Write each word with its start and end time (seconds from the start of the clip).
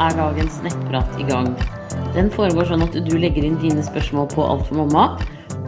er 0.00 0.16
dagens 0.16 0.56
nettprat 0.64 1.20
i 1.20 1.26
gang. 1.28 1.50
Den 2.14 2.30
foregår 2.32 2.70
sånn 2.70 2.84
at 2.86 2.96
du 3.06 3.12
legger 3.20 3.44
inn 3.46 3.58
dine 3.60 3.84
spørsmål 3.84 4.30
på 4.32 4.46
Alt 4.46 4.66
for 4.68 4.80
mamma. 4.82 5.04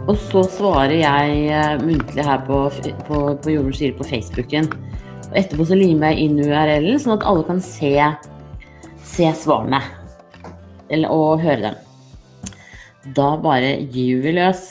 Og 0.03 0.17
så 0.19 0.41
svarer 0.51 0.97
jeg 0.99 1.43
eh, 1.53 1.77
muntlig 1.79 2.25
her 2.27 2.41
på, 2.47 2.65
på, 3.07 3.19
på 3.39 3.53
Jordens 3.53 3.79
Gire 3.79 3.95
på 3.95 4.07
Facebooken. 4.09 4.67
Og 5.29 5.37
etterpå 5.39 5.67
så 5.69 5.77
limer 5.79 6.11
jeg 6.11 6.25
inn 6.25 6.41
URL-en, 6.41 6.99
sånn 6.99 7.15
at 7.15 7.27
alle 7.29 7.45
kan 7.47 7.61
se, 7.63 7.93
se 9.13 9.29
svarene. 9.43 9.79
Eller, 10.89 11.13
og 11.13 11.43
høre 11.45 11.69
dem. 11.69 11.79
Da 13.15 13.33
bare 13.39 13.77
gyver 13.93 14.25
vi 14.25 14.35
løs. 14.39 14.65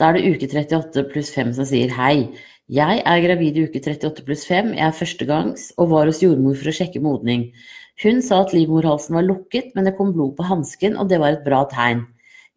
Da 0.00 0.10
er 0.10 0.18
det 0.18 0.34
uke 0.34 0.50
38 0.50 1.06
pluss 1.12 1.30
5 1.32 1.54
som 1.56 1.68
sier 1.68 1.92
hei. 1.94 2.26
Jeg 2.72 3.02
er 3.04 3.18
gravid 3.20 3.58
i 3.60 3.62
uke 3.66 3.76
38 3.76 4.22
pluss 4.24 4.46
5, 4.48 4.70
jeg 4.72 4.88
er 4.88 4.94
førstegangs 4.96 5.66
og 5.76 5.90
var 5.90 6.08
hos 6.08 6.22
jordmor 6.22 6.54
for 6.56 6.70
å 6.70 6.72
sjekke 6.72 7.02
modning. 7.04 7.50
Hun 8.00 8.22
sa 8.24 8.38
at 8.40 8.54
livmorhalsen 8.56 9.18
var 9.18 9.26
lukket, 9.26 9.74
men 9.76 9.84
det 9.84 9.92
kom 9.98 10.14
blod 10.14 10.32
på 10.38 10.46
hansken, 10.48 10.96
og 10.96 11.10
det 11.10 11.18
var 11.20 11.36
et 11.36 11.42
bra 11.44 11.66
tegn. 11.68 12.06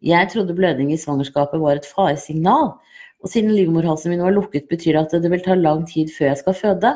Jeg 0.00 0.30
trodde 0.32 0.56
blødning 0.56 0.94
i 0.94 0.96
svangerskapet 0.96 1.60
var 1.60 1.76
et 1.76 1.90
faresignal, 1.92 2.72
og 3.20 3.28
siden 3.28 3.52
livmorhalsen 3.52 4.14
min 4.14 4.24
var 4.24 4.32
lukket, 4.32 4.64
betyr 4.72 4.96
det 4.96 5.04
at 5.04 5.18
det 5.26 5.32
vil 5.34 5.44
ta 5.44 5.58
lang 5.60 5.84
tid 5.92 6.08
før 6.14 6.30
jeg 6.30 6.40
skal 6.40 6.56
føde. 6.56 6.94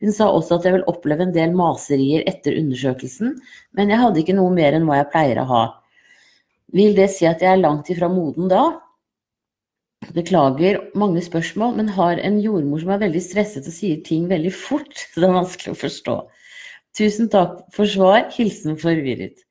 Hun 0.00 0.16
sa 0.16 0.30
også 0.32 0.56
at 0.56 0.64
jeg 0.64 0.78
vil 0.78 0.88
oppleve 0.88 1.28
en 1.28 1.36
del 1.36 1.52
maserier 1.60 2.24
etter 2.24 2.56
undersøkelsen, 2.56 3.36
men 3.76 3.92
jeg 3.92 4.00
hadde 4.00 4.24
ikke 4.24 4.38
noe 4.40 4.56
mer 4.56 4.72
enn 4.72 4.88
hva 4.88 5.02
jeg 5.02 5.10
pleier 5.12 5.44
å 5.44 5.46
ha. 5.52 5.62
Vil 6.72 6.96
det 6.96 7.12
si 7.12 7.28
at 7.28 7.44
jeg 7.44 7.52
er 7.52 7.60
langt 7.60 7.92
ifra 7.92 8.08
moden 8.08 8.48
da? 8.48 8.64
Beklager 10.16 10.78
mange 10.94 11.22
spørsmål, 11.24 11.76
men 11.78 11.88
har 11.96 12.20
en 12.22 12.38
jordmor 12.40 12.82
som 12.82 12.92
er 12.94 13.02
veldig 13.06 13.22
stresset 13.24 13.66
og 13.66 13.74
sier 13.74 14.02
ting 14.06 14.28
veldig 14.30 14.52
fort, 14.54 14.92
så 15.12 15.22
det 15.22 15.28
er 15.28 15.38
vanskelig 15.38 15.74
å 15.74 15.80
forstå. 15.82 16.16
Tusen 16.96 17.28
takk 17.32 17.58
for 17.76 17.88
svar. 17.90 18.30
Hilsen 18.32 18.78
forvirret. 18.80 19.42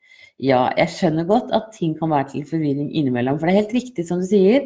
Ja, 0.42 0.66
jeg 0.76 0.92
skjønner 0.92 1.28
godt 1.30 1.52
at 1.56 1.70
ting 1.76 1.94
kan 2.00 2.12
være 2.12 2.32
til 2.34 2.48
forvirring 2.50 2.90
innimellom. 2.90 3.38
For 3.40 3.48
det 3.48 3.54
er 3.54 3.62
helt 3.62 3.76
riktig 3.78 4.08
som 4.08 4.24
du 4.24 4.28
sier, 4.28 4.66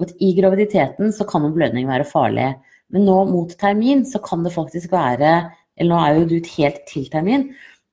at 0.00 0.14
i 0.22 0.30
graviditeten 0.38 1.10
så 1.12 1.26
kan 1.28 1.44
en 1.44 1.54
blødning 1.56 1.90
være 1.90 2.06
farlig. 2.08 2.52
Men 2.94 3.04
nå 3.08 3.18
mot 3.28 3.52
termin 3.60 4.06
så 4.08 4.20
kan 4.22 4.46
det 4.46 4.54
faktisk 4.54 4.92
være, 4.94 5.34
eller 5.80 5.90
nå 5.90 5.98
er 5.98 6.20
jo 6.20 6.30
du 6.30 6.52
helt 6.54 6.80
til 6.88 7.08
termin, 7.12 7.50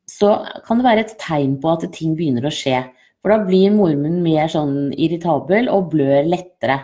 så 0.09 0.39
kan 0.65 0.79
det 0.79 0.87
være 0.87 1.05
et 1.05 1.17
tegn 1.21 1.57
på 1.61 1.73
at 1.73 1.85
ting 1.95 2.15
begynner 2.17 2.47
å 2.47 2.53
skje. 2.53 2.83
For 3.19 3.33
da 3.33 3.43
blir 3.43 3.73
mormunnen 3.75 4.21
mer 4.23 4.47
sånn 4.51 4.93
irritabel 4.95 5.67
og 5.71 5.91
blør 5.93 6.27
lettere. 6.27 6.79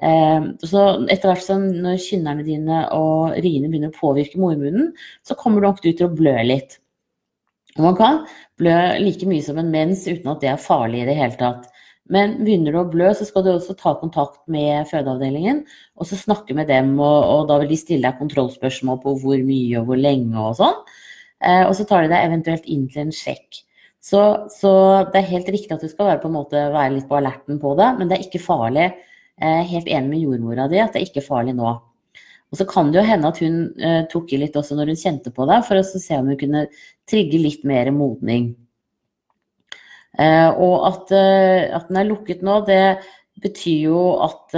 Ehm, 0.00 0.52
så 0.64 0.84
etter 1.12 1.30
hvert 1.30 1.44
som 1.44 1.66
når 1.84 2.00
kynnerne 2.02 2.46
dine 2.46 2.84
og 2.96 3.36
riene 3.44 3.68
begynner 3.70 3.92
å 3.92 3.98
påvirke 3.98 4.40
mormunnen, 4.40 4.92
så 5.26 5.36
kommer 5.38 5.60
du 5.60 5.68
nok 5.68 5.82
til 5.84 6.06
å 6.06 6.14
blø 6.14 6.38
litt. 6.46 6.78
Og 7.78 7.86
man 7.86 7.96
kan 7.96 8.24
blø 8.60 8.74
like 9.00 9.28
mye 9.28 9.44
som 9.44 9.60
en 9.60 9.70
mens 9.72 10.04
uten 10.08 10.28
at 10.32 10.42
det 10.42 10.50
er 10.52 10.60
farlig 10.60 11.04
i 11.04 11.08
det 11.08 11.16
hele 11.16 11.38
tatt. 11.40 11.68
Men 12.12 12.34
begynner 12.42 12.74
du 12.74 12.80
å 12.80 12.88
blø, 12.90 13.12
så 13.16 13.24
skal 13.24 13.44
du 13.46 13.52
også 13.52 13.76
ta 13.78 13.94
kontakt 14.00 14.40
med 14.50 14.88
fødeavdelingen 14.90 15.62
og 15.96 16.08
så 16.08 16.18
snakke 16.18 16.56
med 16.58 16.68
dem. 16.68 16.96
Og, 16.98 17.18
og 17.24 17.46
da 17.48 17.60
vil 17.62 17.70
de 17.70 17.78
stille 17.80 18.04
deg 18.04 18.18
kontrollspørsmål 18.20 18.98
på 19.04 19.14
hvor 19.22 19.44
mye 19.46 19.78
og 19.80 19.88
hvor 19.88 20.00
lenge 20.00 20.48
og 20.50 20.58
sånn. 20.58 20.80
Eh, 21.42 21.62
og 21.64 21.76
så 21.78 21.86
tar 21.88 22.04
de 22.04 22.12
deg 22.12 22.26
eventuelt 22.26 22.66
inn 22.70 22.88
til 22.90 23.06
en 23.06 23.14
sjekk. 23.14 23.62
Så, 24.02 24.20
så, 24.50 24.72
det 25.14 25.20
er 25.20 25.30
helt 25.30 25.48
riktig 25.54 25.76
at 25.76 25.84
du 25.84 25.88
skal 25.88 26.10
være, 26.10 26.20
på 26.24 26.28
en 26.28 26.36
måte, 26.36 26.58
være 26.74 26.96
litt 26.96 27.08
på 27.08 27.20
alerten 27.20 27.60
på 27.62 27.76
det, 27.78 27.88
men 28.00 28.10
det 28.10 28.16
er 28.16 28.24
ikke 28.26 28.42
farlig 28.42 28.88
helt 29.42 29.88
enig 29.90 30.10
med 30.10 30.22
jordmora 30.22 30.68
di 30.70 30.80
at 30.82 30.94
det 30.94 31.02
er 31.02 31.08
ikke 31.08 31.24
farlig 31.26 31.56
nå. 31.58 31.72
Og 32.52 32.58
så 32.60 32.66
kan 32.68 32.90
det 32.92 33.00
jo 33.00 33.06
hende 33.08 33.30
at 33.32 33.40
hun 33.40 33.62
eh, 33.80 34.02
tok 34.12 34.34
i 34.34 34.42
litt 34.42 34.56
også 34.58 34.76
når 34.76 34.92
hun 34.92 35.00
kjente 35.00 35.32
på 35.32 35.46
det, 35.48 35.62
for 35.68 35.80
å 35.80 35.86
se 35.86 36.18
om 36.18 36.28
hun 36.28 36.38
kunne 36.40 36.66
trigge 37.08 37.40
litt 37.40 37.64
mer 37.68 37.88
modning. 37.96 38.52
Eh, 40.20 40.50
og 40.52 40.84
at, 40.90 41.14
at, 41.16 41.88
den 41.88 42.00
er 42.02 42.10
lukket 42.10 42.44
nå, 42.44 42.58
det 42.68 43.00
betyr 43.42 43.88
jo 43.88 44.02
at 44.22 44.52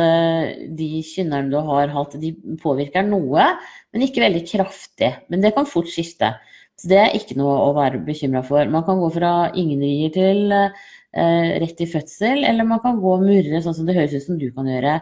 de 0.76 0.88
kynnerne 1.06 1.48
du 1.52 1.60
har 1.62 1.92
hatt, 1.94 2.18
de 2.20 2.34
påvirker 2.60 3.06
noe, 3.06 3.46
men 3.94 4.04
ikke 4.04 4.24
veldig 4.26 4.42
kraftig. 4.50 5.12
Men 5.30 5.46
det 5.46 5.54
kan 5.56 5.70
fort 5.70 5.88
skifte. 5.88 6.34
Så 6.80 6.90
det 6.90 6.98
er 6.98 7.14
ikke 7.14 7.36
noe 7.38 7.54
å 7.68 7.72
være 7.76 8.02
bekymra 8.02 8.42
for. 8.46 8.66
Man 8.70 8.84
kan 8.86 8.98
gå 8.98 9.10
fra 9.14 9.32
ingen 9.54 9.82
rier 9.84 10.10
til 10.14 10.54
eh, 10.54 10.84
rett 11.14 11.80
i 11.84 11.86
fødsel, 11.86 12.42
eller 12.48 12.66
man 12.66 12.80
kan 12.82 12.98
gå 13.02 13.12
og 13.14 13.22
murre 13.22 13.60
sånn 13.62 13.76
som 13.76 13.86
det 13.86 13.94
høres 13.94 14.16
ut 14.16 14.26
som 14.26 14.38
du 14.40 14.48
kan 14.54 14.66
gjøre, 14.66 14.96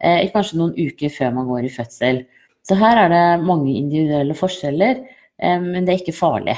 eh, 0.00 0.30
kanskje 0.32 0.60
noen 0.60 0.74
uker 0.78 1.12
før 1.12 1.34
man 1.36 1.48
går 1.50 1.68
i 1.68 1.74
fødsel. 1.74 2.22
Så 2.64 2.76
her 2.78 3.00
er 3.04 3.12
det 3.12 3.44
mange 3.46 3.74
individuelle 3.76 4.36
forskjeller, 4.36 5.04
eh, 5.38 5.60
men 5.60 5.84
det 5.84 5.94
er 5.94 6.02
ikke 6.02 6.16
farlig. 6.16 6.56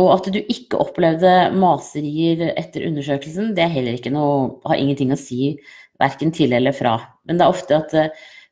Og 0.00 0.08
at 0.14 0.28
du 0.32 0.38
ikke 0.40 0.80
opplevde 0.80 1.52
maserier 1.60 2.54
etter 2.56 2.86
undersøkelsen, 2.88 3.54
det 3.54 4.12
noe, 4.12 4.60
har 4.64 4.76
ingenting 4.76 5.12
å 5.12 5.20
si 5.20 5.58
verken 6.00 6.32
til 6.32 6.52
eller 6.52 6.72
fra. 6.72 6.98
Men 7.28 7.36
det 7.36 7.44
er 7.44 7.52
ofte 7.52 7.76
at 7.76 7.92
eh, 7.94 8.08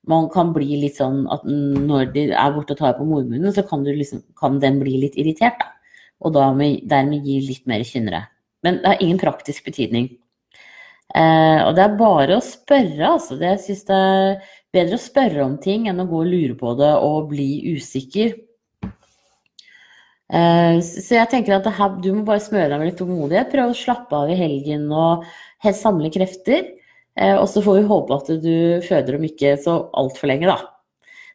man 0.09 0.29
kan 0.33 0.53
bli 0.53 0.81
litt 0.83 0.97
sånn 1.01 1.27
at 1.33 1.45
når 1.45 2.13
de 2.13 2.27
er 2.33 2.53
borte 2.53 2.77
og 2.77 2.81
tar 2.81 2.99
på 2.99 3.07
mormunnen, 3.09 3.53
så 3.53 3.65
kan, 3.67 3.85
liksom, 3.85 4.23
kan 4.39 4.61
den 4.61 4.81
bli 4.81 4.99
litt 5.01 5.17
irritert. 5.21 5.61
Da. 5.61 5.73
Og 6.21 6.35
da 6.37 6.51
med, 6.53 6.85
dermed 6.89 7.25
gi 7.25 7.41
litt 7.47 7.67
mer 7.71 7.85
kynnere. 7.89 8.27
Men 8.65 8.81
det 8.81 8.93
har 8.93 9.03
ingen 9.03 9.21
praktisk 9.21 9.65
betydning. 9.69 10.11
Eh, 11.15 11.61
og 11.65 11.75
det 11.75 11.85
er 11.85 11.99
bare 11.99 12.39
å 12.39 12.45
spørre, 12.45 13.15
altså. 13.17 13.39
Det, 13.39 13.55
jeg 13.55 13.63
syns 13.65 13.87
det 13.89 13.99
er 13.99 14.53
bedre 14.77 14.99
å 14.99 15.03
spørre 15.03 15.47
om 15.47 15.57
ting 15.63 15.89
enn 15.91 16.03
å 16.03 16.09
gå 16.11 16.23
og 16.23 16.31
lure 16.31 16.57
på 16.59 16.75
det 16.79 16.91
og 17.03 17.31
bli 17.33 17.51
usikker. 17.75 18.37
Eh, 20.31 20.77
så 20.87 21.17
jeg 21.17 21.31
tenker 21.33 21.57
at 21.57 21.71
her, 21.75 21.97
du 22.03 22.13
må 22.15 22.27
bare 22.29 22.43
smøre 22.43 22.69
deg 22.71 22.83
med 22.83 22.93
litt 22.93 23.01
tålmodighet. 23.01 23.51
Prøve 23.55 23.75
å 23.75 23.81
slappe 23.81 24.21
av 24.21 24.31
i 24.31 24.39
helgen 24.39 24.87
og 24.95 25.27
samle 25.77 26.13
krefter. 26.15 26.69
Eh, 27.19 27.35
og 27.35 27.49
så 27.51 27.65
får 27.65 27.81
vi 27.81 27.89
håpe 27.91 28.21
at 28.21 28.31
du 28.45 28.55
føder 28.87 29.19
om 29.19 29.27
ikke 29.27 29.57
så 29.65 29.81
altfor 29.99 30.31
lenge, 30.31 30.53
da. 30.53 30.61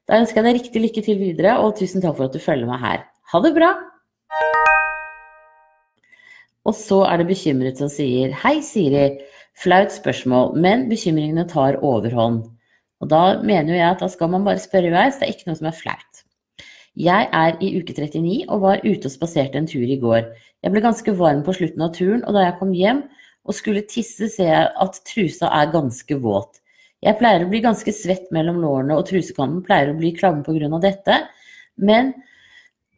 Da 0.06 0.22
ønsker 0.22 0.40
jeg 0.40 0.48
deg 0.48 0.62
riktig 0.62 0.86
lykke 0.86 1.06
til 1.06 1.20
videre, 1.20 1.58
og 1.66 1.76
tusen 1.80 2.04
takk 2.04 2.20
for 2.20 2.30
at 2.30 2.38
du 2.38 2.42
følger 2.42 2.70
meg 2.70 2.82
her. 2.86 3.06
Ha 3.34 3.44
det 3.44 3.56
bra! 3.58 3.74
Og 6.66 6.74
så 6.78 7.04
er 7.06 7.22
det 7.22 7.30
bekymret 7.30 7.80
som 7.82 7.90
sier 7.92 8.34
Hei, 8.42 8.58
Siri. 8.66 9.08
Flaut 9.56 9.94
spørsmål, 9.94 10.58
men 10.60 10.90
bekymringene 10.90 11.46
tar 11.48 11.78
overhånd. 11.86 12.42
Og 13.00 13.12
da 13.12 13.40
mener 13.46 13.78
jeg 13.78 13.88
at 13.88 14.02
da 14.04 14.10
skal 14.12 14.32
man 14.34 14.44
bare 14.48 14.60
spørre 14.60 14.90
i 14.90 14.96
vei, 14.96 15.06
så 15.12 15.22
det 15.22 15.30
er 15.30 15.36
ikke 15.36 15.50
noe 15.52 15.60
som 15.60 15.70
er 15.70 15.78
flaut. 15.78 16.24
Jeg 16.96 17.30
er 17.36 17.58
i 17.64 17.70
uke 17.76 17.94
39 17.96 18.50
og 18.50 18.62
var 18.64 18.84
ute 18.84 19.08
og 19.08 19.14
spaserte 19.14 19.60
en 19.60 19.68
tur 19.68 19.84
i 19.84 20.00
går. 20.00 20.28
Jeg 20.64 20.74
ble 20.74 20.84
ganske 20.84 21.16
varm 21.20 21.44
på 21.46 21.56
slutten 21.56 21.84
av 21.86 21.94
turen, 21.96 22.24
og 22.24 22.36
da 22.36 22.48
jeg 22.48 22.58
kom 22.60 22.76
hjem 22.76 23.02
og 23.46 23.56
skulle 23.56 23.86
tisse, 23.88 24.30
ser 24.34 24.52
jeg 24.52 24.70
at 24.82 25.02
trusa 25.08 25.52
er 25.54 25.74
ganske 25.74 26.20
våt. 26.24 26.62
Jeg 27.06 27.20
pleier 27.20 27.46
å 27.46 27.50
bli 27.52 27.62
ganske 27.62 27.94
svett 27.94 28.32
mellom 28.34 28.58
lårene, 28.64 28.96
og 28.98 29.06
trusekanten 29.12 29.62
pleier 29.68 29.92
å 29.92 29.98
bli 30.00 30.16
klamme 30.16 30.42
pga. 30.44 30.80
dette, 30.82 31.20
men 31.78 32.14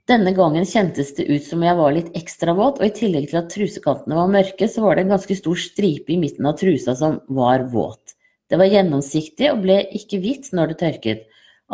denne 0.08 0.32
gangen 0.36 0.66
kjentes 0.68 1.14
det 1.18 1.28
ut 1.28 1.44
som 1.44 1.64
jeg 1.66 1.76
var 1.76 1.96
litt 1.96 2.14
ekstra 2.16 2.54
våt, 2.56 2.80
og 2.80 2.88
i 2.88 2.96
tillegg 2.96 3.28
til 3.32 3.42
at 3.42 3.50
trusekantene 3.52 4.16
var 4.16 4.32
mørke, 4.32 4.70
så 4.72 4.84
var 4.86 4.96
det 4.96 5.06
en 5.06 5.16
ganske 5.16 5.36
stor 5.36 5.60
stripe 5.60 6.14
i 6.14 6.20
midten 6.22 6.48
av 6.48 6.56
trusa 6.60 6.96
som 6.96 7.20
var 7.28 7.66
våt. 7.74 8.16
Det 8.48 8.60
var 8.60 8.72
gjennomsiktig 8.72 9.50
og 9.52 9.66
ble 9.66 9.82
ikke 10.00 10.22
hvitt 10.24 10.54
når 10.56 10.72
det 10.72 10.80
tørket. 10.84 11.26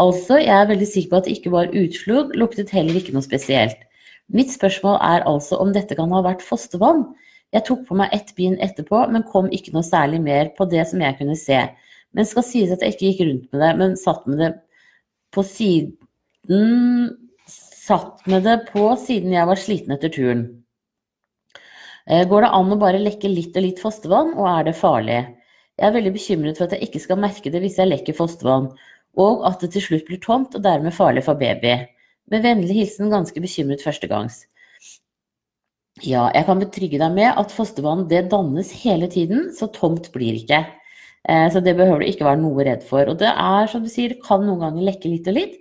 Altså, 0.02 0.40
jeg 0.42 0.54
er 0.56 0.70
veldig 0.72 0.90
sikker 0.90 1.12
på 1.12 1.20
at 1.20 1.28
det 1.30 1.36
ikke 1.38 1.54
var 1.54 1.76
utflod, 1.78 2.34
luktet 2.40 2.74
heller 2.74 2.98
ikke 2.98 3.14
noe 3.14 3.26
spesielt. 3.26 3.78
Mitt 4.34 4.50
spørsmål 4.50 4.98
er 5.06 5.28
altså 5.30 5.60
om 5.62 5.74
dette 5.76 5.94
kan 6.00 6.14
ha 6.16 6.24
vært 6.26 6.42
fostervann. 6.42 7.06
Jeg 7.54 7.68
tok 7.68 7.84
på 7.86 7.98
meg 8.00 8.14
ett 8.16 8.32
bind 8.34 8.58
etterpå, 8.66 9.04
men 9.14 9.28
kom 9.30 9.52
ikke 9.54 9.76
noe 9.76 9.86
særlig 9.86 10.24
mer 10.24 10.50
på 10.58 10.66
det 10.72 10.88
som 10.90 11.04
jeg 11.04 11.20
kunne 11.20 11.38
se. 11.38 11.60
Men 12.18 12.26
skal 12.26 12.46
sies 12.48 12.74
at 12.74 12.82
jeg 12.82 12.96
ikke 12.96 13.12
gikk 13.12 13.28
rundt 13.28 13.52
med 13.54 13.62
det, 13.62 13.74
men 13.78 14.00
satt 14.00 14.26
med 14.26 14.42
det 14.42 14.56
på 15.34 15.46
siden 15.46 17.14
satt 17.84 18.26
med 18.30 18.46
det 18.48 18.60
på 18.72 18.88
siden 19.00 19.34
jeg 19.36 19.50
var 19.50 19.60
sliten 19.60 19.96
etter 19.96 20.12
turen. 20.14 20.44
Eh, 22.08 22.26
går 22.28 22.46
det 22.46 22.52
an 22.56 22.76
å 22.76 22.80
bare 22.80 23.02
lekke 23.02 23.32
litt 23.32 23.56
og 23.60 23.66
litt 23.66 23.82
fostervann, 23.84 24.34
og 24.38 24.48
er 24.52 24.68
det 24.68 24.76
farlig? 24.80 25.20
Jeg 25.80 25.88
er 25.88 25.96
veldig 25.96 26.14
bekymret 26.16 26.60
for 26.60 26.68
at 26.68 26.76
jeg 26.76 26.88
ikke 26.88 27.02
skal 27.02 27.22
merke 27.22 27.52
det 27.52 27.64
hvis 27.64 27.80
jeg 27.80 27.90
lekker 27.90 28.18
fostervann, 28.18 28.70
og 29.20 29.44
at 29.48 29.64
det 29.64 29.72
til 29.76 29.86
slutt 29.88 30.08
blir 30.10 30.22
tomt 30.24 30.56
og 30.58 30.66
dermed 30.66 30.96
farlig 30.96 31.24
for 31.26 31.40
baby. 31.40 31.78
Med 32.32 32.46
vennlig 32.46 32.78
hilsen 32.82 33.12
ganske 33.12 33.40
bekymret 33.44 33.84
førstegangs. 33.84 34.44
Ja, 36.02 36.28
jeg 36.34 36.48
kan 36.48 36.62
betrygge 36.62 37.00
deg 37.02 37.16
med 37.16 37.36
at 37.40 37.54
fostervann 37.54 38.08
det 38.10 38.26
dannes 38.32 38.72
hele 38.84 39.10
tiden, 39.12 39.52
så 39.56 39.70
tomt 39.72 40.10
blir 40.16 40.40
ikke. 40.40 40.64
Eh, 41.30 41.48
så 41.54 41.62
det 41.64 41.76
behøver 41.78 42.02
du 42.02 42.10
ikke 42.10 42.28
være 42.28 42.42
noe 42.42 42.66
redd 42.68 42.84
for. 42.88 43.08
Og 43.12 43.20
det 43.22 43.30
er 43.32 43.70
som 43.72 43.84
du 43.84 43.92
sier, 43.92 44.16
det 44.16 44.24
kan 44.26 44.44
noen 44.44 44.64
ganger 44.66 44.88
lekke 44.90 45.12
litt 45.12 45.30
og 45.30 45.38
litt, 45.38 45.60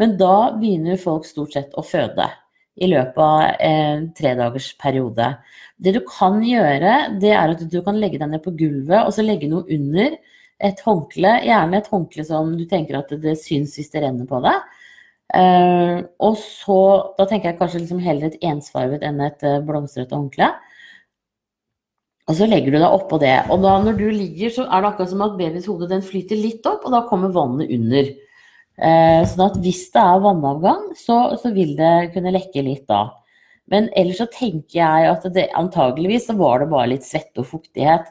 men 0.00 0.16
da 0.20 0.54
begynner 0.58 1.00
folk 1.00 1.26
stort 1.28 1.54
sett 1.54 1.74
å 1.78 1.84
føde 1.86 2.26
i 2.74 2.88
løpet 2.90 3.20
av 3.22 3.42
en 3.62 4.08
tredagersperiode. 4.18 5.28
Det 5.78 5.94
du 5.94 6.00
kan 6.08 6.40
gjøre, 6.42 6.94
det 7.22 7.34
er 7.34 7.52
at 7.52 7.62
du 7.70 7.80
kan 7.86 7.98
legge 8.02 8.18
deg 8.18 8.32
ned 8.32 8.42
på 8.44 8.54
gulvet 8.58 9.04
og 9.04 9.14
så 9.14 9.24
legge 9.26 9.50
noe 9.50 9.66
under. 9.70 10.16
Et 10.64 10.80
håndkle, 10.86 11.36
gjerne 11.44 11.78
et 11.78 11.90
håndkle 11.90 12.24
som 12.26 12.52
du 12.58 12.64
tenker 12.70 12.98
at 12.98 13.10
det 13.22 13.36
syns 13.38 13.74
hvis 13.78 13.90
det 13.92 14.02
renner 14.04 14.26
på 14.26 14.40
deg. 14.42 14.82
Eh, 15.34 15.98
og 16.22 16.36
så 16.38 16.78
Da 17.18 17.24
tenker 17.26 17.50
jeg 17.50 17.58
kanskje 17.58 17.80
liksom 17.80 18.02
heller 18.04 18.28
et 18.28 18.42
ensfarget 18.44 19.02
enn 19.06 19.22
et 19.24 19.42
eh, 19.46 19.62
blomstrete 19.66 20.14
håndkle. 20.14 20.50
Og 22.30 22.38
så 22.38 22.46
legger 22.48 22.72
du 22.72 22.78
deg 22.78 22.88
oppå 22.88 23.18
det. 23.20 23.34
Og 23.52 23.60
da 23.62 23.74
når 23.84 23.98
du 23.98 24.06
ligger, 24.08 24.52
så 24.54 24.64
er 24.64 24.80
det 24.80 24.90
akkurat 24.90 25.10
som 25.10 25.24
at 25.26 25.34
babyens 25.38 25.66
hode 25.68 26.00
flyter 26.06 26.40
litt 26.40 26.66
opp, 26.66 26.86
og 26.86 26.94
da 26.94 27.02
kommer 27.10 27.34
vannet 27.34 27.72
under. 27.74 28.14
Sånn 28.74 29.42
at 29.44 29.58
hvis 29.62 29.84
det 29.94 30.02
er 30.02 30.22
vannavgang, 30.24 30.88
så, 30.98 31.36
så, 31.38 31.52
vil 31.54 31.76
det 31.78 32.10
kunne 32.14 32.32
lekke 32.34 32.64
litt 32.66 32.88
da. 32.90 33.04
Men 33.70 33.88
ellers 33.96 34.20
så 34.20 34.26
tenker 34.32 34.80
jeg 34.80 35.08
at 35.08 35.24
det 35.34 35.48
antageligvis 35.56 36.28
så 36.28 36.36
var 36.36 36.60
det 36.60 36.70
bare 36.72 36.90
litt 36.92 37.06
svette 37.06 37.40
og 37.40 37.48
fuktighet. 37.48 38.10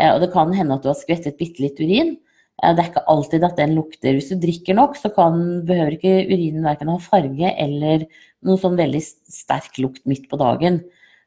Eh, 0.00 0.10
og 0.14 0.22
det 0.22 0.32
kan 0.34 0.52
hende 0.56 0.78
at 0.78 0.84
du 0.84 0.90
har 0.90 0.98
skvettet 0.98 1.38
bitte 1.40 1.62
litt 1.62 1.80
urin. 1.80 2.14
Eh, 2.62 2.72
det 2.72 2.82
er 2.82 2.90
ikke 2.90 3.04
alltid 3.12 3.46
at 3.46 3.60
den 3.60 3.76
lukter. 3.76 4.16
Hvis 4.16 4.32
du 4.32 4.40
drikker 4.40 4.78
nok, 4.78 4.96
så 4.98 5.12
kan, 5.14 5.40
behøver 5.68 5.98
ikke 5.98 6.16
urinen 6.30 6.66
verken 6.66 6.92
ha 6.92 6.98
farge 7.02 7.52
eller 7.52 8.06
noen 8.44 8.60
sånn 8.60 8.80
veldig 8.80 9.02
sterk 9.04 9.76
lukt 9.82 10.04
midt 10.08 10.28
på 10.30 10.40
dagen. 10.40 10.84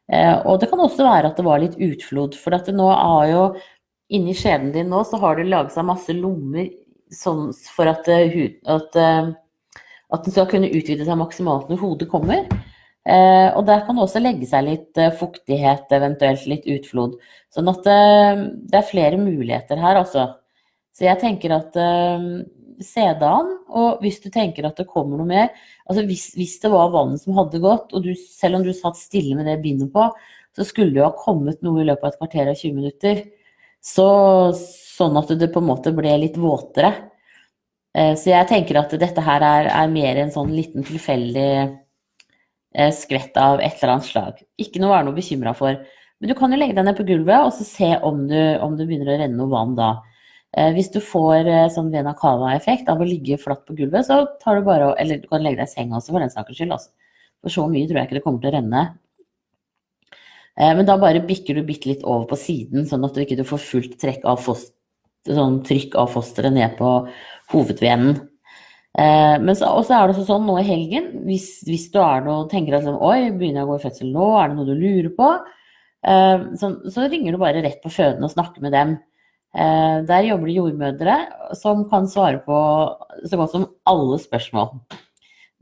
Og 0.08 0.62
det 0.62 0.70
kan 0.72 0.80
også 0.80 1.04
være 1.04 1.28
at 1.28 1.36
det 1.36 1.44
var 1.44 1.60
litt 1.60 1.74
utflod. 1.84 2.38
For 2.40 2.56
at 2.56 2.70
det 2.70 2.78
nå 2.78 2.86
har 2.88 3.26
jo 3.28 3.42
inni 4.16 4.32
skjeden 4.38 4.70
din 4.72 4.88
nå, 4.88 5.02
så 5.04 5.20
har 5.20 5.36
det 5.36 5.50
laget 5.50 5.74
seg 5.76 5.84
masse 5.90 6.14
lommer 6.16 6.70
sånn 7.14 7.52
for 7.76 7.90
at, 7.92 8.08
eh, 8.12 8.58
at, 8.68 8.98
at, 8.98 10.24
den 10.26 10.34
skal 10.34 10.50
kunne 10.52 10.72
utvide 10.72 11.08
seg 11.08 11.20
maksimalt 11.20 11.70
når 11.72 11.84
hodet 11.84 12.10
kommer. 12.12 12.48
og 13.08 13.62
der 13.64 13.86
kan 13.88 13.96
det 13.96 14.04
også 14.04 14.20
legge 14.20 14.48
seg 14.50 14.66
litt 14.66 14.98
fuktighet, 15.16 15.86
eventuelt 15.96 16.44
litt 16.52 16.66
utflod. 16.68 17.14
Sånn 17.56 17.70
at 17.72 17.86
det 17.88 18.76
er 18.76 18.90
flere 18.90 19.16
muligheter 19.16 19.80
her, 19.80 20.02
altså. 20.02 20.26
Så 20.98 21.06
jeg 21.06 21.22
tenker 21.22 21.54
at 21.54 21.76
eh, 21.78 22.26
se 22.82 23.06
det 23.20 23.36
og 23.78 24.02
hvis 24.02 24.20
du 24.24 24.32
tenker 24.34 24.66
at 24.68 24.80
det 24.80 24.88
kommer 24.90 25.20
noe 25.20 25.30
mer 25.30 25.48
altså 25.90 26.04
hvis, 26.08 26.32
hvis 26.38 26.58
det 26.64 26.72
var 26.74 26.92
vannet 26.94 27.22
som 27.22 27.38
hadde 27.38 27.62
gått, 27.62 27.94
og 27.94 28.06
du, 28.06 28.12
selv 28.18 28.60
om 28.60 28.66
du 28.66 28.74
satt 28.76 29.00
stille 29.00 29.38
med 29.38 29.48
det 29.50 29.60
bindet 29.64 29.92
på, 29.94 30.08
så 30.58 30.66
skulle 30.66 30.94
det 30.94 31.02
jo 31.02 31.08
ha 31.08 31.14
kommet 31.18 31.62
noe 31.66 31.84
i 31.84 31.88
løpet 31.88 32.04
av 32.06 32.12
et 32.12 32.20
kvarter 32.22 32.52
og 32.52 32.60
20 32.60 32.76
minutter. 32.76 33.22
Så, 33.84 34.08
sånn 34.98 35.18
at 35.20 35.34
det 35.38 35.52
på 35.54 35.62
en 35.62 35.70
måte 35.70 35.94
ble 35.96 36.16
litt 36.24 36.40
våtere. 36.42 36.94
Uh, 37.98 38.14
så 38.18 38.34
jeg 38.34 38.50
tenker 38.50 38.82
at 38.82 38.96
dette 39.00 39.24
her 39.24 39.46
er, 39.46 39.70
er 39.72 39.94
mer 39.94 40.22
en 40.22 40.34
sånn 40.34 40.52
liten 40.54 40.86
tilfeldig 40.88 41.52
uh, 42.78 42.92
skvett 42.94 43.38
av 43.42 43.62
et 43.62 43.78
eller 43.80 43.96
annet 43.96 44.10
slag. 44.10 44.44
Ikke 44.62 44.82
noe 44.82 44.92
å 44.92 44.98
være 44.98 45.10
noe 45.10 45.18
bekymra 45.18 45.56
for. 45.58 45.80
Men 46.18 46.32
du 46.32 46.36
kan 46.38 46.54
jo 46.54 46.58
legge 46.60 46.78
deg 46.78 46.86
ned 46.88 46.98
på 46.98 47.06
gulvet 47.08 47.46
og 47.46 47.54
så 47.54 47.66
se 47.68 47.90
om, 48.06 48.24
du, 48.30 48.38
om 48.66 48.78
du 48.78 48.86
begynner 48.86 49.14
å 49.14 49.18
renne 49.22 49.38
noe 49.38 49.54
vann 49.54 49.76
da. 49.78 49.92
Eh, 50.58 50.72
hvis 50.74 50.90
du 50.94 51.02
får 51.04 51.46
eh, 51.46 51.66
sånn 51.74 51.92
vena 51.94 52.16
cava-effekt 52.18 52.88
av 52.90 53.02
å 53.04 53.08
ligge 53.08 53.38
flatt 53.42 53.66
på 53.68 53.76
gulvet, 53.78 54.08
så 54.08 54.24
tar 54.42 54.58
du 54.58 54.66
bare 54.66 54.94
Eller 55.02 55.20
du 55.22 55.28
kan 55.30 55.44
legge 55.44 55.60
deg 55.62 55.70
i 55.70 55.74
senga 55.74 56.00
også, 56.00 56.14
for 56.16 56.24
den 56.24 56.34
saks 56.34 56.58
skyld. 56.58 56.74
Også. 56.74 56.90
For 57.44 57.54
så 57.54 57.68
mye 57.70 57.86
tror 57.90 58.00
jeg 58.00 58.10
ikke 58.10 58.18
det 58.18 58.24
kommer 58.26 58.42
til 58.42 58.52
å 58.52 58.56
renne. 58.56 58.86
Eh, 60.58 60.74
men 60.80 60.88
da 60.88 60.98
bare 61.02 61.22
bikker 61.28 61.60
du 61.60 61.68
bitte 61.68 61.92
litt 61.92 62.08
over 62.08 62.26
på 62.32 62.40
siden, 62.40 62.88
sånn 62.90 63.06
at 63.06 63.14
du 63.14 63.22
ikke 63.22 63.46
får 63.46 63.62
fullt 63.68 64.00
trekk 64.02 64.26
av 64.26 64.42
foster, 64.42 64.74
sånn 65.26 65.62
trykk 65.68 65.98
av 66.00 66.12
fosteret 66.14 66.54
ned 66.54 66.78
på 66.78 66.92
hovedvenen. 67.54 68.20
Men 68.98 69.54
så, 69.54 69.68
også 69.78 69.94
er 69.94 70.10
det 70.10 70.24
sånn 70.26 70.48
nå 70.48 70.56
i 70.58 70.66
helgen, 70.66 71.12
hvis, 71.28 71.60
hvis 71.68 71.84
du 71.94 72.00
noe, 72.26 72.48
tenker 72.50 72.78
at 72.78 72.86
sånn, 72.88 72.96
oi, 72.98 73.30
begynner 73.30 73.62
jeg 73.62 73.68
å 73.68 73.70
gå 73.70 73.76
i 73.78 73.84
fødsel 73.84 74.10
nå, 74.10 74.30
er 74.40 74.50
det 74.50 74.58
noe 74.58 74.66
du 74.66 74.74
lurer 74.74 75.12
på? 75.14 75.28
Så, 76.58 76.72
så 76.90 77.06
ringer 77.06 77.36
du 77.36 77.42
bare 77.44 77.62
rett 77.62 77.78
på 77.84 77.92
fødende 77.94 78.26
og 78.26 78.34
snakker 78.34 78.66
med 78.66 78.74
dem. 78.74 78.96
Eh, 79.58 80.04
der 80.06 80.28
jobber 80.28 80.50
det 80.50 80.58
jordmødre 80.58 81.16
som 81.58 81.86
kan 81.90 82.06
svare 82.10 82.42
på 82.46 82.58
så 83.26 83.40
godt 83.40 83.54
som 83.56 83.66
alle 83.90 84.20
spørsmål. 84.22 84.76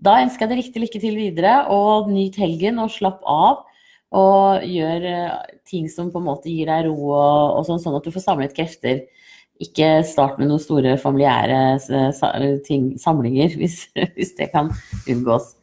Da 0.02 0.18
ønsker 0.24 0.44
jeg 0.44 0.52
deg 0.52 0.60
riktig 0.60 0.82
lykke 0.84 1.02
til 1.04 1.16
videre, 1.20 1.54
og 1.72 2.10
nyt 2.12 2.36
helgen 2.42 2.82
og 2.84 2.92
slapp 2.92 3.22
av. 3.24 3.64
Og 4.16 4.66
gjør 4.68 5.06
eh, 5.12 5.54
ting 5.68 5.88
som 5.92 6.12
på 6.12 6.20
en 6.20 6.28
måte 6.28 6.52
gir 6.52 6.68
deg 6.72 6.90
ro, 6.90 6.96
og, 7.14 7.60
og 7.60 7.70
sånn, 7.70 7.80
sånn, 7.84 7.96
at 8.00 8.06
du 8.08 8.12
får 8.16 8.26
samlet 8.26 8.58
krefter. 8.58 9.06
Ikke 9.64 10.02
start 10.04 10.40
med 10.40 10.50
noen 10.50 10.60
store 10.60 10.98
familiære 11.00 11.60
eh, 11.80 12.50
ting, 12.66 12.90
samlinger, 13.00 13.56
hvis, 13.60 13.86
hvis 14.18 14.36
det 14.40 14.50
kan 14.52 14.74
unngås. 15.08 15.54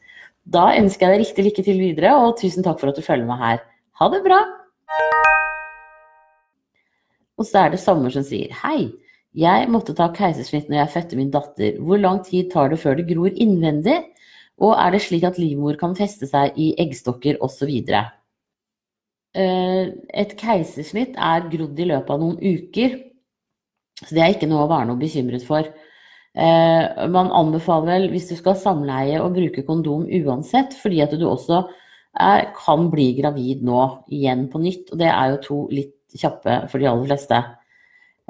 Da 0.43 0.73
ønsker 0.79 1.07
jeg 1.07 1.13
deg 1.13 1.23
riktig 1.27 1.45
lykke 1.47 1.65
til 1.67 1.79
videre, 1.79 2.17
og 2.19 2.39
tusen 2.41 2.65
takk 2.65 2.81
for 2.81 2.91
at 2.91 2.99
du 2.99 3.05
følger 3.05 3.29
med 3.29 3.39
her. 3.43 3.63
Ha 4.01 4.09
det 4.11 4.23
bra! 4.25 4.41
Og 7.39 7.47
så 7.49 7.65
er 7.65 7.73
det 7.73 7.83
sommer 7.83 8.13
som 8.15 8.25
sier 8.27 8.53
hei. 8.63 8.91
Jeg 9.39 9.69
måtte 9.73 9.95
ta 9.97 10.11
keisersnitt 10.13 10.69
når 10.69 10.83
jeg 10.83 10.93
fødte 10.93 11.19
min 11.19 11.31
datter. 11.33 11.79
Hvor 11.81 12.01
lang 12.01 12.21
tid 12.27 12.51
tar 12.53 12.73
det 12.73 12.81
før 12.83 12.99
det 12.99 13.07
gror 13.09 13.31
innvendig? 13.33 14.01
Og 14.61 14.75
er 14.77 14.93
det 14.93 15.01
slik 15.05 15.25
at 15.25 15.39
livmor 15.41 15.79
kan 15.81 15.97
feste 15.97 16.29
seg 16.29 16.59
i 16.61 16.73
eggstokker 16.81 17.41
osv.? 17.45 17.71
Eh, 19.33 19.87
et 20.23 20.37
keisersnitt 20.37 21.17
er 21.17 21.49
grodd 21.55 21.81
i 21.81 21.89
løpet 21.89 22.13
av 22.13 22.21
noen 22.21 22.37
uker, 22.43 22.99
så 24.07 24.17
det 24.17 24.23
er 24.25 24.35
ikke 24.35 24.51
noe 24.51 24.67
å 24.67 24.71
være 24.71 24.91
noe 24.91 25.01
bekymret 25.01 25.45
for. 25.47 25.69
Eh, 26.33 27.07
man 27.13 27.31
anbefaler 27.37 27.91
vel, 27.91 28.11
hvis 28.15 28.31
du 28.31 28.37
skal 28.39 28.59
samleie, 28.59 29.21
å 29.21 29.33
bruke 29.33 29.65
kondom 29.67 30.07
uansett, 30.09 30.77
fordi 30.81 31.03
at 31.05 31.15
du 31.19 31.27
også 31.29 31.63
er, 32.21 32.49
kan 32.57 32.89
bli 32.93 33.13
gravid 33.19 33.65
nå 33.67 33.83
igjen 34.13 34.47
på 34.53 34.63
nytt. 34.63 34.93
Og 34.93 35.03
det 35.03 35.11
er 35.13 35.35
jo 35.35 35.43
to 35.47 35.59
litt 35.73 35.99
kjappe 36.19 36.63
for 36.73 36.81
de 36.81 36.89
aller 36.89 37.11
fleste. 37.11 37.43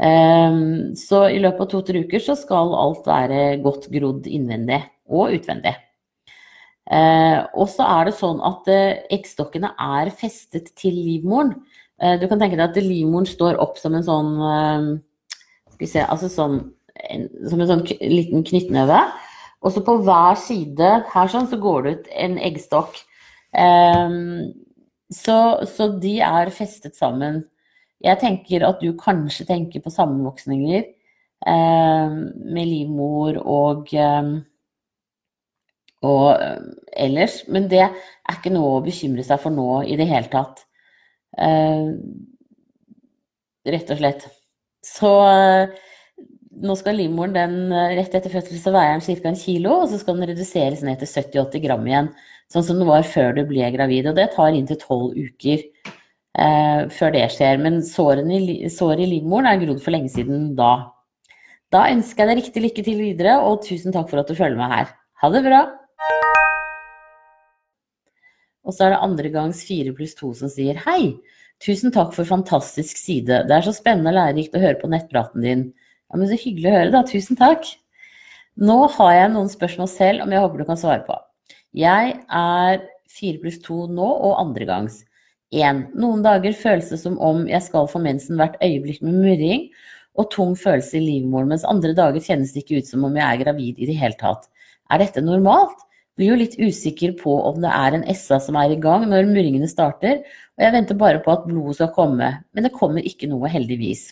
Ehm, 0.02 0.94
så 0.98 1.26
i 1.30 1.40
løpet 1.42 1.66
av 1.66 1.70
to-tre 1.70 2.02
uker 2.06 2.22
så 2.22 2.36
skal 2.38 2.74
alt 2.78 3.06
være 3.06 3.58
godt 3.62 3.88
grodd 3.92 4.26
innvendig 4.26 4.80
og 5.12 5.34
utvendig. 5.36 5.74
Ehm, 6.90 7.46
og 7.54 7.68
så 7.70 7.86
er 7.86 8.08
det 8.08 8.16
sånn 8.18 8.42
at 8.42 8.68
eh, 8.72 9.02
eggstokkene 9.14 9.74
er 9.78 10.10
festet 10.16 10.72
til 10.78 10.96
livmoren. 10.96 11.54
Eh, 12.02 12.18
du 12.18 12.26
kan 12.30 12.40
tenke 12.40 12.58
deg 12.58 12.70
at 12.70 12.82
livmoren 12.82 13.28
står 13.28 13.60
opp 13.62 13.78
som 13.78 13.94
en 13.94 14.06
sånn 14.06 14.32
ehm, 15.82 15.86
Skal 15.86 15.86
vi 15.86 15.90
se 15.90 16.06
Altså 16.06 16.28
sånn 16.30 16.58
som 17.48 17.60
en 17.60 17.70
sånn 17.70 17.86
liten 18.00 18.44
knyttneve. 18.46 18.98
Og 19.62 19.72
så 19.72 19.82
på 19.84 19.96
hver 20.04 20.36
side 20.38 20.90
her 21.12 21.30
sånn 21.30 21.48
så 21.50 21.56
går 21.58 21.82
det 21.82 21.92
ut 21.92 22.10
en 22.24 22.36
eggstokk. 22.38 22.98
Så, 25.12 25.36
så 25.68 25.88
de 26.02 26.12
er 26.24 26.52
festet 26.54 26.96
sammen 26.96 27.42
jeg 28.02 28.18
tenker 28.18 28.64
at 28.66 28.80
du 28.82 28.90
kanskje 28.98 29.46
tenker 29.46 29.82
på 29.82 29.92
sammenvoksninger 29.94 30.86
um, 31.46 32.16
med 32.54 32.66
livmor 32.66 33.38
og, 33.42 33.92
um, 33.94 34.32
og 36.02 36.28
eh, 36.34 36.64
ellers, 37.04 37.44
men 37.46 37.68
det 37.70 37.84
er 37.84 38.34
ikke 38.34 38.50
noe 38.50 38.80
å 38.80 38.82
bekymre 38.82 39.22
seg 39.26 39.38
for 39.42 39.54
nå 39.54 39.84
i 39.86 39.94
det 40.00 40.08
hele 40.10 40.26
tatt. 40.32 40.64
Eh, 41.38 41.92
rett 43.70 43.92
og 43.94 44.00
slett. 44.00 44.26
Så 44.86 45.10
eh, 45.28 45.80
nå 46.62 46.76
skal 46.78 46.98
livmoren 46.98 47.34
den 47.36 47.72
eh, 47.72 47.96
rett 47.98 48.14
etter 48.18 48.32
fødsel 48.32 48.58
så 48.60 48.74
veier 48.74 49.02
ca. 49.02 49.28
en 49.30 49.38
kilo, 49.38 49.78
og 49.82 49.90
så 49.90 50.00
skal 50.00 50.18
den 50.18 50.32
reduseres 50.32 50.82
ned 50.86 51.00
til 51.00 51.10
70-80 51.10 51.64
gram 51.66 51.86
igjen. 51.88 52.12
Sånn 52.52 52.66
som 52.66 52.80
den 52.80 52.90
var 52.90 53.06
før 53.08 53.32
du 53.36 53.44
ble 53.48 53.70
gravid. 53.74 54.10
Og 54.10 54.18
det 54.18 54.32
tar 54.34 54.52
inntil 54.52 54.80
tolv 54.82 55.14
uker 55.16 55.62
eh, 55.62 56.80
før 56.92 57.14
det 57.14 57.28
skjer. 57.36 57.62
Men 57.62 57.80
såret 57.86 58.28
i, 58.28 58.42
i 58.66 59.12
livmoren 59.14 59.48
er 59.48 59.62
grodd 59.62 59.80
for 59.84 59.94
lenge 59.94 60.12
siden 60.12 60.52
da. 60.58 60.74
Da 61.72 61.86
ønsker 61.88 62.26
jeg 62.26 62.28
deg 62.28 62.42
riktig 62.42 62.62
lykke 62.66 62.82
til 62.84 62.98
videre, 63.00 63.38
og 63.46 63.62
tusen 63.64 63.94
takk 63.94 64.10
for 64.10 64.20
at 64.20 64.28
du 64.28 64.36
følger 64.36 64.58
med 64.58 64.74
her. 64.74 64.90
Ha 65.22 65.30
det 65.32 65.40
bra! 65.46 65.62
Og 68.62 68.74
så 68.74 68.86
er 68.86 68.92
det 68.92 69.04
andre 69.06 69.30
gangs 69.32 69.62
fire 69.66 69.94
pluss 69.96 70.12
to 70.18 70.34
som 70.36 70.50
sier 70.52 70.76
hei. 70.84 71.14
Tusen 71.62 71.94
takk 71.94 72.10
for 72.16 72.26
fantastisk 72.26 72.98
side. 72.98 73.44
Det 73.46 73.54
er 73.54 73.62
så 73.62 73.74
spennende 73.76 74.10
og 74.10 74.18
lærerikt 74.18 74.56
å 74.58 74.62
høre 74.62 74.80
på 74.80 74.90
nettpraten 74.90 75.44
din. 75.44 75.68
Ja, 76.10 76.18
men 76.18 76.28
Så 76.28 76.38
hyggelig 76.40 76.70
å 76.70 76.74
høre, 76.74 76.90
da. 76.90 77.02
Tusen 77.06 77.38
takk. 77.38 77.68
Nå 78.58 78.88
har 78.96 79.12
jeg 79.14 79.30
noen 79.32 79.48
spørsmål 79.48 79.88
selv, 79.88 80.24
om 80.24 80.32
jeg 80.32 80.42
håper 80.42 80.58
du 80.58 80.64
kan 80.68 80.80
svare 80.80 81.04
på. 81.06 81.14
Jeg 81.72 82.18
er 82.28 82.82
fire 83.08 83.38
pluss 83.40 83.60
to 83.62 83.86
nå 83.86 84.08
og 84.26 84.40
andre 84.40 84.66
Én. 84.66 84.90
1. 85.52 85.80
Noen 86.00 86.22
dager 86.24 86.52
føles 86.56 86.88
det 86.88 86.98
som 87.00 87.18
om 87.20 87.46
jeg 87.48 87.62
skal 87.62 87.88
få 87.88 88.00
mensen 88.00 88.40
hvert 88.40 88.56
øyeblikk 88.64 89.02
med 89.04 89.14
murring 89.20 89.66
og 90.16 90.30
tung 90.32 90.54
følelse 90.56 90.96
i 90.98 91.04
livmoren, 91.04 91.48
mens 91.48 91.64
andre 91.68 91.92
dager 91.96 92.20
kjennes 92.24 92.52
det 92.52 92.64
ikke 92.64 92.80
ut 92.80 92.88
som 92.88 93.04
om 93.04 93.16
jeg 93.16 93.24
er 93.24 93.44
gravid 93.44 93.78
i 93.78 93.88
det 93.88 93.96
hele 94.00 94.16
tatt. 94.20 94.48
Er 94.90 95.00
dette 95.00 95.24
normalt? 95.24 95.76
Blir 96.18 96.32
jo 96.32 96.38
litt 96.40 96.58
usikker 96.60 97.14
på 97.20 97.34
om 97.48 97.60
det 97.62 97.70
er 97.72 97.96
en 97.96 98.04
SA 98.12 98.38
som 98.44 98.58
er 98.60 98.74
i 98.74 98.80
gang 98.80 99.06
når 99.08 99.30
murringene 99.30 99.68
starter, 99.70 100.20
og 100.58 100.64
jeg 100.66 100.74
venter 100.74 100.98
bare 101.00 101.22
på 101.24 101.32
at 101.32 101.46
blodet 101.48 101.78
skal 101.78 101.94
komme, 101.94 102.28
men 102.52 102.66
det 102.66 102.74
kommer 102.76 103.04
ikke 103.08 103.30
noe, 103.30 103.48
heldigvis. 103.52 104.10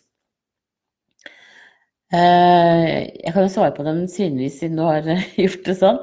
Eh, 2.10 2.86
jeg 3.22 3.34
kan 3.34 3.44
jo 3.44 3.52
svare 3.52 3.74
på 3.76 3.84
dem 3.86 4.02
synligvis 4.10 4.56
siden 4.62 4.80
du 4.80 4.86
har 4.86 5.06
gjort 5.44 5.68
det 5.68 5.76
sånn. 5.78 6.00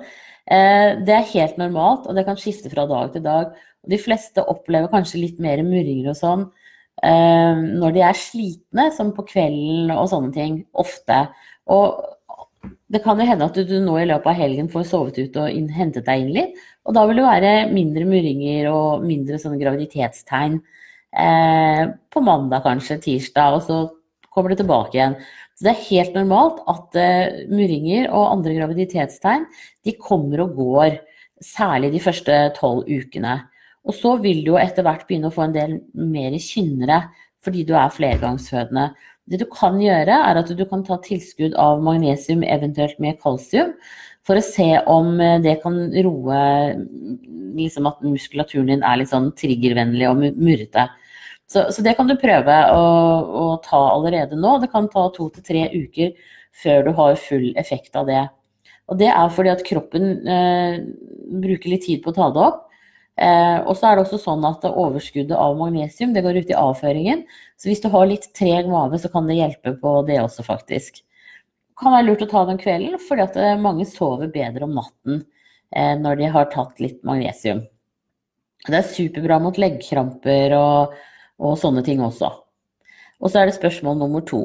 Eh, 0.48 0.94
det 1.08 1.16
er 1.16 1.32
helt 1.34 1.58
normalt, 1.60 2.06
og 2.08 2.16
det 2.16 2.28
kan 2.28 2.40
skifte 2.40 2.72
fra 2.72 2.86
dag 2.88 3.12
til 3.16 3.26
dag. 3.26 3.58
De 3.88 4.00
fleste 4.00 4.46
opplever 4.48 4.92
kanskje 4.92 5.24
litt 5.24 5.42
mer 5.44 5.60
murringer 5.66 6.14
og 6.14 6.20
sånn 6.20 6.46
eh, 7.04 7.60
når 7.82 7.96
de 7.96 8.04
er 8.06 8.20
slitne, 8.20 8.88
som 8.96 9.12
på 9.16 9.26
kvelden 9.28 9.92
og 9.96 10.08
sånne 10.14 10.32
ting. 10.36 10.62
Ofte. 10.78 11.26
Og 11.74 12.00
det 12.88 13.02
kan 13.04 13.20
jo 13.20 13.28
hende 13.28 13.48
at 13.50 13.58
du 13.68 13.76
nå 13.84 13.98
i 14.00 14.08
løpet 14.08 14.30
av 14.32 14.38
helgen 14.40 14.70
får 14.72 14.86
sovet 14.88 15.18
ut 15.20 15.38
og 15.42 15.52
inn, 15.52 15.68
hentet 15.76 16.06
deg 16.08 16.24
inn 16.24 16.34
litt. 16.36 16.62
Og 16.88 16.96
da 16.96 17.04
vil 17.08 17.20
det 17.20 17.26
være 17.26 17.54
mindre 17.74 18.06
murringer 18.08 18.70
og 18.72 19.04
mindre 19.04 19.40
sånne 19.42 19.60
graviditetstegn 19.60 20.56
eh, 21.20 21.82
på 22.14 22.24
mandag 22.24 22.64
kanskje, 22.64 23.00
tirsdag, 23.04 23.58
og 23.58 23.66
så 23.68 23.82
kommer 24.32 24.54
det 24.54 24.62
tilbake 24.62 24.96
igjen. 24.96 25.18
Så 25.58 25.66
det 25.68 25.74
er 25.74 25.86
helt 25.90 26.16
normalt 26.16 26.64
at 26.72 26.98
eh, 27.02 27.44
murringer 27.52 28.08
og 28.08 28.32
andre 28.38 28.56
graviditetstegn 28.60 29.48
de 29.84 29.98
kommer 30.00 30.46
og 30.46 30.56
går, 30.56 31.00
særlig 31.44 31.92
de 31.94 32.02
første 32.02 32.40
tolv 32.56 32.88
ukene. 32.88 33.36
Og 33.88 33.96
så 33.96 34.16
vil 34.24 34.46
du 34.46 34.54
jo 34.54 34.62
etter 34.62 34.86
hvert 34.88 35.04
begynne 35.08 35.28
å 35.28 35.36
få 35.36 35.48
en 35.48 35.56
del 35.56 35.78
mer 35.92 36.36
kynnere 36.44 37.04
fordi 37.44 37.64
du 37.68 37.76
er 37.78 37.94
flergangsfødende. 37.94 38.90
Det 39.28 39.42
du 39.42 39.48
kan 39.52 39.80
gjøre, 39.82 40.18
er 40.30 40.40
at 40.40 40.52
du 40.56 40.64
kan 40.70 40.84
ta 40.88 40.98
tilskudd 41.04 41.56
av 41.60 41.82
magnesium, 41.84 42.46
eventuelt 42.48 43.00
med 43.04 43.20
kalsium, 43.24 43.74
for 44.28 44.40
å 44.40 44.44
se 44.44 44.70
om 44.92 45.18
eh, 45.24 45.40
det 45.44 45.58
kan 45.64 45.76
roe 46.04 46.40
liksom 47.58 47.90
at 47.90 48.00
muskulaturen 48.06 48.72
din 48.72 48.86
er 48.86 49.00
litt 49.00 49.12
sånn 49.12 49.32
triggervennlig 49.40 50.08
og 50.10 50.24
murrete. 50.36 50.88
Så, 51.48 51.64
så, 51.72 51.84
det 51.84 51.96
kan 51.96 52.10
du 52.10 52.18
prøve 52.20 52.56
å, 52.76 52.82
å, 53.24 53.46
ta 53.64 53.80
allerede 53.94 54.36
nå. 54.40 54.58
Det 54.60 54.68
kan 54.74 54.90
ta 54.92 55.06
to 55.16 55.30
til 55.32 55.46
tre 55.48 55.64
uker 55.72 56.12
før 56.58 56.88
du 56.88 56.92
har 56.98 57.20
full 57.22 57.54
effekt 57.60 57.96
av 57.96 58.10
det. 58.10 58.26
Og 58.92 59.00
det 59.00 59.08
er 59.12 59.32
fordi 59.32 59.52
at 59.54 59.64
kroppen 59.68 60.28
eh, 60.28 60.82
bruker 61.44 61.72
litt 61.72 61.86
tid 61.88 62.04
på 62.04 62.12
å 62.12 62.18
ta 62.18 62.30
det 62.36 62.44
opp. 62.50 62.67
Eh, 63.18 63.60
og 63.66 63.74
så 63.78 63.90
er 63.90 63.98
det 63.98 64.04
også 64.06 64.20
sånn 64.22 64.44
at 64.46 64.66
overskuddet 64.70 65.34
av 65.34 65.56
magnesium 65.58 66.14
det 66.14 66.22
går 66.26 66.38
ut 66.44 66.52
i 66.52 66.58
avføringen. 66.58 67.24
Så 67.58 67.72
hvis 67.72 67.82
du 67.82 67.90
har 67.94 68.06
litt 68.10 68.30
treg 68.38 68.70
mage, 68.70 69.00
så 69.02 69.10
kan 69.14 69.30
det 69.30 69.40
hjelpe 69.40 69.74
på 69.82 69.94
det 70.10 70.20
også, 70.22 70.46
faktisk. 70.46 71.02
Det 71.02 71.82
kan 71.82 71.96
være 71.96 72.08
lurt 72.10 72.26
å 72.26 72.30
ta 72.30 72.44
den 72.50 72.62
kvelden, 72.62 73.00
fordi 73.02 73.26
at 73.26 73.40
eh, 73.42 73.58
mange 73.62 73.88
sover 73.90 74.30
bedre 74.34 74.68
om 74.68 74.78
natten 74.78 75.24
eh, 75.74 75.96
når 75.98 76.22
de 76.22 76.32
har 76.36 76.52
tatt 76.54 76.78
litt 76.84 77.02
magnesium. 77.08 77.66
Det 78.68 78.78
er 78.78 78.90
superbra 78.90 79.40
mot 79.42 79.58
leggkramper 79.58 80.54
og, 80.58 80.96
og 81.42 81.58
sånne 81.62 81.84
ting 81.86 82.02
også. 82.04 82.30
Og 83.18 83.32
så 83.32 83.42
er 83.42 83.50
det 83.50 83.58
spørsmål 83.58 83.98
nummer 83.98 84.26
to. 84.26 84.44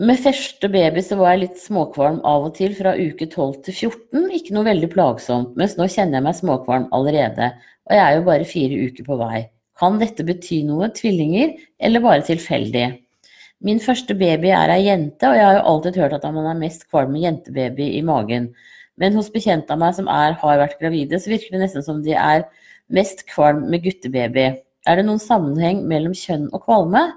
Med 0.00 0.16
første 0.24 0.70
baby 0.72 1.02
så 1.04 1.18
var 1.20 1.34
jeg 1.34 1.40
litt 1.42 1.58
småkvalm 1.60 2.22
av 2.24 2.46
og 2.46 2.54
til 2.56 2.72
fra 2.72 2.94
uke 2.96 3.26
12 3.26 3.58
til 3.66 3.74
14. 3.90 4.30
Ikke 4.38 4.54
noe 4.56 4.64
veldig 4.64 4.88
plagsomt, 4.94 5.50
mens 5.60 5.74
nå 5.76 5.84
kjenner 5.84 6.16
jeg 6.16 6.24
meg 6.24 6.38
småkvalm 6.38 6.86
allerede. 6.96 7.50
Og 7.90 7.92
jeg 7.98 8.00
er 8.00 8.16
jo 8.16 8.22
bare 8.24 8.46
fire 8.48 8.78
uker 8.86 9.04
på 9.04 9.18
vei. 9.20 9.42
Kan 9.76 9.98
dette 10.00 10.24
bety 10.24 10.62
noe, 10.64 10.88
tvillinger, 10.96 11.52
eller 11.76 12.04
bare 12.06 12.24
tilfeldig? 12.24 12.86
Min 13.68 13.82
første 13.84 14.16
baby 14.16 14.48
er 14.56 14.72
ei 14.72 14.86
jente, 14.86 15.28
og 15.28 15.36
jeg 15.36 15.44
har 15.44 15.58
jo 15.58 15.66
alltid 15.74 16.00
hørt 16.00 16.16
at 16.16 16.24
man 16.38 16.48
er 16.54 16.62
mest 16.62 16.88
kvalm 16.88 17.12
med 17.12 17.26
jentebaby 17.26 17.90
i 17.98 18.00
magen. 18.06 18.48
Men 18.96 19.20
hos 19.20 19.28
bekjente 19.34 19.76
av 19.76 19.84
meg 19.84 19.92
som 20.00 20.08
er, 20.08 20.38
har 20.40 20.62
vært 20.62 20.80
gravide, 20.80 21.20
så 21.20 21.34
virker 21.34 21.52
det 21.52 21.66
nesten 21.66 21.84
som 21.84 22.00
de 22.06 22.16
er 22.16 22.46
mest 22.88 23.26
kvalm 23.28 23.66
med 23.68 23.84
guttebaby. 23.84 24.48
Er 24.88 24.96
det 24.96 25.04
noen 25.04 25.20
sammenheng 25.20 25.84
mellom 25.84 26.16
kjønn 26.16 26.48
og 26.48 26.64
kvalme? 26.64 27.10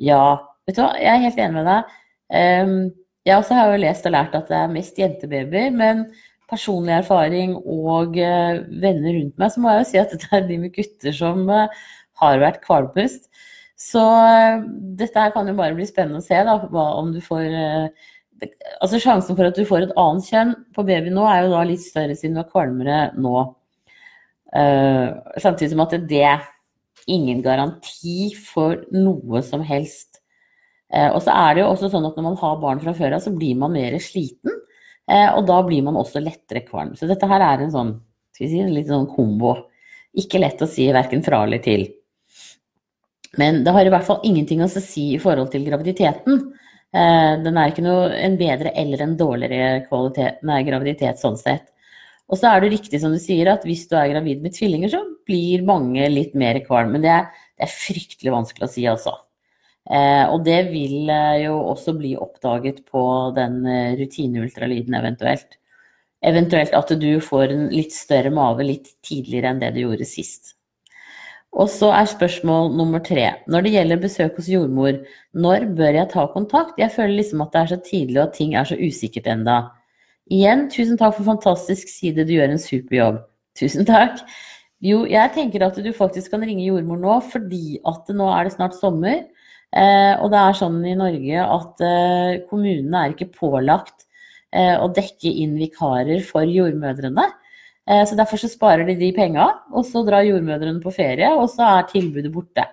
Ja. 0.00 0.40
Vet 0.66 0.80
du 0.80 0.82
hva, 0.82 0.96
jeg 0.96 1.12
er 1.12 1.24
helt 1.28 1.44
enig 1.44 1.60
med 1.60 1.72
deg. 1.74 1.96
Jeg 2.30 3.40
også 3.40 3.56
har 3.58 3.72
jo 3.72 3.82
lest 3.82 4.06
og 4.06 4.14
lært 4.14 4.34
at 4.38 4.48
det 4.50 4.56
er 4.58 4.72
mest 4.72 4.98
jentebabyer, 4.98 5.72
men 5.74 6.06
personlig 6.50 6.94
erfaring 6.94 7.56
og 7.58 8.14
uh, 8.14 8.62
venner 8.82 9.16
rundt 9.18 9.38
meg, 9.40 9.50
så 9.50 9.62
må 9.62 9.72
jeg 9.72 9.82
jo 9.82 9.88
si 9.90 10.00
at 10.02 10.12
det 10.14 10.28
er 10.30 10.44
de 10.46 10.58
med 10.62 10.74
gutter 10.76 11.14
som 11.14 11.42
uh, 11.50 11.86
har 12.22 12.42
vært 12.42 12.60
kvalmest. 12.62 13.26
Så 13.76 14.02
uh, 14.02 14.62
dette 14.98 15.18
her 15.18 15.34
kan 15.34 15.48
jo 15.50 15.56
bare 15.58 15.74
bli 15.74 15.88
spennende 15.88 16.22
å 16.22 16.26
se, 16.26 16.38
da, 16.46 16.58
hva, 16.70 16.90
om 17.00 17.14
du 17.14 17.22
får 17.24 17.48
Altså 18.84 18.98
sjansen 19.00 19.32
for 19.32 19.48
at 19.48 19.56
du 19.56 19.62
får 19.64 19.86
et 19.86 19.92
annet 19.96 20.26
kjønn 20.28 20.50
på 20.76 20.82
baby 20.84 21.08
nå, 21.08 21.22
er 21.24 21.46
jo 21.46 21.54
da 21.54 21.62
litt 21.64 21.80
større 21.80 22.12
siden 22.12 22.34
du 22.36 22.42
er 22.42 22.50
kvalmere 22.50 22.98
nå. 23.16 23.46
samtidig 25.40 25.70
som 25.72 25.80
at 25.86 25.94
det 26.10 26.20
er 26.34 26.44
ingen 27.08 27.40
garanti 27.40 28.34
for 28.36 28.82
noe 28.92 29.40
som 29.40 29.64
helst 29.64 30.15
Eh, 30.15 30.15
og 31.12 31.20
så 31.24 31.34
er 31.34 31.56
det 31.56 31.62
jo 31.64 31.70
også 31.72 31.90
sånn 31.92 32.06
at 32.08 32.16
når 32.18 32.24
man 32.28 32.38
har 32.40 32.60
barn 32.62 32.80
fra 32.82 32.94
før 32.96 33.16
av, 33.16 33.24
så 33.24 33.32
blir 33.34 33.58
man 33.58 33.74
mer 33.74 33.96
sliten. 34.02 34.54
Eh, 35.06 35.28
og 35.36 35.46
da 35.46 35.60
blir 35.66 35.84
man 35.86 35.98
også 35.98 36.22
lettere 36.22 36.64
kvalm. 36.66 36.94
Så 36.98 37.08
dette 37.10 37.28
her 37.30 37.42
er 37.44 37.62
en 37.62 37.74
sånn, 37.74 37.92
skal 38.34 38.46
vi 38.46 38.52
si, 38.52 38.62
en 38.62 38.74
litt 38.74 38.90
sånn 38.90 39.08
kombo. 39.10 39.54
Ikke 40.18 40.40
lett 40.42 40.62
å 40.62 40.70
si 40.70 40.88
verken 40.94 41.22
fra 41.26 41.44
eller 41.46 41.62
til. 41.62 41.86
Men 43.36 43.62
det 43.66 43.74
har 43.76 43.86
i 43.86 43.92
hvert 43.92 44.06
fall 44.06 44.24
ingenting 44.24 44.62
å 44.64 44.70
si 44.72 45.10
i 45.14 45.22
forhold 45.22 45.52
til 45.52 45.66
graviditeten. 45.66 46.42
Eh, 46.96 47.32
den 47.44 47.58
er 47.60 47.72
ikke 47.72 47.84
noe 47.84 48.10
en 48.16 48.38
bedre 48.40 48.72
eller 48.78 49.04
en 49.04 49.16
dårligere 49.18 49.86
kvalitet, 49.88 50.40
nei, 50.48 50.62
graviditet 50.66 51.20
sånn 51.20 51.38
sett. 51.40 51.68
Og 52.26 52.40
så 52.40 52.50
er 52.50 52.64
det 52.64 52.72
riktig 52.72 52.98
som 53.02 53.12
du 53.14 53.20
sier, 53.22 53.46
at 53.52 53.62
hvis 53.66 53.84
du 53.90 53.94
er 53.98 54.10
gravid 54.10 54.40
med 54.42 54.56
tvillinger, 54.56 54.90
så 54.90 55.04
blir 55.28 55.62
mange 55.66 56.08
litt 56.10 56.34
mer 56.38 56.58
kvalm. 56.64 56.96
Men 56.96 57.04
det 57.04 57.12
er, 57.12 57.28
det 57.54 57.68
er 57.68 57.76
fryktelig 57.76 58.34
vanskelig 58.34 58.66
å 58.66 58.72
si, 58.72 58.86
altså. 58.90 59.14
Eh, 59.86 60.24
og 60.26 60.42
det 60.46 60.64
vil 60.72 61.06
eh, 61.12 61.44
jo 61.44 61.60
også 61.70 61.94
bli 61.94 62.16
oppdaget 62.18 62.82
på 62.90 63.04
den 63.36 63.60
eh, 63.70 63.94
rutineultralyden 64.00 64.98
eventuelt. 64.98 65.58
Eventuelt 66.26 66.74
at 66.74 66.90
du 66.98 67.10
får 67.22 67.54
en 67.54 67.68
litt 67.70 67.94
større 67.94 68.32
mage 68.34 68.66
litt 68.66 68.90
tidligere 69.06 69.52
enn 69.52 69.62
det 69.62 69.74
du 69.76 69.84
gjorde 69.84 70.08
sist. 70.08 70.56
Og 71.56 71.70
så 71.72 71.92
er 71.94 72.08
spørsmål 72.10 72.72
nummer 72.76 73.00
tre. 73.00 73.28
Når 73.48 73.64
det 73.64 73.72
gjelder 73.76 74.02
besøk 74.02 74.40
hos 74.40 74.50
jordmor, 74.50 74.98
når 75.32 75.68
bør 75.78 76.00
jeg 76.00 76.10
ta 76.12 76.26
kontakt? 76.34 76.76
Jeg 76.82 76.92
føler 76.92 77.14
liksom 77.20 77.44
at 77.46 77.54
det 77.54 77.62
er 77.62 77.70
så 77.70 77.78
tidlig 77.86 78.18
og 78.18 78.26
at 78.26 78.36
ting 78.36 78.56
er 78.58 78.68
så 78.68 78.76
usikkert 78.76 79.30
enda. 79.32 79.60
Igjen, 80.26 80.66
tusen 80.72 80.98
takk 80.98 81.14
for 81.16 81.30
fantastisk 81.30 81.88
side, 81.88 82.26
du 82.26 82.34
gjør 82.34 82.52
en 82.56 82.60
super 82.60 82.98
jobb. 82.98 83.22
Tusen 83.56 83.86
takk. 83.88 84.18
Jo, 84.84 85.04
jeg 85.08 85.32
tenker 85.32 85.62
at 85.64 85.78
du 85.80 85.88
faktisk 85.96 86.34
kan 86.34 86.44
ringe 86.44 86.66
jordmor 86.66 86.98
nå, 87.00 87.20
fordi 87.30 87.78
at 87.88 88.10
nå 88.12 88.26
er 88.34 88.44
det 88.44 88.56
snart 88.58 88.76
sommer. 88.76 89.22
Eh, 89.74 90.14
og 90.22 90.30
det 90.32 90.40
er 90.40 90.56
sånn 90.56 90.78
i 90.86 90.94
Norge 90.96 91.42
at 91.42 91.82
eh, 91.84 92.44
kommunene 92.50 93.02
er 93.02 93.14
ikke 93.14 93.32
pålagt 93.34 94.06
eh, 94.54 94.76
å 94.78 94.88
dekke 94.94 95.32
inn 95.42 95.56
vikarer 95.58 96.22
for 96.26 96.46
jordmødrene. 96.46 97.26
Så 97.86 98.16
derfor 98.18 98.40
så 98.42 98.48
sparer 98.50 98.82
de 98.82 98.96
de 98.98 99.12
penga, 99.14 99.44
og 99.70 99.84
så 99.86 100.00
drar 100.02 100.24
jordmødrene 100.26 100.80
på 100.82 100.90
ferie, 100.90 101.28
og 101.38 101.44
så 101.52 101.68
er 101.68 101.84
tilbudet 101.86 102.32
borte. 102.34 102.64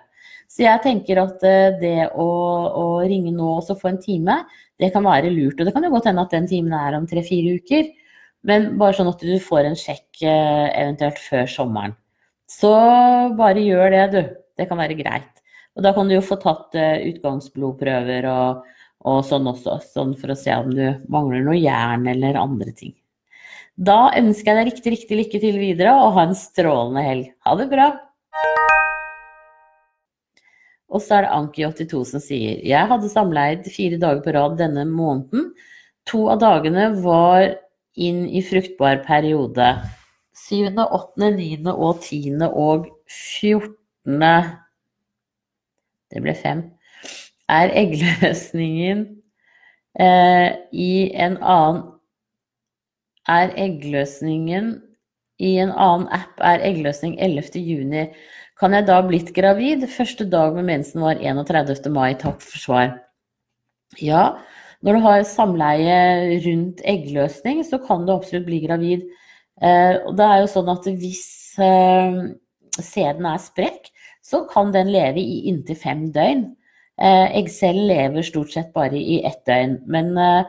Så 0.50 0.64
jeg 0.64 0.82
tenker 0.82 1.20
at 1.22 1.44
det 1.78 2.08
å, 2.18 2.26
å 2.26 2.86
ringe 3.06 3.30
nå 3.30 3.52
og 3.60 3.62
så 3.62 3.76
få 3.78 3.92
en 3.92 4.00
time, 4.02 4.40
det 4.82 4.88
kan 4.90 5.06
være 5.06 5.30
lurt. 5.30 5.54
Og 5.54 5.68
det 5.68 5.74
kan 5.76 5.86
jo 5.86 5.92
godt 5.94 6.08
hende 6.10 6.24
at 6.26 6.34
den 6.34 6.50
timen 6.50 6.74
er 6.74 6.98
om 6.98 7.06
tre-fire 7.06 7.54
uker. 7.62 7.92
Men 8.42 8.72
bare 8.80 8.98
sånn 8.98 9.12
at 9.12 9.22
du 9.22 9.36
får 9.38 9.70
en 9.70 9.78
sjekk 9.78 10.24
eventuelt 10.26 11.22
før 11.28 11.46
sommeren. 11.54 11.94
Så 12.50 12.74
bare 13.38 13.62
gjør 13.62 13.94
det, 13.94 14.04
du. 14.16 14.20
Det 14.58 14.66
kan 14.66 14.82
være 14.82 14.98
greit. 14.98 15.33
Og 15.74 15.82
da 15.82 15.90
kan 15.94 16.08
du 16.08 16.14
jo 16.16 16.24
få 16.24 16.38
tatt 16.42 16.76
uh, 16.78 17.02
utgangsblodprøver 17.10 18.28
og, 18.30 18.66
og, 19.04 19.18
sånn 19.26 19.48
også, 19.50 19.80
sånn 19.94 20.14
for 20.18 20.34
å 20.34 20.38
se 20.38 20.54
om 20.54 20.70
du 20.74 20.84
mangler 21.10 21.42
noe 21.46 21.58
jern 21.58 22.06
eller 22.10 22.38
andre 22.38 22.74
ting. 22.76 22.94
Da 23.74 24.12
ønsker 24.14 24.52
jeg 24.52 24.60
deg 24.60 24.68
riktig, 24.70 24.92
riktig 24.94 25.18
lykke 25.18 25.40
til 25.42 25.58
videre, 25.58 25.96
og 25.98 26.14
ha 26.14 26.28
en 26.28 26.36
strålende 26.38 27.02
helg. 27.02 27.30
Ha 27.42 27.56
det 27.58 27.66
bra! 27.72 27.88
Og 30.94 31.02
så 31.02 31.16
er 31.16 31.24
det 31.24 31.34
Anki82 31.34 32.04
som 32.06 32.22
sier 32.22 32.60
Jeg 32.62 32.86
hadde 32.86 33.10
samleid 33.10 33.66
fire 33.72 33.98
dager 33.98 34.22
på 34.22 34.34
rad 34.36 34.54
denne 34.60 34.84
måneden. 34.86 35.48
To 36.06 36.28
av 36.30 36.38
dagene 36.44 36.92
var 37.02 37.48
inn 37.98 38.28
i 38.30 38.44
fruktbar 38.46 39.02
periode. 39.06 39.72
Syvende, 40.38 40.86
åttende, 40.86 41.32
niende 41.34 41.74
og 41.74 42.02
tiende 42.04 42.50
og 42.50 42.86
fjortende 43.10 44.34
det 46.14 46.22
ble 46.24 46.34
fem, 46.38 46.64
er 47.50 47.72
eggløsningen 47.76 49.04
eh, 50.00 50.54
i 50.72 50.94
en 51.12 51.36
annen 51.42 51.90
Er 53.24 53.54
eggløsningen 53.56 54.74
i 55.40 55.54
en 55.62 55.70
annen 55.72 56.10
app 56.12 56.42
er 56.44 56.60
eggløsning 56.60 57.14
11. 57.16 57.56
juni. 57.56 58.02
Kan 58.60 58.76
jeg 58.76 58.84
da 58.86 58.98
blitt 59.02 59.32
gravid? 59.34 59.86
Første 59.90 60.26
dag 60.28 60.52
med 60.54 60.68
mensen 60.68 61.00
var 61.00 61.16
31. 61.16 61.88
mai. 61.90 62.12
Takk 62.20 62.44
for 62.44 62.60
svar. 62.60 62.92
Ja, 63.96 64.36
når 64.84 64.98
du 64.98 65.04
har 65.06 65.24
samleie 65.24 66.38
rundt 66.44 66.82
eggløsning, 66.84 67.64
så 67.64 67.80
kan 67.80 68.04
du 68.04 68.12
absolutt 68.14 68.44
bli 68.46 68.60
gravid. 68.66 69.06
Eh, 69.62 69.96
og 70.04 70.18
det 70.18 70.28
er 70.28 70.42
jo 70.42 70.50
sånn 70.50 70.68
at 70.68 70.88
hvis 71.00 71.24
eh, 71.62 72.20
sæden 72.76 73.28
er 73.30 73.40
sprekk, 73.40 73.88
så 74.24 74.44
kan 74.48 74.72
den 74.72 74.90
leve 74.92 75.20
i 75.20 75.44
inntil 75.50 75.76
fem 75.76 76.06
døgn. 76.14 76.46
Egg 76.94 77.40
eggcellen 77.40 77.88
lever 77.90 78.24
stort 78.24 78.52
sett 78.54 78.72
bare 78.74 78.96
i 78.96 79.20
ett 79.26 79.42
døgn. 79.48 79.80
Men, 79.90 80.16
eh, 80.16 80.44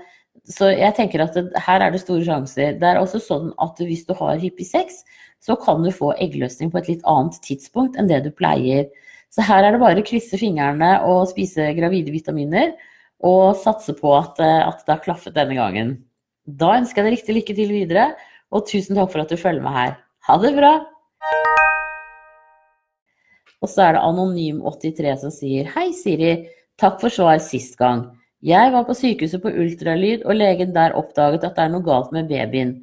så 0.45 0.69
jeg 0.71 0.93
tenker 0.95 1.23
at 1.23 1.33
det, 1.33 1.49
her 1.57 1.81
er 1.81 1.91
det 1.91 2.03
store 2.03 2.23
sjanser. 2.23 2.77
Det 2.79 2.87
er 2.87 3.01
også 3.01 3.19
sånn 3.23 3.51
at 3.59 3.81
hvis 3.81 4.05
du 4.05 4.13
har 4.13 4.37
hyppig 4.39 4.67
sex, 4.69 5.03
så 5.41 5.57
kan 5.59 5.83
du 5.83 5.91
få 5.91 6.13
eggløsning 6.21 6.71
på 6.71 6.79
et 6.79 6.89
litt 6.93 7.05
annet 7.09 7.39
tidspunkt 7.43 7.97
enn 7.97 8.07
det 8.07 8.23
du 8.25 8.31
pleier. 8.31 8.87
Så 9.33 9.43
her 9.45 9.65
er 9.65 9.75
det 9.75 9.81
bare 9.81 9.99
å 9.99 10.07
krysse 10.07 10.39
fingrene 10.39 11.01
og 11.09 11.27
spise 11.33 11.73
gravide 11.75 12.13
vitaminer 12.13 12.75
og 13.25 13.57
satse 13.59 13.95
på 13.97 14.13
at, 14.15 14.39
eh, 14.39 14.61
at 14.63 14.85
det 14.85 14.95
har 14.95 15.03
klaffet 15.03 15.35
denne 15.35 15.57
gangen. 15.57 15.97
Da 16.45 16.77
ønsker 16.77 17.01
jeg 17.01 17.09
deg 17.09 17.17
riktig 17.17 17.39
lykke 17.39 17.57
til 17.57 17.73
videre, 17.73 18.09
og 18.53 18.67
tusen 18.69 18.95
takk 18.95 19.11
for 19.11 19.25
at 19.25 19.33
du 19.33 19.39
følger 19.39 19.65
med 19.65 19.73
her. 19.73 19.97
Ha 20.29 20.37
det 20.37 20.55
bra! 20.55 20.75
Og 23.65 23.71
så 23.71 23.87
er 23.87 23.95
det 23.95 24.03
Anonym83 24.05 25.15
som 25.23 25.31
sier 25.33 25.69
Hei, 25.73 25.87
Siri. 25.97 26.35
Takk 26.77 26.99
for 27.01 27.09
svar 27.09 27.39
sist 27.41 27.79
gang. 27.79 28.03
Jeg 28.45 28.69
var 28.75 28.83
på 28.85 28.93
sykehuset 28.93 29.41
på 29.41 29.49
ultralyd, 29.49 30.21
og 30.29 30.37
legen 30.37 30.75
der 30.75 30.93
oppdaget 30.93 31.47
at 31.47 31.55
det 31.57 31.63
er 31.63 31.71
noe 31.73 31.85
galt 31.87 32.11
med 32.13 32.29
babyen. 32.29 32.75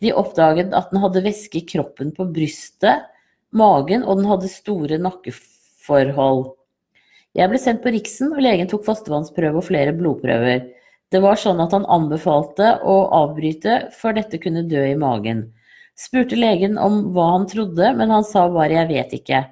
De 0.00 0.14
oppdaget 0.16 0.72
at 0.72 0.88
den 0.94 1.02
hadde 1.02 1.24
væske 1.26 1.60
i 1.60 1.66
kroppen 1.68 2.14
på 2.16 2.24
brystet, 2.32 3.04
magen, 3.52 4.06
og 4.06 4.22
den 4.22 4.30
hadde 4.30 4.48
store 4.48 4.96
nakkeforhold. 5.02 6.46
Jeg 7.36 7.52
ble 7.52 7.60
sendt 7.60 7.84
på 7.84 7.92
Riksen, 7.92 8.32
og 8.32 8.40
legen 8.40 8.72
tok 8.72 8.88
fostervannsprøve 8.88 9.60
og 9.60 9.68
flere 9.68 9.92
blodprøver. 9.92 10.64
Det 11.12 11.20
var 11.20 11.36
sånn 11.36 11.60
at 11.60 11.76
han 11.76 11.84
anbefalte 11.84 12.78
å 12.80 13.00
avbryte, 13.20 13.90
for 13.92 14.16
dette 14.16 14.40
kunne 14.40 14.64
dø 14.72 14.88
i 14.88 14.96
magen. 14.96 15.50
Spurte 16.00 16.38
legen 16.38 16.80
om 16.80 17.10
hva 17.12 17.32
han 17.36 17.48
trodde, 17.50 17.92
men 17.98 18.08
han 18.08 18.24
sa 18.24 18.48
bare 18.48 18.72
'jeg 18.72 18.88
vet 18.88 19.18
ikke'. 19.20 19.48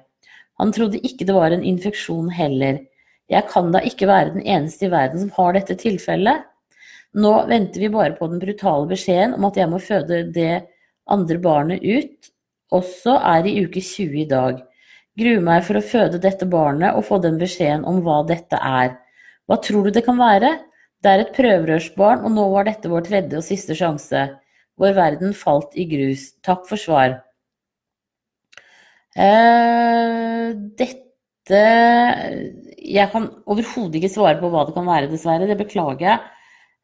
Han 0.59 0.73
trodde 0.75 1.01
ikke 1.05 1.27
det 1.27 1.35
var 1.35 1.55
en 1.55 1.65
infeksjon 1.65 2.29
heller. 2.35 2.81
Jeg 3.29 3.45
kan 3.51 3.69
da 3.71 3.81
ikke 3.85 4.09
være 4.09 4.33
den 4.35 4.45
eneste 4.45 4.87
i 4.87 4.91
verden 4.91 5.21
som 5.23 5.33
har 5.37 5.55
dette 5.55 5.77
tilfellet. 5.79 6.47
Nå 7.17 7.33
venter 7.49 7.81
vi 7.81 7.91
bare 7.93 8.15
på 8.17 8.27
den 8.29 8.41
brutale 8.41 8.89
beskjeden 8.89 9.35
om 9.37 9.47
at 9.49 9.57
jeg 9.57 9.69
må 9.71 9.79
føde 9.81 10.23
det 10.33 10.65
andre 11.09 11.37
barnet 11.41 11.85
ut. 11.85 12.31
Også 12.75 13.15
er 13.17 13.47
i 13.49 13.55
uke 13.65 13.81
20 13.81 14.23
i 14.23 14.27
dag. 14.29 14.59
Gruer 15.19 15.41
meg 15.43 15.63
for 15.67 15.79
å 15.79 15.83
føde 15.83 16.21
dette 16.21 16.45
barnet 16.49 16.95
og 16.95 17.07
få 17.07 17.17
den 17.23 17.39
beskjeden 17.41 17.85
om 17.89 18.03
hva 18.05 18.21
dette 18.29 18.59
er. 18.61 18.93
Hva 19.49 19.57
tror 19.63 19.87
du 19.87 19.93
det 19.95 20.05
kan 20.05 20.19
være? 20.19 20.51
Det 21.01 21.11
er 21.11 21.23
et 21.23 21.33
prøverørsbarn, 21.33 22.25
og 22.27 22.35
nå 22.35 22.45
var 22.51 22.67
dette 22.67 22.91
vår 22.91 23.07
tredje 23.07 23.39
og 23.39 23.45
siste 23.45 23.75
sjanse. 23.77 24.27
Vår 24.79 24.93
verden 24.97 25.33
falt 25.35 25.73
i 25.79 25.87
grus. 25.89 26.33
Takk 26.45 26.67
for 26.69 26.79
svar. 26.79 27.17
Eh, 29.19 30.51
dette 30.79 31.61
Jeg 32.79 33.11
kan 33.11 33.25
overhodet 33.49 33.99
ikke 33.99 34.11
svare 34.13 34.39
på 34.39 34.49
hva 34.51 34.63
det 34.67 34.75
kan 34.77 34.87
være, 34.87 35.09
dessverre. 35.11 35.47
Det 35.49 35.57
beklager 35.59 36.05
jeg. 36.05 36.19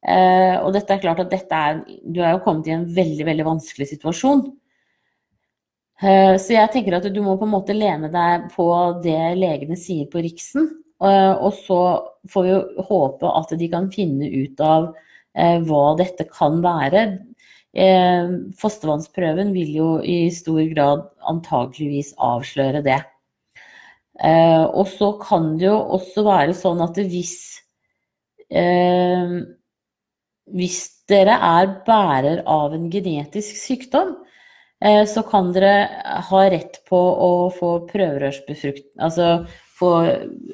Eh, 0.06 0.56
og 0.60 0.74
dette 0.76 0.94
er 0.94 1.02
klart 1.02 1.22
at 1.24 1.32
dette 1.32 1.62
er 1.68 1.80
Du 2.04 2.22
er 2.22 2.36
jo 2.36 2.44
kommet 2.46 2.68
i 2.70 2.76
en 2.76 2.86
veldig, 2.86 3.26
veldig 3.30 3.46
vanskelig 3.48 3.90
situasjon. 3.94 4.46
Eh, 6.04 6.36
så 6.42 6.58
jeg 6.58 6.74
tenker 6.74 6.98
at 6.98 7.08
du 7.08 7.22
må 7.24 7.38
på 7.40 7.48
en 7.48 7.54
måte 7.56 7.78
lene 7.78 8.12
deg 8.12 8.50
på 8.56 8.68
det 9.06 9.38
legene 9.40 9.80
sier 9.80 10.10
på 10.12 10.24
Riksen. 10.26 10.68
Og 11.06 11.52
så 11.60 11.80
får 12.32 12.44
vi 12.46 12.52
jo 12.54 12.86
håpe 12.88 13.32
at 13.38 13.52
de 13.60 13.68
kan 13.70 13.90
finne 13.92 14.30
ut 14.32 14.62
av 14.64 14.94
hva 15.68 15.84
dette 16.00 16.24
kan 16.32 16.62
være. 16.64 17.02
Eh, 17.76 18.30
fostervannsprøven 18.56 19.52
vil 19.52 19.74
jo 19.76 19.90
i 20.00 20.30
stor 20.32 20.62
grad 20.72 21.04
antageligvis 21.28 22.14
avsløre 22.24 22.80
det. 22.86 23.02
Eh, 24.24 24.64
og 24.64 24.88
så 24.88 25.12
kan 25.20 25.58
det 25.60 25.68
jo 25.68 25.76
også 25.98 26.24
være 26.24 26.56
sånn 26.56 26.80
at 26.86 27.02
hvis 27.04 27.36
eh, 28.48 29.36
Hvis 30.56 30.80
dere 31.10 31.36
er 31.42 31.72
bærer 31.88 32.44
av 32.46 32.74
en 32.78 32.86
genetisk 32.94 33.58
sykdom, 33.58 34.12
så 35.10 35.24
kan 35.26 35.48
dere 35.56 35.88
ha 36.28 36.42
rett 36.54 36.78
på 36.86 37.00
å 37.00 37.30
få 37.50 37.70
prøverørsbefrukt... 37.90 38.86
Altså 39.02 39.48
få 39.76 39.92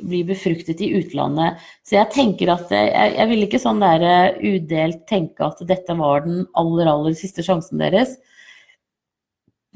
bli 0.01 0.23
befruktet 0.25 0.81
i 0.81 0.91
utlandet. 0.97 1.61
Så 1.85 1.97
jeg 1.99 2.09
tenker 2.15 2.51
at 2.53 2.71
jeg, 2.73 2.89
jeg 3.17 3.29
vil 3.29 3.45
ikke 3.45 3.61
sånn 3.61 3.81
der 3.83 4.05
eh, 4.05 4.41
udelt 4.55 5.05
tenke 5.09 5.45
at 5.45 5.61
dette 5.69 5.95
var 5.99 6.25
den 6.25 6.45
aller, 6.57 6.89
aller 6.89 7.17
siste 7.17 7.45
sjansen 7.45 7.81
deres. 7.81 8.15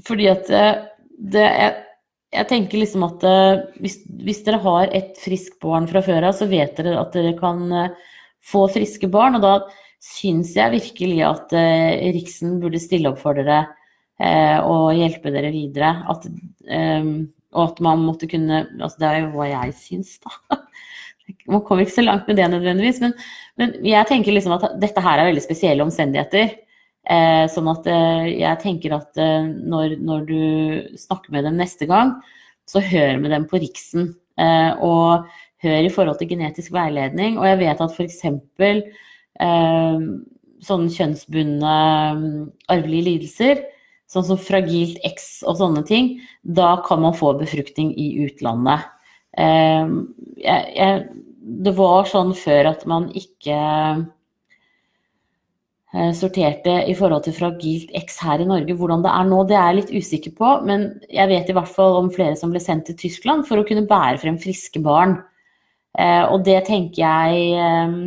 Fordi 0.06 0.30
at 0.32 0.50
eh, 0.50 0.74
det, 1.36 1.46
jeg, 1.46 1.78
jeg 2.40 2.50
tenker 2.52 2.82
liksom 2.82 3.06
at 3.08 3.26
eh, 3.30 3.64
hvis, 3.86 4.02
hvis, 4.26 4.44
dere 4.48 4.64
har 4.66 4.90
et 4.98 5.14
friskt 5.22 5.60
barn 5.64 5.90
fra 5.92 6.02
før 6.06 6.32
av, 6.32 6.38
så 6.38 6.50
vet 6.50 6.78
dere 6.80 6.98
at 7.02 7.14
dere 7.16 7.38
kan 7.38 7.68
få 8.46 8.66
friske 8.74 9.10
barn. 9.14 9.38
Og 9.38 9.46
da 9.46 9.56
syns 10.06 10.56
jeg 10.58 10.74
virkelig 10.74 11.22
at 11.26 11.54
Riksen 12.14 12.60
burde 12.62 12.82
stille 12.82 13.10
opp 13.10 13.22
for 13.22 13.38
dere 13.38 13.64
og 14.16 14.94
hjelpe 14.96 15.32
dere 15.34 15.50
videre. 15.52 15.90
At 16.08 16.24
og 17.56 17.72
at 17.72 17.82
man 17.84 18.04
måtte 18.04 18.30
kunne 18.30 18.66
altså 18.76 19.00
Det 19.02 19.08
er 19.10 19.24
jo 19.24 19.32
hva 19.36 19.48
jeg 19.50 19.76
syns, 19.80 20.18
da. 20.24 20.60
Man 21.50 21.64
kommer 21.66 21.82
ikke 21.82 21.96
så 21.96 22.04
langt 22.06 22.28
med 22.30 22.38
det 22.38 22.46
nødvendigvis. 22.52 23.00
Men, 23.02 23.16
men 23.58 23.72
jeg 23.82 24.06
tenker 24.06 24.36
liksom 24.36 24.54
at 24.60 24.68
dette 24.78 25.02
her 25.02 25.18
er 25.18 25.32
veldig 25.32 25.42
spesielle 25.42 25.82
omstendigheter. 25.82 26.52
Eh, 27.06 27.46
sånn 27.50 27.70
at 27.72 27.88
eh, 27.90 28.28
jeg 28.44 28.62
tenker 28.62 28.94
at 28.94 29.18
eh, 29.22 29.48
når, 29.48 29.96
når, 30.06 30.28
du 30.30 31.00
snakker 31.02 31.34
med 31.34 31.48
dem 31.48 31.58
neste 31.58 31.88
gang, 31.90 32.14
så 32.70 32.82
hør 32.82 33.18
med 33.24 33.34
dem 33.34 33.48
på 33.50 33.58
Riksen. 33.62 34.12
Eh, 34.38 34.72
og 34.86 35.26
hør 35.66 35.90
i 35.90 35.92
forhold 35.94 36.22
til 36.22 36.30
genetisk 36.36 36.74
veiledning. 36.76 37.40
Og 37.42 37.50
jeg 37.50 37.62
vet 37.64 37.82
at 37.82 37.98
f.eks. 37.98 38.22
Eh, 39.46 40.06
sånne 40.66 40.94
kjønnsbundne 40.94 41.78
arvelige 42.70 43.10
lidelser 43.10 43.66
sånn 44.12 44.26
som 44.28 44.40
fragilt 44.42 45.00
X 45.08 45.44
og 45.48 45.58
sånne 45.60 45.84
ting, 45.88 46.16
da 46.42 46.76
kan 46.86 47.02
man 47.04 47.16
få 47.18 47.34
befruktning 47.40 47.94
i 47.98 48.12
utlandet. 48.26 48.86
Ehm, 49.38 50.14
jeg, 50.40 50.68
jeg, 50.76 51.08
det 51.66 51.74
var 51.78 52.08
sånn 52.10 52.34
før 52.38 52.72
at 52.72 52.86
man 52.90 53.10
ikke 53.18 53.58
eh, 55.94 56.12
sorterte 56.18 56.78
i 56.88 56.96
forhold 56.98 57.26
til 57.28 57.38
fragilt 57.38 57.94
X 57.98 58.20
her 58.26 58.44
i 58.44 58.50
Norge. 58.50 58.78
Hvordan 58.78 59.04
det 59.06 59.14
er 59.14 59.30
nå, 59.30 59.42
det 59.50 59.58
er 59.60 59.68
jeg 59.72 59.80
litt 59.82 59.96
usikker 60.04 60.36
på, 60.38 60.52
men 60.70 60.88
jeg 61.10 61.32
vet 61.32 61.50
i 61.50 61.58
hvert 61.58 61.74
fall 61.78 62.00
om 62.04 62.12
flere 62.14 62.38
som 62.40 62.54
ble 62.54 62.62
sendt 62.64 62.88
til 62.90 63.00
Tyskland 63.08 63.48
for 63.50 63.62
å 63.62 63.68
kunne 63.68 63.90
bære 63.90 64.22
frem 64.24 64.40
friske 64.42 64.82
barn. 64.86 65.20
Eh, 65.98 66.24
og 66.30 66.46
det 66.48 66.62
tenker 66.70 67.02
jeg 67.02 67.52
ehm, 67.60 68.00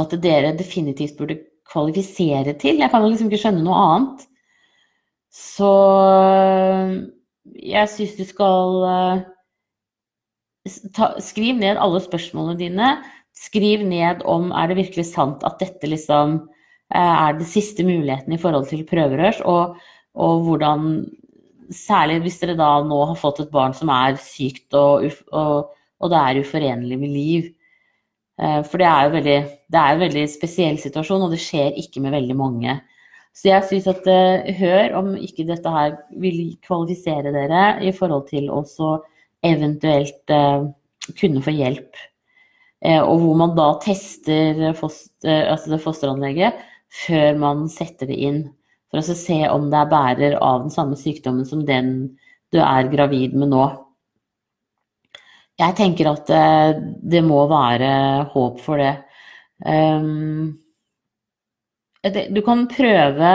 at 0.00 0.14
dere 0.24 0.54
definitivt 0.56 1.18
burde 1.18 1.42
kvalifisere 1.68 2.54
til. 2.60 2.80
Jeg 2.80 2.90
kan 2.92 3.04
liksom 3.04 3.28
ikke 3.30 3.44
skjønne 3.46 3.64
noe 3.64 3.80
annet. 3.86 4.28
Så 5.32 5.72
jeg 7.56 7.88
syns 7.88 8.18
du 8.18 8.24
skal 8.28 8.82
eh, 8.88 9.22
ta, 10.94 11.14
Skriv 11.24 11.56
ned 11.60 11.80
alle 11.80 12.02
spørsmålene 12.04 12.60
dine. 12.60 12.90
Skriv 13.36 13.84
ned 13.88 14.22
om 14.28 14.50
er 14.52 14.68
det 14.68 14.80
virkelig 14.82 15.08
sant 15.08 15.42
at 15.48 15.56
dette 15.62 15.88
liksom 15.88 16.36
eh, 16.92 17.00
er 17.00 17.38
den 17.38 17.48
siste 17.48 17.86
muligheten 17.86 18.36
i 18.36 18.40
forhold 18.40 18.68
til 18.70 18.84
prøverørs, 18.88 19.42
og, 19.48 19.80
og, 20.14 20.46
hvordan 20.48 20.94
Særlig 21.72 22.18
hvis 22.20 22.34
dere 22.42 22.52
da 22.58 22.82
nå 22.84 22.98
har 23.08 23.16
fått 23.16 23.38
et 23.40 23.52
barn 23.52 23.72
som 23.72 23.88
er 23.88 24.18
sykt 24.20 24.74
og, 24.76 25.06
og, 25.32 25.70
og 26.04 26.10
det 26.12 26.18
er 26.18 26.40
uforenlig 26.42 26.98
med 27.00 27.12
liv. 27.14 27.46
Eh, 28.36 28.58
for 28.66 28.82
det 28.82 28.88
er 28.90 29.06
jo 29.06 29.12
veldig, 29.14 29.36
det 29.72 29.80
er 29.80 29.94
en 29.94 30.02
veldig 30.02 30.24
spesiell 30.28 30.76
situasjon, 30.82 31.24
og 31.24 31.32
det 31.32 31.40
skjer 31.40 31.78
ikke 31.80 32.02
med 32.04 32.12
veldig 32.12 32.36
mange. 32.36 32.74
Så 33.32 33.48
jeg 33.48 33.64
syns 33.68 33.88
at 33.88 34.06
uh, 34.08 34.48
hør 34.58 34.96
om 35.00 35.12
ikke 35.16 35.46
dette 35.48 35.72
her 35.72 35.96
vil 36.20 36.54
kvalifisere 36.64 37.32
dere 37.32 37.64
i 37.84 37.92
forhold 37.96 38.26
til 38.28 38.50
å 38.52 38.62
eventuelt 39.42 40.32
uh, 40.34 40.68
kunne 41.18 41.42
få 41.44 41.54
hjelp. 41.56 41.96
Uh, 42.84 43.00
og 43.00 43.22
hvor 43.22 43.38
man 43.40 43.54
da 43.56 43.70
tester 43.82 44.60
foster, 44.76 45.46
altså 45.48 45.72
det 45.72 45.80
fosteranlegget 45.84 46.60
før 47.06 47.38
man 47.40 47.68
setter 47.72 48.10
det 48.10 48.18
inn. 48.20 48.42
For 48.92 49.00
å 49.00 49.16
se 49.16 49.38
om 49.48 49.70
det 49.72 49.80
er 49.80 49.92
bærer 49.92 50.36
av 50.36 50.66
den 50.66 50.74
samme 50.74 50.98
sykdommen 51.00 51.48
som 51.48 51.64
den 51.64 52.12
du 52.52 52.60
er 52.60 52.90
gravid 52.92 53.32
med 53.32 53.48
nå. 53.54 53.64
Jeg 55.62 55.76
tenker 55.78 56.10
at 56.10 56.28
det 57.00 57.22
må 57.24 57.46
være 57.48 57.88
håp 58.34 58.60
for 58.60 58.82
det. 58.82 58.92
Um, 59.64 60.61
du 62.02 62.40
kan 62.42 62.66
prøve 62.70 63.32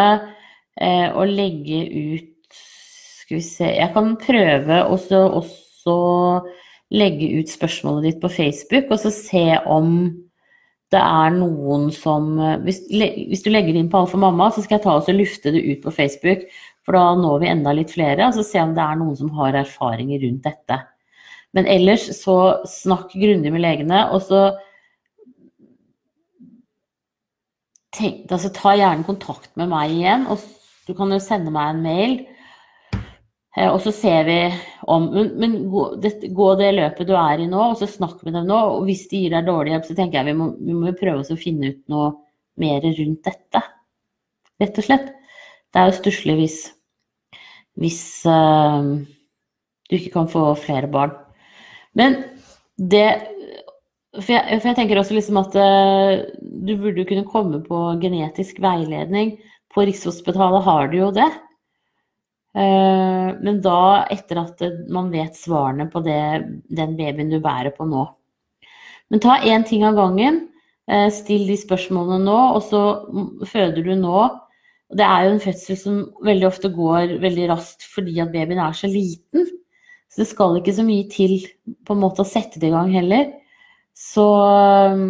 eh, 0.81 1.07
å 1.07 1.23
legge 1.27 1.81
ut 1.87 2.59
Skal 3.21 3.39
vi 3.39 3.43
se 3.45 3.69
Jeg 3.71 3.93
kan 3.95 4.15
prøve 4.19 4.81
også, 4.91 5.21
også 5.41 5.97
legge 6.95 7.29
ut 7.39 7.51
spørsmålet 7.51 8.07
ditt 8.07 8.21
på 8.23 8.31
Facebook, 8.31 8.91
og 8.91 8.99
så 9.01 9.11
se 9.11 9.45
om 9.67 9.97
det 10.91 10.99
er 11.03 11.33
noen 11.35 11.89
som 11.91 12.37
Hvis, 12.63 12.85
hvis 12.87 13.43
du 13.43 13.49
legger 13.51 13.75
det 13.75 13.81
inn 13.83 13.89
på 13.91 14.05
Alfa 14.05 14.19
mamma, 14.19 14.47
så 14.51 14.63
skal 14.63 14.77
jeg 14.77 14.85
ta 14.85 14.95
og 14.95 15.09
lufte 15.15 15.51
det 15.51 15.63
ut 15.63 15.81
på 15.83 15.91
Facebook. 15.91 16.45
For 16.87 16.95
da 16.95 17.17
når 17.19 17.41
vi 17.41 17.49
enda 17.51 17.73
litt 17.75 17.91
flere, 17.91 18.29
og 18.29 18.37
så 18.37 18.45
se 18.47 18.61
om 18.63 18.71
det 18.75 18.79
er 18.79 18.95
noen 18.95 19.17
som 19.19 19.31
har 19.35 19.57
erfaringer 19.59 20.21
rundt 20.23 20.47
dette. 20.47 20.77
Men 21.55 21.67
ellers 21.67 22.05
så 22.15 22.37
snakk 22.67 23.11
grundig 23.11 23.51
med 23.51 23.63
legene, 23.63 24.05
og 24.15 24.23
så 24.23 24.45
tenk, 27.97 28.25
altså, 28.31 28.51
ta 28.53 28.73
gjerne 28.77 29.07
kontakt 29.07 29.51
med 29.59 29.71
meg 29.71 29.93
igjen. 29.95 30.27
og 30.31 30.41
Du 30.87 30.93
kan 30.97 31.11
jo 31.11 31.19
sende 31.23 31.53
meg 31.53 31.73
en 31.73 31.83
mail. 31.83 32.17
Eh, 33.57 33.67
og 33.67 33.79
så 33.83 33.91
ser 33.95 34.27
vi 34.27 34.37
om 34.87 35.09
Men, 35.13 35.31
men 35.41 35.55
gå, 35.71 35.83
det, 36.03 36.13
gå, 36.35 36.47
det, 36.59 36.69
løpet 36.77 37.09
du 37.09 37.15
er 37.17 37.41
i 37.43 37.49
nå, 37.49 37.71
og 37.71 37.79
så 37.79 37.89
snakk 37.89 38.21
med 38.23 38.37
dem 38.37 38.47
nå. 38.49 38.59
Og 38.77 38.87
hvis 38.87 39.07
de 39.11 39.23
gir 39.25 39.35
deg 39.35 39.49
dårlig 39.49 39.73
hjelp, 39.73 39.89
så 39.89 39.97
tenker 39.97 40.21
jeg 40.21 40.31
vi 40.31 40.39
må, 40.39 40.51
vi 40.61 40.77
må 40.77 40.95
prøve 40.97 41.25
å 41.25 41.39
finne 41.39 41.73
ut 41.73 41.83
noe 41.91 42.13
mer 42.61 42.85
rundt 42.85 43.27
dette. 43.27 43.63
rett 44.61 44.81
og 44.81 44.87
slett. 44.87 45.13
Det 45.73 45.81
er 45.81 45.89
jo 45.89 45.97
stusslig 45.97 46.35
hvis, 46.39 46.57
hvis 47.77 48.01
uh, 48.25 48.95
du 49.89 49.97
ikke 49.97 50.13
kan 50.15 50.29
få 50.31 50.47
flere 50.57 50.89
barn. 50.89 51.13
Men 51.97 52.21
det 52.77 53.36
for 54.17 54.33
jeg, 54.33 54.59
for 54.61 54.69
jeg, 54.69 54.77
tenker 54.79 54.99
også 54.99 55.15
liksom 55.17 55.39
at 55.41 55.55
uh, 55.57 56.23
du 56.41 56.73
burde 56.79 57.05
kunne 57.09 57.27
komme 57.29 57.61
på 57.65 57.81
genetisk 58.01 58.61
veiledning. 58.63 59.35
På 59.73 59.85
Rikshospitalet 59.85 60.65
har 60.65 60.89
du 60.91 60.97
jo 60.99 61.11
det. 61.15 61.27
Uh, 62.57 63.37
men 63.43 63.61
da 63.61 64.07
etter 64.13 64.41
at 64.41 64.63
man 64.93 65.11
vet 65.13 65.37
svarene 65.37 65.89
på 65.93 66.01
det, 66.05 66.21
den 66.73 66.97
babyen 66.97 67.33
du 67.33 67.39
bærer 67.43 67.75
på 67.75 67.87
nå. 67.89 68.07
Men 69.13 69.23
ta 69.23 69.37
én 69.45 69.65
ting 69.67 69.85
av 69.87 69.97
gangen. 69.99 70.43
Uh, 70.89 71.07
still 71.13 71.47
de 71.49 71.57
spørsmålene 71.59 72.23
nå, 72.25 72.39
og 72.57 72.61
så 72.65 72.83
føder 73.47 73.85
du 73.85 73.93
nå. 73.99 74.27
Det 74.97 75.03
er 75.03 75.25
jo 75.25 75.33
en 75.35 75.43
fødsel 75.43 75.77
som 75.79 76.03
veldig 76.23 76.47
ofte 76.47 76.71
går 76.71 77.17
veldig 77.19 77.49
raskt 77.51 77.83
fordi 77.91 78.21
at 78.23 78.31
babyen 78.31 78.61
er 78.63 78.75
så 78.77 78.87
liten. 78.87 79.49
Så 80.07 80.23
det 80.23 80.29
skal 80.29 80.57
ikke 80.57 80.75
så 80.77 80.85
mye 80.87 81.09
til 81.11 81.41
på 81.85 81.93
en 81.95 82.01
måte 82.01 82.23
å 82.23 82.29
sette 82.29 82.61
det 82.61 82.71
i 82.71 82.73
gang 82.73 82.93
heller. 82.95 83.27
Så 83.97 84.27
um, 84.93 85.07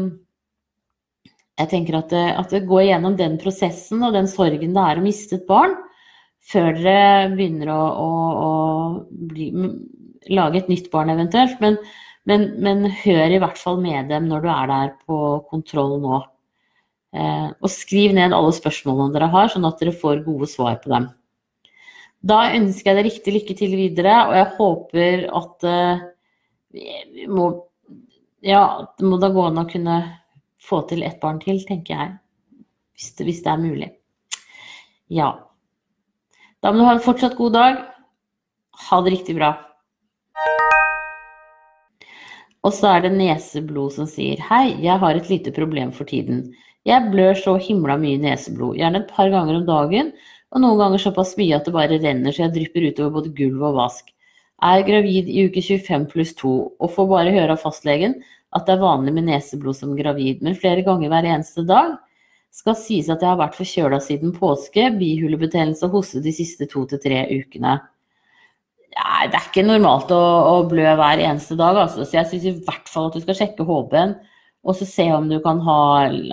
jeg 1.57 1.71
tenker 1.73 1.97
at 1.99 2.13
det, 2.13 2.23
at 2.39 2.55
går 2.69 2.85
gjennom 2.87 3.17
den 3.19 3.35
prosessen 3.41 4.03
og 4.05 4.15
den 4.15 4.29
sorgen 4.31 4.75
det 4.75 4.83
er 4.83 4.99
å 4.99 5.03
miste 5.03 5.39
et 5.39 5.47
barn, 5.49 5.75
før 6.47 6.69
dere 6.77 7.33
begynner 7.33 7.73
å, 7.73 7.81
å, 7.99 8.09
å 8.47 8.51
bli, 9.31 9.49
lage 10.31 10.61
et 10.61 10.71
nytt 10.71 10.87
barn 10.93 11.11
eventuelt. 11.11 11.59
Men, 11.63 11.79
men, 12.29 12.47
men, 12.63 12.87
hør 13.03 13.35
i 13.35 13.41
hvert 13.43 13.59
fall 13.59 13.81
med 13.83 14.07
dem 14.13 14.29
når 14.31 14.45
du 14.45 14.49
er 14.53 14.71
der 14.71 14.95
på 15.03 15.19
kontroll 15.51 15.97
nå. 16.03 16.21
Eh, 17.17 17.47
og 17.51 17.71
skriv 17.73 18.15
ned 18.15 18.35
alle 18.35 18.55
spørsmålene 18.55 19.15
dere 19.15 19.31
har, 19.33 19.51
sånn 19.51 19.67
at 19.67 19.81
dere 19.81 19.95
får 19.95 20.23
gode 20.27 20.47
svar 20.51 20.79
på 20.83 20.93
dem. 20.93 21.09
Da 22.27 22.45
ønsker 22.55 22.91
jeg 22.91 22.97
deg 22.99 23.09
riktig 23.09 23.35
lykke 23.35 23.57
til 23.57 23.75
videre, 23.79 24.15
og 24.29 24.37
jeg 24.37 24.53
håper 24.57 25.27
at 25.41 25.67
eh, 25.67 26.05
vi 26.77 27.27
må 27.31 27.49
ja, 28.47 28.63
det 28.97 29.05
må 29.05 29.19
da 29.19 29.29
gå 29.33 29.43
an 29.43 29.59
å 29.59 29.67
kunne 29.67 29.97
få 30.63 30.81
til 30.87 31.03
ett 31.03 31.19
barn 31.19 31.41
til, 31.43 31.59
tenker 31.67 31.93
jeg. 31.93 32.15
Hvis 32.95 33.13
det, 33.17 33.27
hvis 33.27 33.43
det 33.43 33.51
er 33.51 33.61
mulig. 33.61 33.89
Ja. 35.13 35.33
Da 36.63 36.71
må 36.71 36.79
du 36.79 36.87
ha 36.87 36.95
en 36.95 37.03
fortsatt 37.03 37.37
god 37.37 37.57
dag. 37.57 37.81
Ha 38.87 39.01
det 39.03 39.13
riktig 39.17 39.35
bra. 39.37 39.51
Og 42.65 42.73
så 42.75 42.89
er 42.95 43.05
det 43.05 43.13
Neseblod 43.15 43.93
som 43.95 44.07
sier 44.09 44.41
Hei, 44.49 44.77
jeg 44.83 44.99
har 45.03 45.15
et 45.15 45.29
lite 45.31 45.53
problem 45.55 45.93
for 45.95 46.09
tiden. 46.09 46.47
Jeg 46.87 47.11
blør 47.11 47.35
så 47.35 47.57
himla 47.59 47.97
mye 47.99 48.19
neseblod, 48.21 48.77
gjerne 48.79 49.01
et 49.03 49.09
par 49.11 49.27
ganger 49.31 49.59
om 49.59 49.65
dagen, 49.67 50.13
og 50.55 50.63
noen 50.63 50.79
ganger 50.79 51.01
såpass 51.03 51.33
mye 51.39 51.57
at 51.57 51.67
det 51.67 51.73
bare 51.75 51.99
renner 51.99 52.31
så 52.31 52.45
jeg 52.45 52.53
drypper 52.55 52.85
utover 52.87 53.17
både 53.17 53.33
gulv 53.35 53.65
og 53.69 53.75
vask. 53.81 54.07
Er 54.63 54.85
gravid 54.87 55.27
i 55.29 55.43
uke 55.49 55.61
25 55.61 56.07
pluss 56.13 56.31
2 56.39 56.53
og 56.79 56.93
får 56.95 57.09
bare 57.11 57.35
høre 57.35 57.57
av 57.57 57.61
fastlegen 57.61 58.15
at 58.55 58.67
det 58.67 58.77
er 58.77 58.83
vanlig 58.83 59.13
med 59.15 59.27
neseblod 59.27 59.75
som 59.75 59.95
gravid, 59.97 60.43
men 60.45 60.57
flere 60.59 60.85
ganger 60.85 61.11
hver 61.11 61.27
eneste 61.33 61.65
dag. 61.67 61.97
Skal 62.55 62.77
sies 62.79 63.09
at 63.11 63.21
jeg 63.21 63.29
har 63.29 63.39
vært 63.41 63.57
forkjøla 63.57 63.99
siden 64.01 64.31
påske, 64.33 64.87
bihulebetennelse 64.97 65.85
og 65.89 65.99
hoste 65.99 66.23
de 66.23 66.33
siste 66.33 66.65
to 66.71 66.85
til 66.89 67.01
tre 67.03 67.25
ukene. 67.29 67.75
Nei, 68.97 69.27
det 69.29 69.37
er 69.37 69.49
ikke 69.49 69.65
normalt 69.67 70.09
å, 70.15 70.21
å 70.55 70.55
blø 70.69 70.87
hver 70.97 71.21
eneste 71.21 71.57
dag, 71.59 71.77
altså. 71.83 72.07
så 72.07 72.21
jeg 72.21 72.31
syns 72.31 72.47
i 72.49 72.55
hvert 72.65 72.89
fall 72.89 73.11
at 73.11 73.17
du 73.17 73.25
skal 73.25 73.37
sjekke 73.37 73.67
HB-en. 73.67 74.15
Og 74.67 74.75
så 74.75 74.87
se 74.89 75.05
om 75.13 75.27
du 75.29 75.37
kan 75.43 75.61
ha 75.63 75.81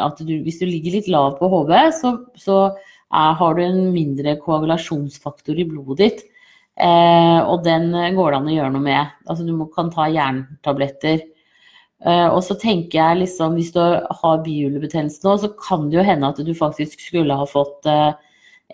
at 0.06 0.18
du, 0.26 0.32
Hvis 0.42 0.58
du 0.58 0.64
ligger 0.66 0.96
litt 0.96 1.10
lav 1.12 1.36
på 1.38 1.50
HB, 1.52 1.74
så, 1.98 2.14
så 2.40 2.56
er, 2.70 3.34
har 3.38 3.54
du 3.54 3.60
en 3.62 3.82
mindre 3.94 4.38
koagulasjonsfaktor 4.42 5.60
i 5.60 5.66
blodet 5.68 6.00
ditt. 6.00 6.24
Eh, 6.74 7.40
og 7.44 7.62
den 7.66 7.92
går 8.16 8.32
det 8.32 8.40
an 8.40 8.48
å 8.50 8.56
gjøre 8.56 8.72
noe 8.74 8.86
med. 8.88 9.12
Altså, 9.28 9.44
du 9.46 9.52
må, 9.54 9.68
kan 9.74 9.92
ta 9.94 10.08
jerntabletter. 10.10 11.22
Eh, 12.04 12.26
og 12.28 12.42
så 12.44 12.56
tenker 12.60 12.98
jeg 12.98 13.20
liksom, 13.22 13.54
hvis 13.56 13.72
du 13.72 13.80
har 13.80 14.42
bihulebetennelse 14.44 15.24
nå, 15.24 15.36
så 15.40 15.48
kan 15.56 15.88
det 15.88 15.98
jo 15.98 16.04
hende 16.04 16.28
at 16.28 16.40
du 16.44 16.52
faktisk 16.56 17.00
skulle 17.00 17.36
ha 17.38 17.46
fått 17.48 17.88
eh, 17.88 18.12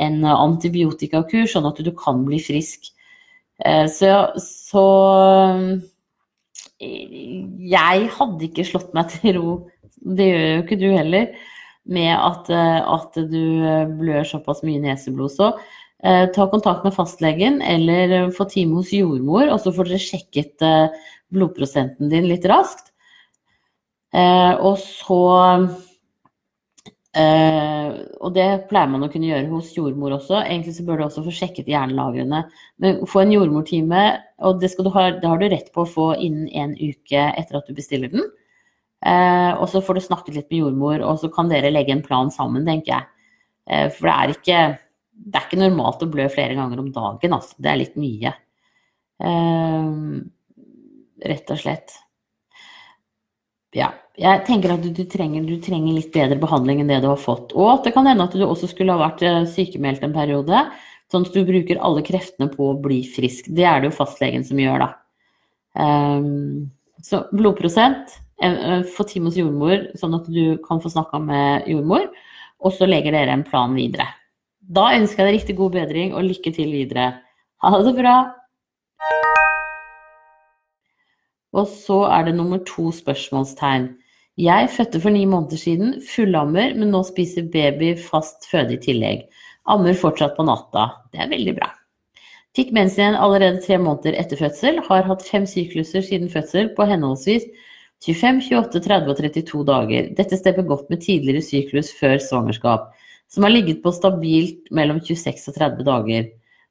en 0.02 0.24
antibiotikakur, 0.26 1.46
sånn 1.50 1.68
at 1.70 1.78
du 1.84 1.92
kan 1.94 2.24
bli 2.26 2.40
frisk. 2.42 2.90
Eh, 3.62 3.86
så, 3.92 4.32
så 4.42 4.86
jeg 6.80 8.10
hadde 8.16 8.46
ikke 8.48 8.66
slått 8.66 8.90
meg 8.96 9.14
til 9.14 9.38
ro, 9.38 9.54
det 10.00 10.30
gjør 10.30 10.46
jo 10.48 10.60
ikke 10.64 10.80
du 10.80 10.88
heller, 10.90 11.30
med 11.90 12.12
at, 12.14 12.48
at 12.52 13.16
du 13.30 13.42
blør 13.98 14.26
såpass 14.28 14.60
mye 14.64 14.80
neseblod. 14.82 15.32
Så 15.32 15.48
ta 16.00 16.44
kontakt 16.52 16.84
med 16.86 16.94
fastlegen 16.94 17.58
eller 17.66 18.30
få 18.36 18.46
time 18.48 18.78
hos 18.78 18.92
jordmor, 18.94 19.48
og 19.50 19.58
så 19.60 19.72
får 19.74 19.90
dere 19.90 20.00
sjekket 20.04 20.64
blodprosenten 21.34 22.12
din 22.12 22.28
litt 22.30 22.46
raskt. 22.48 22.90
Og 24.10 24.74
så 24.82 25.20
Og 28.20 28.32
det 28.34 28.46
pleier 28.70 28.90
man 28.90 29.02
å 29.06 29.08
kunne 29.10 29.28
gjøre 29.28 29.50
hos 29.50 29.70
jordmor 29.76 30.16
også. 30.16 30.40
Egentlig 30.40 30.76
så 30.76 30.84
bør 30.86 30.98
du 30.98 31.04
også 31.06 31.24
få 31.26 31.34
sjekket 31.34 31.70
hjernelagrene. 31.70 32.44
Men 32.82 33.00
få 33.10 33.24
en 33.24 33.32
jordmortime, 33.34 34.02
og 34.46 34.60
det, 34.62 34.72
ha, 34.78 35.06
det, 35.14 35.26
har 35.26 35.40
du 35.40 35.46
rett 35.50 35.72
på 35.74 35.82
å 35.82 35.90
få 35.90 36.06
innen 36.18 36.46
en 36.50 36.76
uke 36.78 37.24
etter 37.34 37.58
at 37.58 37.66
du 37.66 37.74
bestiller 37.74 38.12
den. 38.12 38.28
Og 39.58 39.66
så 39.72 39.82
får 39.82 39.98
du 39.98 40.04
snakket 40.06 40.36
litt 40.38 40.50
med 40.52 40.62
jordmor, 40.62 41.02
og 41.06 41.18
så 41.22 41.30
kan 41.34 41.50
dere 41.50 41.72
legge 41.74 41.94
en 41.96 42.06
plan 42.06 42.30
sammen, 42.34 42.66
tenker 42.68 42.94
jeg. 42.94 43.90
For 43.98 44.06
det 44.06 44.14
er 44.14 44.34
ikke 44.36 44.60
det 45.20 45.36
er 45.36 45.48
ikke 45.48 45.60
normalt 45.60 46.04
å 46.04 46.08
blø 46.10 46.26
flere 46.32 46.56
ganger 46.56 46.80
om 46.80 46.92
dagen, 46.94 47.34
altså. 47.36 47.56
Det 47.60 47.70
er 47.70 47.80
litt 47.82 47.96
mye. 48.00 48.32
Rett 51.30 51.52
og 51.52 51.60
slett. 51.60 51.96
Ja. 53.76 53.92
Jeg 54.20 54.42
tenker 54.44 54.74
at 54.74 54.82
du, 54.84 54.90
du, 54.92 55.04
trenger, 55.08 55.44
du, 55.46 55.54
trenger, 55.62 55.94
litt 55.96 56.10
bedre 56.12 56.36
behandling 56.40 56.82
enn 56.82 56.90
det 56.90 56.98
du 57.04 57.08
har 57.08 57.20
fått. 57.20 57.54
Og 57.56 57.70
at 57.72 57.86
det 57.86 57.94
kan 57.94 58.08
hende 58.08 58.26
at 58.26 58.34
du 58.36 58.42
også 58.44 58.68
skulle 58.68 58.92
ha 58.92 59.00
vært 59.00 59.22
eh, 59.24 59.46
sykemeldt 59.48 60.04
en 60.04 60.16
periode. 60.16 60.64
Sånn 61.10 61.24
at 61.26 61.34
du 61.34 61.46
bruker 61.46 61.80
alle 61.82 62.02
kreftene 62.06 62.50
på 62.52 62.72
å 62.72 62.80
bli 62.82 63.00
frisk. 63.08 63.48
Det 63.48 63.64
er 63.66 63.80
det 63.80 63.90
jo 63.90 63.96
fastlegen 63.96 64.44
som 64.46 64.60
gjør, 64.60 64.84
da. 64.84 64.90
Um, 65.80 66.68
så 67.06 67.22
blodprosent, 67.32 68.18
eh, 68.42 68.82
få 68.84 69.06
time 69.08 69.30
hos 69.30 69.38
jordmor, 69.40 69.88
sånn 69.98 70.18
at 70.18 70.28
du 70.30 70.58
kan 70.66 70.82
få 70.82 70.92
snakka 70.92 71.22
med 71.24 71.70
jordmor. 71.70 72.10
Og 72.60 72.76
så 72.76 72.90
legger 72.90 73.16
dere 73.16 73.38
en 73.38 73.46
plan 73.46 73.72
videre. 73.74 74.04
Da 74.60 74.90
ønsker 74.98 75.24
jeg 75.24 75.30
deg 75.30 75.38
riktig 75.38 75.56
god 75.58 75.78
bedring 75.78 76.12
og 76.12 76.28
lykke 76.28 76.52
til 76.54 76.74
videre. 76.76 77.14
Ha 77.64 77.80
det 77.80 77.96
bra! 77.96 78.18
Og 81.56 81.66
så 81.68 82.04
er 82.10 82.28
det 82.28 82.36
nummer 82.38 82.60
to 82.66 82.90
spørsmålstegn. 82.94 83.88
Jeg 84.40 84.70
fødte 84.72 85.00
for 85.02 85.12
ni 85.12 85.24
måneder 85.28 85.60
siden, 85.60 85.96
fullammer, 86.06 86.74
men 86.78 86.92
nå 86.94 87.02
spiser 87.08 87.50
baby 87.52 87.92
fast 87.98 88.46
føde 88.50 88.76
i 88.76 88.80
tillegg. 88.80 89.26
Ammer 89.68 89.98
fortsatt 89.98 90.36
på 90.38 90.46
natta. 90.46 90.86
Det 91.12 91.20
er 91.20 91.32
veldig 91.32 91.56
bra. 91.58 91.72
Fikk 92.56 92.72
mensen 92.74 93.02
igjen 93.02 93.18
allerede 93.18 93.60
tre 93.62 93.76
måneder 93.78 94.16
etter 94.18 94.40
fødsel. 94.40 94.80
Har 94.86 95.06
hatt 95.06 95.26
fem 95.26 95.44
sykluser 95.46 96.02
siden 96.06 96.30
fødsel 96.32 96.72
på 96.78 96.86
henholdsvis 96.88 97.44
25, 98.06 98.40
28, 98.48 98.80
30 98.86 99.12
og 99.12 99.20
32 99.20 99.66
dager. 99.68 100.08
Dette 100.16 100.38
stemmer 100.40 100.66
godt 100.66 100.88
med 100.90 101.02
tidligere 101.04 101.44
syklus 101.44 101.92
før 101.98 102.16
svangerskap 102.22 102.88
som 103.30 103.46
har 103.46 103.52
ligget 103.54 103.82
på 103.82 103.92
stabilt 103.94 104.70
mellom 104.74 104.98
26 105.00 105.52
og 105.52 105.58
30 105.58 105.86
dager. 105.86 106.30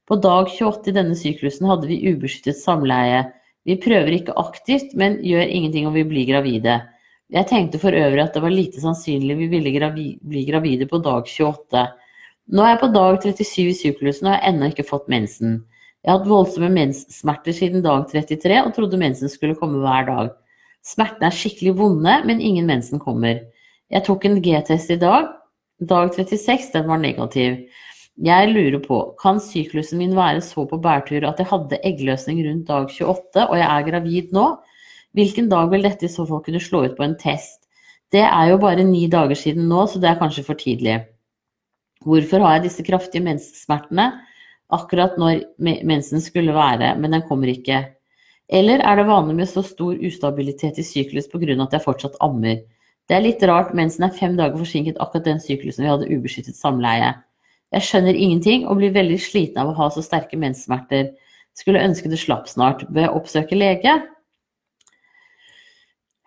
På 0.10 0.18
dag 0.20 0.50
28 0.52 0.92
i 0.92 0.96
denne 0.98 1.16
syklusen 1.16 1.70
hadde 1.70 1.88
vi 1.88 2.02
ubeskyttet 2.12 2.58
samleie. 2.60 3.28
Vi 3.68 3.76
prøver 3.82 4.16
ikke 4.16 4.38
aktivt, 4.40 4.96
men 4.98 5.20
gjør 5.26 5.48
ingenting 5.48 5.88
om 5.88 5.96
vi 5.96 6.06
blir 6.08 6.28
gravide. 6.30 6.80
Jeg 7.30 7.48
tenkte 7.50 7.82
for 7.82 7.94
øvrig 7.94 8.24
at 8.24 8.34
det 8.34 8.42
var 8.42 8.54
lite 8.54 8.82
sannsynlig 8.82 9.36
vi 9.38 9.50
ville 9.52 9.74
gravi 9.76 10.06
bli 10.26 10.46
gravide 10.48 10.88
på 10.90 11.02
dag 11.06 11.28
28. 11.30 11.84
Nå 12.50 12.64
er 12.66 12.72
jeg 12.74 12.82
på 12.82 12.92
dag 12.96 13.20
37 13.26 13.66
i 13.68 13.76
syklusen 13.78 14.30
og 14.30 14.34
har 14.34 14.48
ennå 14.50 14.72
ikke 14.72 14.88
fått 14.88 15.12
mensen. 15.12 15.60
Jeg 16.02 16.14
har 16.14 16.22
hatt 16.22 16.32
voldsomme 16.32 16.72
menssmerter 16.74 17.54
siden 17.54 17.84
dag 17.86 18.08
33 18.10 18.64
og 18.64 18.72
trodde 18.74 19.02
mensen 19.02 19.30
skulle 19.30 19.58
komme 19.60 19.84
hver 19.84 20.08
dag. 20.08 20.32
Smertene 20.86 21.28
er 21.28 21.36
skikkelig 21.36 21.76
vonde, 21.78 22.16
men 22.26 22.42
ingen 22.42 22.66
mensen 22.66 23.04
kommer. 23.04 23.44
Jeg 23.92 24.06
tok 24.08 24.26
en 24.26 24.40
G-test 24.42 24.96
i 24.96 24.98
dag, 25.02 25.28
Dag 25.80 26.12
36, 26.16 26.74
den 26.74 26.88
var 26.88 26.98
negativ. 27.00 27.54
Jeg 28.20 28.50
lurer 28.52 28.82
på, 28.84 28.98
kan 29.22 29.38
syklusen 29.40 30.02
min 30.02 30.12
være 30.18 30.42
så 30.44 30.66
på 30.68 30.78
bærtur 30.84 31.24
at 31.24 31.38
jeg 31.40 31.48
hadde 31.48 31.78
eggløsning 31.88 32.42
rundt 32.44 32.66
dag 32.68 32.90
28, 32.92 33.46
og 33.46 33.56
jeg 33.56 33.68
er 33.68 33.86
gravid 33.88 34.34
nå? 34.36 34.48
Hvilken 35.16 35.48
dag 35.50 35.70
vil 35.72 35.86
dette 35.88 36.04
i 36.04 36.12
så 36.12 36.26
fall 36.28 36.42
kunne 36.44 36.60
slå 36.60 36.84
ut 36.90 36.98
på 36.98 37.06
en 37.06 37.16
test? 37.22 37.64
Det 38.12 38.26
er 38.26 38.50
jo 38.52 38.58
bare 38.60 38.84
ni 38.84 39.06
dager 39.08 39.40
siden 39.40 39.70
nå, 39.72 39.86
så 39.88 40.02
det 40.04 40.10
er 40.10 40.20
kanskje 40.20 40.44
for 40.44 40.60
tidlig. 40.60 40.98
Hvorfor 42.04 42.44
har 42.44 42.58
jeg 42.58 42.66
disse 42.68 42.84
kraftige 42.84 43.24
menssmertene 43.24 44.10
akkurat 44.76 45.16
når 45.22 45.46
mensen 45.88 46.20
skulle 46.20 46.54
være, 46.56 46.98
men 47.00 47.16
den 47.16 47.24
kommer 47.30 47.54
ikke? 47.54 47.86
Eller 48.50 48.84
er 48.84 49.00
det 49.00 49.08
vanlig 49.08 49.38
med 49.40 49.48
så 49.48 49.64
stor 49.64 49.96
ustabilitet 49.96 50.82
i 50.82 50.84
syklus 50.84 51.32
pga. 51.32 51.56
at 51.56 51.72
jeg 51.72 51.86
fortsatt 51.88 52.20
ammer? 52.20 52.60
Det 53.08 53.16
er 53.16 53.24
litt 53.24 53.44
rart, 53.44 53.74
mensen 53.74 54.04
er 54.04 54.12
fem 54.12 54.36
dager 54.36 54.58
forsinket 54.58 55.00
akkurat 55.00 55.26
den 55.26 55.40
syklusen 55.40 55.86
vi 55.86 55.90
hadde 55.90 56.12
ubeskyttet 56.12 56.60
samleie. 56.60 57.16
Jeg 57.76 57.86
skjønner 57.86 58.18
ingenting 58.18 58.66
og 58.68 58.80
blir 58.80 58.94
veldig 58.96 59.20
sliten 59.22 59.62
av 59.62 59.72
å 59.72 59.78
ha 59.78 59.90
så 59.94 60.02
sterke 60.06 60.40
menssmerter. 60.42 61.12
Skulle 61.58 61.84
ønske 61.86 62.10
det 62.10 62.22
slapp 62.22 62.50
snart. 62.50 62.86
Bør 62.94 63.20
oppsøke 63.20 63.58
lege? 63.58 64.00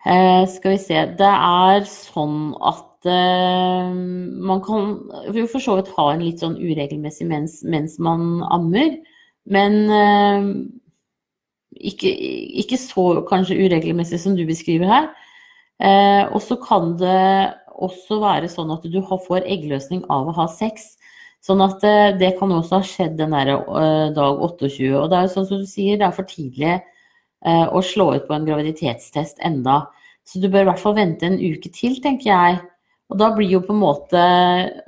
Eh, 0.03 0.43
skal 0.51 0.73
vi 0.73 0.79
se 0.83 0.99
Det 1.15 1.31
er 1.31 1.85
sånn 1.87 2.51
at 2.59 3.07
eh, 3.07 3.91
man 4.43 4.59
kan 4.63 4.97
jo 5.31 5.45
for 5.47 5.63
så 5.63 5.77
vidt 5.79 5.93
ha 5.95 6.09
en 6.11 6.23
litt 6.25 6.43
sånn 6.43 6.57
uregelmessig 6.59 7.27
mens, 7.29 7.61
mens 7.63 7.95
man 8.03 8.41
ammer, 8.51 8.97
men 9.47 9.77
eh, 9.87 10.49
ikke, 11.91 12.11
ikke, 12.63 12.79
så 12.79 13.05
kanskje 13.29 13.61
uregelmessig 13.63 14.19
som 14.19 14.35
du 14.35 14.43
beskriver 14.47 14.91
her. 14.91 15.07
Eh, 15.79 16.27
og 16.31 16.43
så 16.43 16.59
kan 16.59 16.97
det 16.99 17.53
også 17.73 18.19
være 18.21 18.51
sånn 18.51 18.71
at 18.75 18.83
du 18.83 18.99
får 19.07 19.47
eggløsning 19.47 20.03
av 20.11 20.27
å 20.29 20.35
ha 20.35 20.47
sex. 20.51 20.93
Sånn 21.43 21.59
at 21.63 21.83
eh, 21.83 22.13
det 22.15 22.37
kan 22.39 22.53
også 22.55 22.79
ha 22.79 22.85
skjedd 22.87 23.17
den 23.19 23.33
der 23.35 23.49
eh, 23.57 24.11
dag 24.15 24.43
28. 24.47 24.93
Og 24.95 25.09
det 25.11 25.17
er 25.17 25.25
jo 25.25 25.33
sånn 25.33 25.47
som 25.49 25.63
du 25.63 25.67
sier, 25.67 25.99
det 25.99 26.07
er 26.07 26.15
for 26.15 26.29
tidlig 26.29 26.71
eh, 26.71 27.65
å 27.67 27.83
slå 27.83 28.13
ut 28.15 28.29
på 28.29 28.37
en 28.37 28.47
graviditetstest 28.47 29.43
enda. 29.43 29.81
Så 30.23 30.39
du 30.39 30.47
bør 30.47 30.63
i 30.63 30.69
hvert 30.71 30.79
fall 30.79 30.95
vente 30.95 31.27
en 31.27 31.41
uke 31.41 31.71
til, 31.75 31.97
tenker 32.03 32.29
jeg. 32.29 32.61
Og 33.11 33.19
da 33.19 33.33
blir 33.35 33.51
jo 33.51 33.59
på 33.65 33.73
en 33.75 33.81
måte 33.81 34.21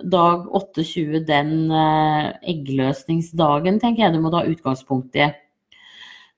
dag 0.07 0.45
28 0.55 1.19
den 1.27 1.67
eggløsningsdagen, 2.47 3.81
tenker 3.81 4.05
jeg 4.05 4.15
du 4.15 4.21
må 4.23 4.31
ta 4.33 4.45
utgangspunkt 4.47 5.19
i. 5.19 5.27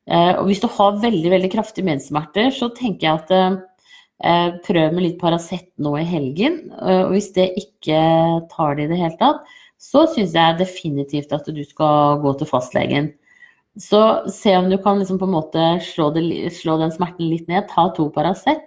Og 0.10 0.50
hvis 0.50 0.64
du 0.64 0.66
har 0.74 0.98
veldig, 1.04 1.30
veldig 1.32 1.52
kraftige 1.54 1.88
menssmerter, 1.88 2.50
så 2.52 2.72
tenker 2.76 3.06
jeg 3.06 3.22
at 3.22 4.60
prøv 4.66 4.98
med 4.98 5.06
litt 5.06 5.22
Paracet 5.22 5.70
nå 5.80 5.94
i 6.02 6.04
helgen. 6.10 6.60
Og 6.82 7.14
hvis 7.14 7.30
det 7.38 7.52
ikke 7.62 8.02
tar 8.52 8.76
det 8.76 8.90
i 8.90 8.92
det 8.92 9.00
hele 9.06 9.22
tatt, 9.22 9.46
så 9.78 10.08
syns 10.10 10.34
jeg 10.36 10.60
definitivt 10.60 11.34
at 11.36 11.48
du 11.54 11.64
skal 11.66 12.22
gå 12.24 12.34
til 12.38 12.50
fastlegen. 12.50 13.12
Så 13.78 14.02
se 14.34 14.56
om 14.58 14.72
du 14.72 14.78
kan 14.82 14.98
liksom 14.98 15.20
på 15.22 15.28
en 15.28 15.36
måte 15.36 15.66
slå, 15.86 16.10
det, 16.16 16.24
slå, 16.58 16.80
den 16.82 16.94
smerten 16.94 17.30
litt 17.30 17.46
ned. 17.50 17.68
Ta 17.70 17.92
to 17.94 18.08
Paracet 18.14 18.64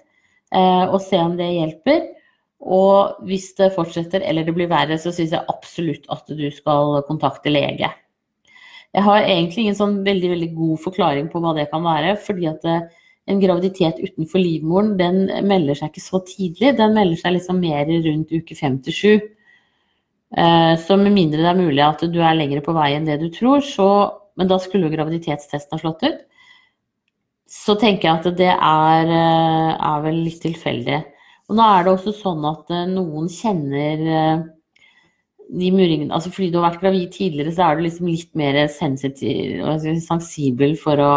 eh, 0.55 0.85
og 0.87 1.01
se 1.03 1.19
om 1.19 1.35
det 1.39 1.51
hjelper. 1.51 2.05
Og 2.61 3.25
hvis 3.27 3.51
det 3.59 3.73
fortsetter 3.75 4.23
eller 4.23 4.47
det 4.47 4.55
blir 4.55 4.71
verre, 4.71 4.99
så 5.01 5.11
syns 5.15 5.35
jeg 5.35 5.51
absolutt 5.51 6.07
at 6.15 6.31
du 6.31 6.47
skal 6.55 7.01
kontakte 7.09 7.51
lege. 7.51 7.91
Jeg 8.91 9.07
har 9.07 9.25
egentlig 9.25 9.65
ingen 9.65 9.79
sånn 9.79 10.01
veldig, 10.07 10.33
veldig 10.35 10.51
god 10.55 10.81
forklaring 10.85 11.29
på 11.31 11.43
hva 11.43 11.55
det 11.59 11.69
kan 11.73 11.83
være. 11.87 12.15
fordi 12.23 12.47
at 12.51 12.65
eh, 12.71 12.87
en 13.31 13.43
graviditet 13.43 13.99
utenfor 13.99 14.43
livmoren 14.43 14.97
den 14.99 15.27
melder 15.47 15.79
seg 15.79 15.91
ikke 15.91 16.07
så 16.07 16.23
tidlig. 16.27 16.77
Den 16.79 16.95
melder 16.95 17.19
seg 17.19 17.37
liksom 17.37 17.61
mer 17.63 17.91
rundt 18.07 18.31
uke 18.31 18.57
fem 18.59 18.79
til 18.87 18.95
sju. 18.95 19.13
Eh, 20.37 20.75
så 20.79 20.97
med 20.97 21.11
mindre 21.15 21.43
det 21.43 21.51
er 21.51 21.59
mulig 21.59 21.83
at 21.83 22.05
du 22.07 22.21
er 22.23 22.37
lenger 22.39 22.63
på 22.63 22.75
vei 22.77 22.93
enn 22.95 23.09
det 23.09 23.19
du 23.23 23.29
tror, 23.35 23.65
så 23.67 24.17
Men 24.39 24.49
da 24.49 24.57
skulle 24.63 24.87
jo 24.87 24.95
graviditetstesten 24.95 25.75
ha 25.75 25.79
slått 25.83 26.05
ut. 26.07 26.21
Så 27.51 27.75
tenker 27.77 28.07
jeg 28.09 28.21
at 28.21 28.37
det 28.39 28.53
er, 28.55 29.11
eh, 29.11 29.73
er 29.75 30.05
vel 30.07 30.23
litt 30.25 30.41
tilfeldig. 30.41 31.01
Og 31.51 31.59
nå 31.59 31.67
er 31.67 31.85
det 31.85 31.93
også 31.93 32.15
sånn 32.15 32.47
at 32.49 32.71
eh, 32.71 32.87
noen 32.89 33.27
kjenner 33.29 34.47
de 35.51 35.71
muringene 35.75 36.15
altså 36.15 36.31
Fordi 36.31 36.49
du 36.51 36.61
har 36.61 36.71
vært 36.71 36.81
gravid 36.81 37.13
tidligere, 37.13 37.53
så 37.53 37.67
er 37.67 37.77
du 37.77 37.83
liksom 37.83 38.07
litt 38.09 38.33
mer 38.39 38.57
sensitiv, 38.71 39.61
sensibel 40.07 40.77
for 40.79 41.03
å, 41.03 41.13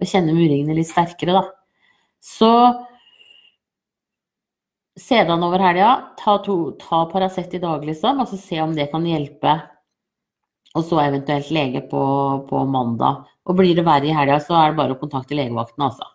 å 0.00 0.08
kjenne 0.08 0.34
muringene 0.34 0.74
litt 0.74 0.90
sterkere, 0.90 1.36
da. 1.36 1.44
Så 2.18 2.50
Se 4.96 5.16
deg 5.28 5.42
over 5.44 5.60
helga. 5.60 5.90
Ta, 6.16 6.38
ta 6.80 7.00
Paracet 7.10 7.54
i 7.54 7.60
dag, 7.60 7.84
liksom, 7.84 8.22
og 8.22 8.30
så 8.30 8.38
se 8.40 8.60
om 8.64 8.72
det 8.76 8.88
kan 8.92 9.04
hjelpe. 9.04 9.58
Og 10.76 10.84
så 10.88 11.00
eventuelt 11.02 11.50
lege 11.52 11.82
på, 11.90 12.02
på 12.48 12.62
mandag. 12.68 13.26
Og 13.44 13.58
blir 13.58 13.76
det 13.76 13.84
verre 13.84 14.08
i 14.08 14.16
helga, 14.16 14.40
så 14.40 14.56
er 14.56 14.72
det 14.72 14.80
bare 14.80 14.96
å 14.96 15.00
kontakte 15.00 15.36
legevakten, 15.36 15.84
altså. 15.84 16.08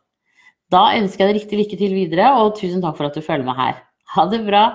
Da 0.72 0.88
ønsker 0.98 1.26
jeg 1.26 1.30
deg 1.30 1.40
riktig 1.42 1.60
lykke 1.60 1.78
til 1.78 1.94
videre, 1.94 2.32
og 2.40 2.56
tusen 2.58 2.82
takk 2.82 2.98
for 2.98 3.10
at 3.10 3.18
du 3.18 3.22
følger 3.22 3.46
med 3.46 3.60
her. 3.60 3.82
Ha 4.16 4.26
det 4.32 4.42
bra. 4.48 4.66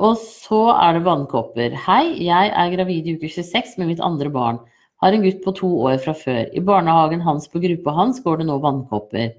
Og 0.00 0.16
så 0.20 0.62
er 0.74 0.96
det 0.96 1.04
vannkopper. 1.08 1.76
Hei, 1.86 2.04
jeg 2.24 2.52
er 2.56 2.72
gravid 2.76 3.08
i 3.08 3.16
uke 3.16 3.28
26 3.28 3.76
med 3.80 3.92
mitt 3.92 4.04
andre 4.04 4.32
barn. 4.32 4.60
Har 5.00 5.16
en 5.16 5.24
gutt 5.24 5.40
på 5.44 5.54
to 5.56 5.68
år 5.86 6.00
fra 6.02 6.12
før. 6.16 6.48
I 6.52 6.60
barnehagen 6.64 7.22
hans 7.24 7.48
på 7.48 7.60
gruppa 7.62 7.94
hans 7.96 8.20
går 8.24 8.40
det 8.40 8.48
nå 8.50 8.58
vannkopper. 8.64 9.32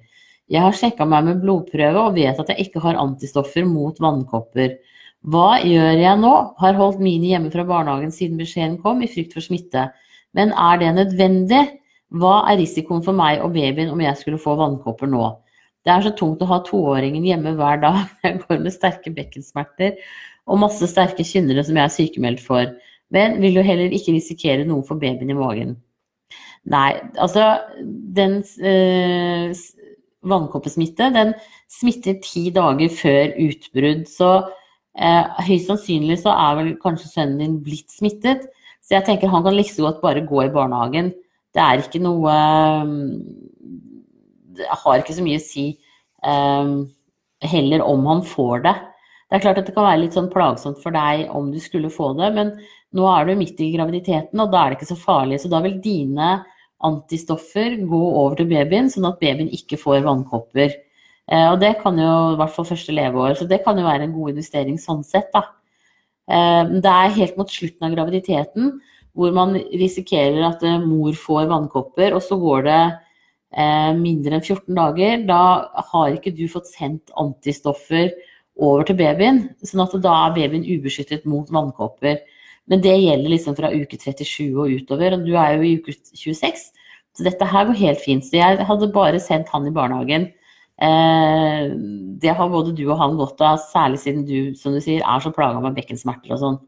Jeg 0.52 0.66
har 0.66 0.76
sjekka 0.76 1.06
meg 1.08 1.28
med 1.30 1.44
blodprøve 1.44 2.08
og 2.10 2.16
vet 2.18 2.40
at 2.42 2.50
jeg 2.52 2.68
ikke 2.68 2.82
har 2.84 3.00
antistoffer 3.00 3.64
mot 3.68 4.00
vannkopper. 4.04 4.76
Hva 5.32 5.62
gjør 5.64 6.00
jeg 6.02 6.20
nå? 6.20 6.32
Har 6.60 6.80
holdt 6.80 7.00
Mini 7.04 7.30
hjemme 7.32 7.52
fra 7.54 7.64
barnehagen 7.68 8.12
siden 8.12 8.40
beskjeden 8.42 8.80
kom, 8.82 9.04
i 9.06 9.10
frykt 9.12 9.36
for 9.38 9.46
smitte. 9.46 9.86
Men 10.36 10.52
er 10.58 10.82
det 10.82 10.90
nødvendig? 10.98 11.62
Hva 12.12 12.42
er 12.52 12.60
risikoen 12.60 13.04
for 13.06 13.16
meg 13.16 13.40
og 13.40 13.54
babyen 13.56 13.94
om 13.94 14.02
jeg 14.04 14.18
skulle 14.20 14.42
få 14.42 14.58
vannkopper 14.60 15.08
nå? 15.08 15.30
Det 15.88 15.94
er 15.94 16.04
så 16.06 16.12
tungt 16.18 16.44
å 16.44 16.50
ha 16.50 16.60
toåringen 16.66 17.24
hjemme 17.26 17.56
hver 17.58 17.80
dag. 17.82 18.02
Jeg 18.26 18.42
går 18.44 18.60
med 18.62 18.76
sterke 18.76 19.14
bekkensmerter 19.16 19.96
og 20.52 20.60
masse 20.66 20.90
sterke 20.90 21.24
kynnere 21.26 21.64
som 21.64 21.78
jeg 21.78 21.86
er 21.86 21.94
sykemeldt 21.94 22.42
for. 22.44 22.68
Men 23.14 23.38
vil 23.44 23.60
jo 23.60 23.64
heller 23.66 23.94
ikke 23.94 24.14
risikere 24.16 24.66
noe 24.68 24.84
for 24.88 25.00
babyen 25.00 25.32
i 25.32 25.38
magen. 25.38 25.76
Nei, 26.70 26.98
altså 27.22 27.46
den 28.18 28.42
øh, 28.42 29.54
vannkoppesmitte, 30.28 31.10
den 31.14 31.34
smitter 31.72 32.18
ti 32.24 32.50
dager 32.54 32.92
før 32.94 33.36
utbrudd. 33.48 34.06
Så 34.10 34.32
eh, 34.98 35.44
høyst 35.48 35.70
sannsynlig 35.72 36.20
så 36.22 36.34
er 36.36 36.60
vel 36.60 36.72
kanskje 36.82 37.12
sønnen 37.12 37.42
din 37.42 37.60
blitt 37.66 37.92
smittet. 37.94 38.48
Så 38.82 38.98
jeg 38.98 39.08
tenker 39.08 39.32
han 39.32 39.46
kan 39.46 39.56
like 39.56 39.72
liksom 39.72 39.88
godt 39.88 40.02
bare 40.04 40.26
gå 40.28 40.46
i 40.46 40.54
barnehagen. 40.54 41.12
Det 41.52 41.62
er 41.62 41.82
ikke 41.84 42.00
noe 42.00 42.34
Det 44.56 44.68
har 44.84 45.02
ikke 45.02 45.16
så 45.18 45.24
mye 45.26 45.40
å 45.40 45.44
si 45.44 45.66
eh, 46.24 46.72
heller 47.52 47.84
om 47.88 48.08
han 48.10 48.26
får 48.28 48.66
det. 48.68 48.78
Det 49.32 49.38
er 49.38 49.44
klart 49.46 49.62
at 49.62 49.68
det 49.70 49.74
kan 49.76 49.88
være 49.88 50.02
litt 50.04 50.16
sånn 50.18 50.32
plagsomt 50.32 50.82
for 50.84 50.92
deg 50.92 51.30
om 51.32 51.54
du 51.54 51.60
skulle 51.64 51.88
få 51.94 52.10
det, 52.18 52.34
men 52.36 52.50
nå 52.92 53.06
er 53.08 53.30
du 53.30 53.38
midt 53.40 53.62
i 53.64 53.70
graviditeten, 53.72 54.42
og 54.44 54.52
da 54.52 54.66
er 54.66 54.74
det 54.74 54.82
ikke 54.82 54.90
så 54.90 54.98
farlig. 55.00 55.40
Så 55.40 55.52
da 55.52 55.62
vil 55.64 55.78
dine 55.80 56.34
antistoffer 56.88 57.76
gå 57.88 58.02
over 58.22 58.39
til 58.39 58.50
babyen, 58.52 58.89
sånn 58.91 59.10
at 59.10 59.20
babyen 59.22 59.52
ikke 59.54 59.80
får 59.80 60.04
vannkopper. 60.06 60.74
Eh, 61.32 61.48
og 61.48 61.60
det 61.62 61.76
kan 61.82 62.00
jo, 62.00 62.13
i 62.34 62.39
hvert 62.39 62.56
fall 62.56 62.67
første 62.67 62.96
leveår, 62.96 63.36
så 63.39 63.48
det 63.48 63.62
kan 63.65 63.78
jo 63.80 63.88
være 63.88 64.08
en 64.08 64.15
god 64.15 64.34
investering 64.34 64.80
sånn 64.82 65.04
sett, 65.08 65.30
da. 65.36 65.46
Eh, 66.32 66.63
det 66.84 66.96
er 66.96 67.15
helt 67.20 67.38
mot 67.39 67.52
slutten 67.52 67.88
av 67.88 67.96
graviditeten 67.96 68.74
hvor 69.17 69.34
man 69.36 69.58
risikerer 69.76 70.44
at 70.48 70.62
eh, 70.63 70.84
mor 70.84 71.15
får 71.20 71.50
vannkopper, 71.52 72.15
og 72.15 72.24
så 72.26 72.39
går 72.41 72.67
det 72.70 72.84
mindre 74.00 74.38
enn 74.38 74.44
14 74.46 74.78
dager. 74.78 75.24
Da 75.28 75.39
har 75.89 76.13
ikke 76.15 76.32
du 76.32 76.46
fått 76.48 76.70
sendt 76.72 77.10
antistoffer 77.20 78.13
over 78.56 78.86
til 78.88 78.96
babyen, 78.96 79.41
sånn 79.67 79.82
at 79.84 79.98
da 80.00 80.13
er 80.22 80.38
babyen 80.38 80.63
ubeskyttet 80.63 81.26
mot 81.28 81.52
vannkopper. 81.52 82.22
Men 82.69 82.84
det 82.84 82.93
gjelder 83.00 83.34
liksom 83.34 83.56
fra 83.58 83.71
uke 83.74 83.97
37 83.97 84.52
og 84.54 84.69
utover, 84.69 85.17
og 85.17 85.26
du 85.26 85.34
er 85.34 85.58
jo 85.58 85.65
i 85.65 85.74
uke 85.80 85.95
26. 85.95 86.69
Så 87.17 87.26
dette 87.26 87.47
her 87.47 87.65
går 87.67 87.80
helt 87.80 88.04
fint. 88.04 88.26
Så 88.26 88.38
jeg 88.38 88.67
hadde 88.67 88.93
bare 88.93 89.19
sendt 89.19 89.50
han 89.52 89.67
i 89.67 89.74
barnehagen. 89.76 90.30
Eh, 90.82 91.71
det 92.21 92.34
har 92.38 92.50
både 92.50 92.74
du 92.74 92.86
og 92.88 92.97
han 92.97 93.17
godt 93.19 93.41
av, 93.45 93.60
særlig 93.69 94.00
siden 94.02 94.26
du, 94.26 94.54
som 94.58 94.74
du 94.74 94.82
sier, 94.82 95.04
er 95.06 95.21
så 95.21 95.34
plaga 95.36 95.62
med 95.62 95.76
bekkensmerter 95.78 96.34
og 96.34 96.41
sånn. 96.41 96.62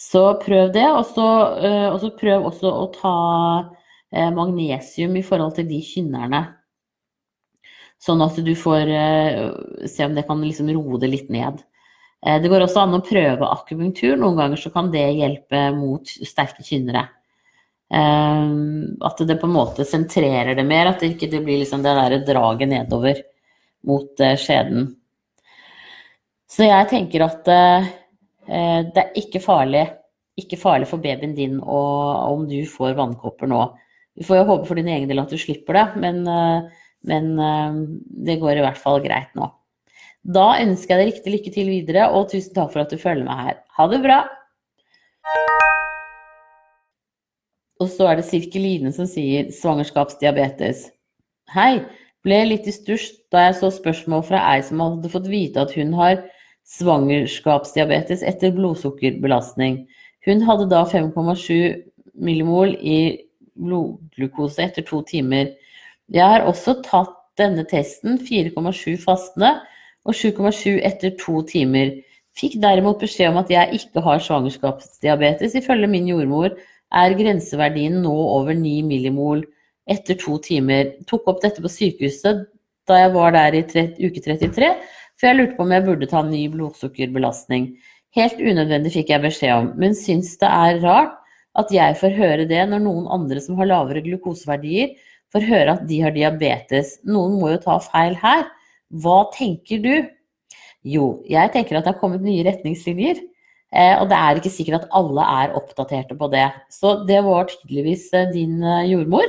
Så 0.00 0.24
prøv 0.42 0.72
det, 0.74 0.86
og 0.90 1.04
så, 1.06 1.26
eh, 1.62 2.08
prøv 2.18 2.48
også 2.48 2.72
å 2.72 2.86
ta 2.96 3.16
eh, 4.10 4.30
magnesium 4.34 5.14
i 5.16 5.22
forhold 5.22 5.54
til 5.54 5.68
de 5.68 5.78
kynnerne. 5.86 6.42
Sånn 8.00 8.22
at 8.24 8.38
du 8.42 8.54
får 8.56 8.88
se 9.86 10.06
om 10.06 10.14
det 10.16 10.24
kan 10.26 10.40
liksom 10.40 10.70
roe 10.72 10.98
det 10.98 11.10
litt 11.12 11.28
ned. 11.28 11.60
Eh, 12.26 12.40
det 12.42 12.50
går 12.52 12.64
også 12.64 12.84
an 12.84 12.98
å 12.98 13.04
prøve 13.04 13.48
akupunktur. 13.48 14.16
Noen 14.20 14.38
ganger 14.38 14.60
så 14.60 14.72
kan 14.74 14.90
det 14.92 15.06
hjelpe 15.16 15.68
mot 15.76 16.08
sterke 16.08 16.64
kynnere. 16.66 17.06
Eh, 17.90 18.54
at 19.08 19.22
det 19.26 19.38
på 19.40 19.48
en 19.48 19.56
måte 19.56 19.86
sentrerer 19.88 20.54
det 20.56 20.66
mer, 20.66 20.92
at 20.92 21.02
det 21.02 21.14
ikke 21.14 21.40
blir 21.40 21.62
liksom 21.62 21.84
det 21.86 21.96
der 21.96 22.18
draget 22.28 22.72
nedover 22.72 23.22
mot 23.88 24.20
eh, 24.20 24.36
skjeden. 24.40 24.90
Så 26.50 26.66
jeg 26.66 26.88
tenker 26.90 27.22
at 27.22 27.46
det 27.46 28.98
er 28.98 29.12
ikke 29.14 29.38
farlig, 29.38 29.84
ikke 30.34 30.56
farlig 30.58 30.88
for 30.90 30.98
babyen 30.98 31.36
din 31.36 31.60
om 31.62 32.42
du 32.50 32.64
får 32.66 32.96
vannkopper 32.98 33.46
nå. 33.46 33.60
Vi 34.18 34.26
får 34.26 34.40
jo 34.40 34.48
håpe 34.48 34.66
for 34.66 34.80
din 34.80 34.90
egen 34.90 35.06
del 35.06 35.22
at 35.22 35.30
du 35.30 35.38
slipper 35.38 35.78
det, 35.78 35.84
men, 36.02 36.26
men 37.06 37.30
det 38.26 38.40
går 38.42 38.58
i 38.58 38.64
hvert 38.66 38.82
fall 38.82 38.98
greit 39.04 39.30
nå. 39.38 39.46
Da 40.28 40.58
ønsker 40.60 40.98
jeg 40.98 41.00
deg 41.00 41.14
riktig 41.14 41.32
lykke 41.32 41.52
til 41.54 41.70
videre, 41.72 42.10
og 42.12 42.28
tusen 42.28 42.52
takk 42.52 42.74
for 42.74 42.82
at 42.82 42.92
du 42.92 43.00
følger 43.00 43.24
meg 43.24 43.40
her. 43.40 43.56
Ha 43.78 43.86
det 43.88 44.00
bra! 44.04 44.18
Og 47.80 47.88
så 47.88 48.10
er 48.10 48.18
det 48.18 48.26
Sirkeline 48.28 48.92
som 48.92 49.08
sier 49.08 49.48
svangerskapsdiabetes. 49.56 50.90
Hei, 51.54 51.80
ble 52.20 52.42
litt 52.50 52.68
i 52.68 52.74
stuss 52.74 53.06
da 53.32 53.46
jeg 53.46 53.56
så 53.62 53.70
spørsmål 53.72 54.26
fra 54.28 54.42
ei 54.50 54.60
som 54.66 54.82
hadde 54.84 55.08
fått 55.08 55.30
vite 55.32 55.64
at 55.64 55.72
hun 55.78 55.96
har 55.96 56.20
svangerskapsdiabetes 56.68 58.20
etter 58.28 58.52
blodsukkerbelastning. 58.58 59.86
Hun 60.28 60.44
hadde 60.44 60.68
da 60.68 60.84
5,7 60.84 61.80
millimol 62.20 62.76
i 62.76 63.00
blodglukose 63.56 64.68
etter 64.68 64.84
to 64.84 65.00
timer. 65.08 65.54
Jeg 66.12 66.28
har 66.36 66.44
også 66.44 66.76
tatt 66.84 67.16
denne 67.40 67.64
testen, 67.64 68.20
4,7 68.20 69.00
fastende 69.00 69.56
og 70.08 70.16
7,7 70.16 70.80
etter 70.86 71.14
to 71.20 71.42
timer. 71.48 71.92
Fikk 72.38 72.56
derimot 72.62 73.00
beskjed 73.02 73.32
om 73.32 73.40
at 73.42 73.50
jeg 73.52 73.80
ikke 73.80 74.02
har 74.04 74.22
svangerskapsdiabetes. 74.24 75.56
Ifølge 75.58 75.90
min 75.90 76.08
jordmor 76.08 76.54
er 76.90 77.16
grenseverdien 77.18 78.00
nå 78.04 78.14
over 78.14 78.56
9 78.56 78.80
millimol 78.86 79.44
etter 79.90 80.18
to 80.18 80.38
timer. 80.42 80.94
Tok 81.10 81.28
opp 81.30 81.42
dette 81.44 81.62
på 81.62 81.70
sykehuset 81.70 82.46
da 82.88 83.04
jeg 83.04 83.12
var 83.14 83.34
der 83.36 83.54
i 83.54 83.62
uke 84.02 84.22
33, 84.24 84.70
for 85.18 85.28
jeg 85.28 85.36
lurte 85.36 85.56
på 85.56 85.66
om 85.66 85.72
jeg 85.74 85.86
burde 85.86 86.08
ta 86.10 86.22
ny 86.26 86.46
blodsukkerbelastning. 86.50 87.68
Helt 88.16 88.40
unødvendig 88.40 88.90
fikk 88.96 89.12
jeg 89.12 89.22
beskjed 89.22 89.52
om, 89.54 89.68
men 89.78 89.94
syns 89.94 90.32
det 90.40 90.48
er 90.50 90.80
rart 90.82 91.14
at 91.60 91.70
jeg 91.74 91.98
får 92.00 92.16
høre 92.16 92.46
det 92.50 92.62
når 92.70 92.82
noen 92.82 93.06
andre 93.10 93.42
som 93.42 93.58
har 93.60 93.68
lavere 93.70 94.02
glukoseverdier, 94.02 94.96
får 95.30 95.46
høre 95.46 95.76
at 95.76 95.84
de 95.86 96.00
har 96.02 96.14
diabetes. 96.14 96.96
Noen 97.06 97.36
må 97.38 97.52
jo 97.52 97.60
ta 97.62 97.76
feil 97.84 98.16
her. 98.18 98.48
Hva 98.90 99.24
tenker 99.34 99.82
du? 99.84 99.94
Jo, 100.86 101.20
jeg 101.28 101.52
tenker 101.54 101.78
at 101.78 101.84
det 101.86 101.92
har 101.94 102.00
kommet 102.00 102.24
nye 102.24 102.44
retningslinjer. 102.46 103.20
Eh, 103.70 103.94
og 104.00 104.08
det 104.10 104.18
er 104.18 104.38
ikke 104.40 104.50
sikkert 104.50 104.82
at 104.82 104.94
alle 104.98 105.26
er 105.42 105.52
oppdaterte 105.58 106.16
på 106.18 106.28
det. 106.32 106.48
Så 106.74 106.96
det 107.06 107.20
var 107.26 107.46
tydeligvis 107.50 108.08
eh, 108.18 108.30
din 108.34 108.58
eh, 108.64 108.88
jordmor 108.90 109.28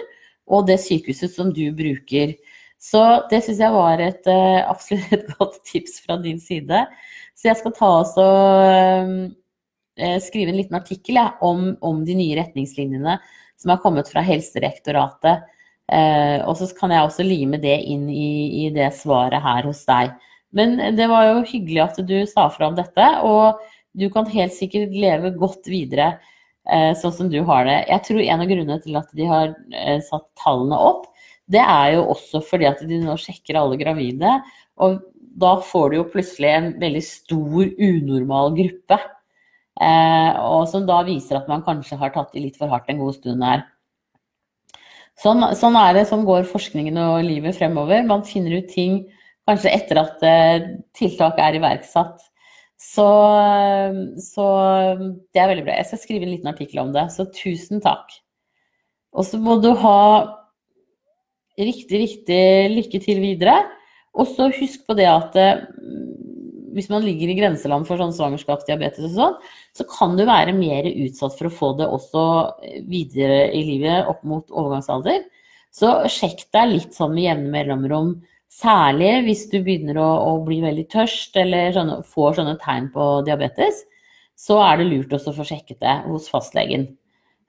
og 0.52 0.66
det 0.68 0.80
sykehuset 0.82 1.36
som 1.36 1.52
du 1.54 1.68
bruker. 1.78 2.34
Så 2.82 3.02
det 3.30 3.44
syns 3.46 3.62
jeg 3.62 3.76
var 3.76 4.02
et 4.02 4.26
absolutt 4.66 5.12
et 5.14 5.28
godt 5.38 5.60
tips 5.70 6.00
fra 6.02 6.18
din 6.24 6.40
side. 6.42 6.82
Så 7.38 7.52
jeg 7.52 7.60
skal 7.60 7.76
ta 7.78 7.92
oss 8.02 8.16
og 8.20 9.12
skrive 10.26 10.50
en 10.50 10.58
liten 10.58 10.76
artikkel 10.80 11.20
ja, 11.20 11.28
om, 11.46 11.76
om, 11.86 12.00
de 12.08 12.16
nye 12.18 12.40
retningslinjene 12.40 13.20
som 13.60 13.74
har 13.74 13.82
kommet 13.84 14.10
fra 14.10 14.24
Helsedirektoratet. 15.90 16.48
og 16.48 16.58
så 16.58 16.68
kan 16.78 16.92
jeg 16.92 17.04
også 17.04 17.24
lime 17.24 17.58
det 17.62 17.78
inn 17.84 18.10
i, 18.10 18.66
i 18.66 18.70
det 18.72 18.94
svaret 18.96 19.42
her 19.42 19.64
hos 19.68 19.86
deg. 19.86 20.14
Men 20.52 20.78
det 20.96 21.08
var 21.08 21.28
jo 21.28 21.46
hyggelig 21.48 21.82
at 21.84 22.00
du 22.08 22.26
sa 22.28 22.50
fra 22.50 22.68
om 22.68 22.76
dette. 22.76 23.08
og 23.24 23.60
du 23.94 24.08
kan 24.12 24.28
helt 24.32 24.54
sikkert 24.56 24.94
leve 24.96 25.34
godt 25.36 25.68
videre 25.68 26.14
eh, 26.72 26.92
sånn 26.98 27.14
som 27.16 27.32
du 27.32 27.42
har 27.48 27.66
det. 27.68 27.80
Jeg 27.90 28.06
tror 28.08 28.22
en 28.24 28.44
av 28.44 28.52
grunnene 28.52 28.84
til 28.84 29.00
at 29.00 29.10
de 29.18 29.28
har 29.28 29.56
eh, 29.76 30.00
satt 30.06 30.28
tallene 30.40 30.78
opp, 30.80 31.10
det 31.52 31.60
er 31.60 31.98
jo 31.98 32.06
også 32.14 32.40
fordi 32.48 32.70
at 32.70 32.84
de 32.88 33.02
nå 33.02 33.18
sjekker 33.20 33.60
alle 33.60 33.80
gravide. 33.80 34.38
Og 34.80 35.02
da 35.42 35.58
får 35.64 35.92
du 35.92 35.98
jo 35.98 36.08
plutselig 36.14 36.52
en 36.54 36.70
veldig 36.80 37.04
stor, 37.04 37.74
unormal 37.76 38.56
gruppe. 38.56 39.00
Eh, 39.82 40.40
og 40.40 40.68
som 40.72 40.88
da 40.88 41.02
viser 41.08 41.42
at 41.42 41.52
man 41.52 41.66
kanskje 41.66 42.00
har 42.00 42.14
tatt 42.16 42.36
i 42.36 42.46
litt 42.46 42.60
for 42.60 42.72
hardt 42.72 42.88
en 42.92 43.02
god 43.02 43.18
stund 43.20 43.44
her. 43.44 43.66
Sånn, 45.22 45.44
sånn 45.58 45.78
er 45.78 45.96
det, 46.00 46.08
sånn 46.10 46.26
går 46.26 46.48
forskningen 46.50 46.98
og 46.98 47.20
livet 47.28 47.58
fremover. 47.60 48.02
Man 48.08 48.26
finner 48.26 48.58
ut 48.58 48.72
ting 48.72 49.04
kanskje 49.50 49.74
etter 49.76 50.00
at 50.02 50.24
eh, 50.26 50.68
tiltak 50.98 51.40
er 51.42 51.58
iverksatt. 51.60 52.24
Så, 52.82 53.06
så, 54.18 54.46
det 55.30 55.42
er 55.42 55.52
veldig 55.52 55.66
bra. 55.68 55.78
Jeg 55.78 55.92
skal 55.92 56.02
skrive 56.02 56.26
en 56.26 56.34
liten 56.34 56.50
artikkel 56.50 56.82
om 56.82 56.94
det, 56.96 57.06
så 57.14 57.28
tusen 57.30 57.84
takk. 57.84 58.10
Og 59.14 59.28
så 59.28 59.38
må 59.38 59.60
du 59.62 59.70
ha 59.84 60.02
riktig, 61.62 62.00
riktig 62.02 62.42
lykke 62.74 63.02
til 63.04 63.22
videre. 63.22 63.60
Og 64.18 64.28
så 64.34 64.50
husk 64.58 64.88
på 64.88 64.98
det 64.98 65.08
at 65.12 65.38
eh, 65.40 65.62
hvis 66.76 66.90
man 66.92 67.06
ligger 67.06 67.32
i 67.32 67.38
grenseland 67.38 67.88
for 67.88 68.02
sånn 68.02 68.16
svangerskapsdiabetes 68.16 69.12
og 69.12 69.16
sånn, 69.18 69.38
så 69.78 69.86
kan 69.90 70.18
du 70.18 70.26
være 70.28 70.56
mer 70.58 70.88
utsatt 70.90 71.38
for 71.38 71.50
å 71.50 71.54
få 71.54 71.72
det 71.80 71.88
også 71.88 72.26
videre 72.90 73.46
i 73.56 73.64
livet 73.68 74.10
opp 74.12 74.26
mot 74.28 74.50
overgangsalder. 74.50 75.24
Så 75.72 75.94
sjekk 76.12 76.48
deg 76.56 76.76
litt 76.76 76.98
sånn 76.98 77.16
med 77.16 77.28
jevne 77.30 77.54
mellomrom 77.54 78.14
Særlig 78.52 79.12
hvis 79.24 79.46
du 79.48 79.62
begynner 79.64 79.96
å, 80.02 80.10
å 80.28 80.32
bli 80.44 80.58
veldig 80.60 80.84
tørst 80.92 81.38
eller 81.40 81.72
sånne, 81.76 82.02
får 82.04 82.42
sånne 82.42 82.58
tegn 82.60 82.90
på 82.92 83.06
diabetes, 83.24 83.86
så 84.36 84.58
er 84.66 84.82
det 84.82 84.90
lurt 84.90 85.14
også 85.16 85.32
å 85.32 85.38
få 85.38 85.46
sjekket 85.48 85.80
det 85.80 85.94
hos 86.10 86.28
fastlegen. 86.32 86.90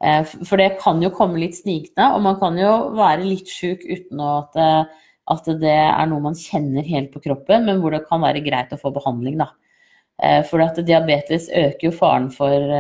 Eh, 0.03 0.23
for 0.47 0.63
det 0.63 0.77
kan 0.79 1.03
jo 1.03 1.11
komme 1.15 1.41
litt 1.43 1.59
snikende, 1.59 2.07
og 2.15 2.23
man 2.23 2.39
kan 2.39 2.59
jo 2.59 2.73
være 2.95 3.27
litt 3.27 3.51
sjuk 3.51 3.83
uten 3.83 4.23
at, 4.23 4.55
eh, 4.55 5.09
at, 5.31 5.47
det 5.63 5.75
er 5.75 6.09
noe 6.11 6.25
man 6.25 6.39
kjenner 6.39 6.87
helt 6.87 7.13
på 7.13 7.23
kroppen, 7.23 7.69
men 7.69 7.83
hvor 7.83 7.95
det 7.95 8.07
kan 8.09 8.25
være 8.25 8.43
greit 8.45 8.73
å 8.75 8.81
få 8.81 8.91
behandling. 8.95 9.39
Da. 9.43 9.53
Eh, 10.23 10.41
for 10.49 10.65
at 10.65 10.81
diabetes 10.83 11.49
øker 11.51 11.89
jo 11.89 11.95
faren 11.95 12.31
for 12.35 12.75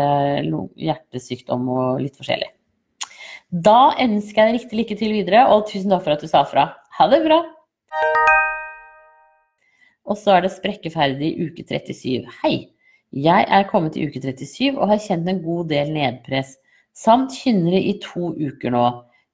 hjertesykdom 0.80 1.70
og 1.70 2.02
litt 2.02 2.18
forskjellig. 2.18 2.50
Da 3.52 3.92
ønsker 4.00 4.38
jeg 4.40 4.48
deg 4.48 4.58
riktig 4.60 4.78
lykke 4.78 4.96
til 4.96 5.12
videre, 5.12 5.46
og 5.52 5.66
tusen 5.68 5.92
takk 5.92 6.06
for 6.06 6.16
at 6.16 6.22
du 6.24 6.30
sa 6.30 6.40
fra. 6.48 6.70
Ha 6.98 7.08
det 7.12 7.22
bra! 7.26 7.42
Og 10.08 10.18
så 10.18 10.36
er 10.36 10.46
det 10.46 10.54
sprekkeferdig 10.54 11.34
uke 11.44 11.64
37. 11.68 12.24
Hei! 12.42 12.54
Jeg 13.12 13.44
er 13.44 13.66
kommet 13.68 13.92
til 13.92 14.08
uke 14.08 14.22
37 14.24 14.72
og 14.72 14.88
har 14.88 15.00
kjent 15.04 15.28
en 15.28 15.42
god 15.44 15.68
del 15.68 15.90
nedpress, 15.92 16.54
samt 16.96 17.34
kynnere 17.36 17.76
i 17.76 17.98
to 18.00 18.32
uker 18.40 18.72
nå. 18.72 18.86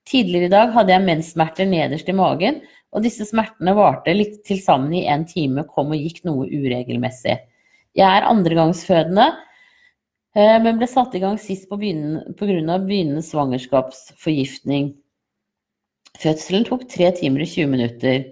Tidligere 0.08 0.48
i 0.48 0.52
dag 0.56 0.72
hadde 0.74 0.94
jeg 0.96 1.04
menssmerter 1.06 1.68
nederst 1.70 2.10
i 2.10 2.16
magen, 2.16 2.58
og 2.94 3.04
disse 3.04 3.26
smertene 3.28 3.74
varte 3.76 4.14
litt 4.16 4.40
til 4.48 4.60
sammen 4.62 4.94
i 4.96 5.06
en 5.10 5.26
time, 5.28 5.64
kom 5.68 5.92
og 5.92 6.00
gikk 6.00 6.22
noe 6.28 6.46
uregelmessig. 6.48 7.36
Jeg 7.98 8.06
er 8.06 8.28
andregangsfødende, 8.28 9.26
eh, 10.36 10.56
men 10.62 10.78
ble 10.78 10.86
satt 10.88 11.14
i 11.14 11.20
gang 11.20 11.38
sist 11.38 11.68
pga. 11.68 11.76
begynnende 11.76 13.22
svangerskapsforgiftning. 13.22 14.94
Fødselen 16.18 16.64
tok 16.64 16.88
tre 16.88 17.12
timer 17.12 17.42
og 17.42 17.46
20 17.46 17.66
minutter. 17.66 18.24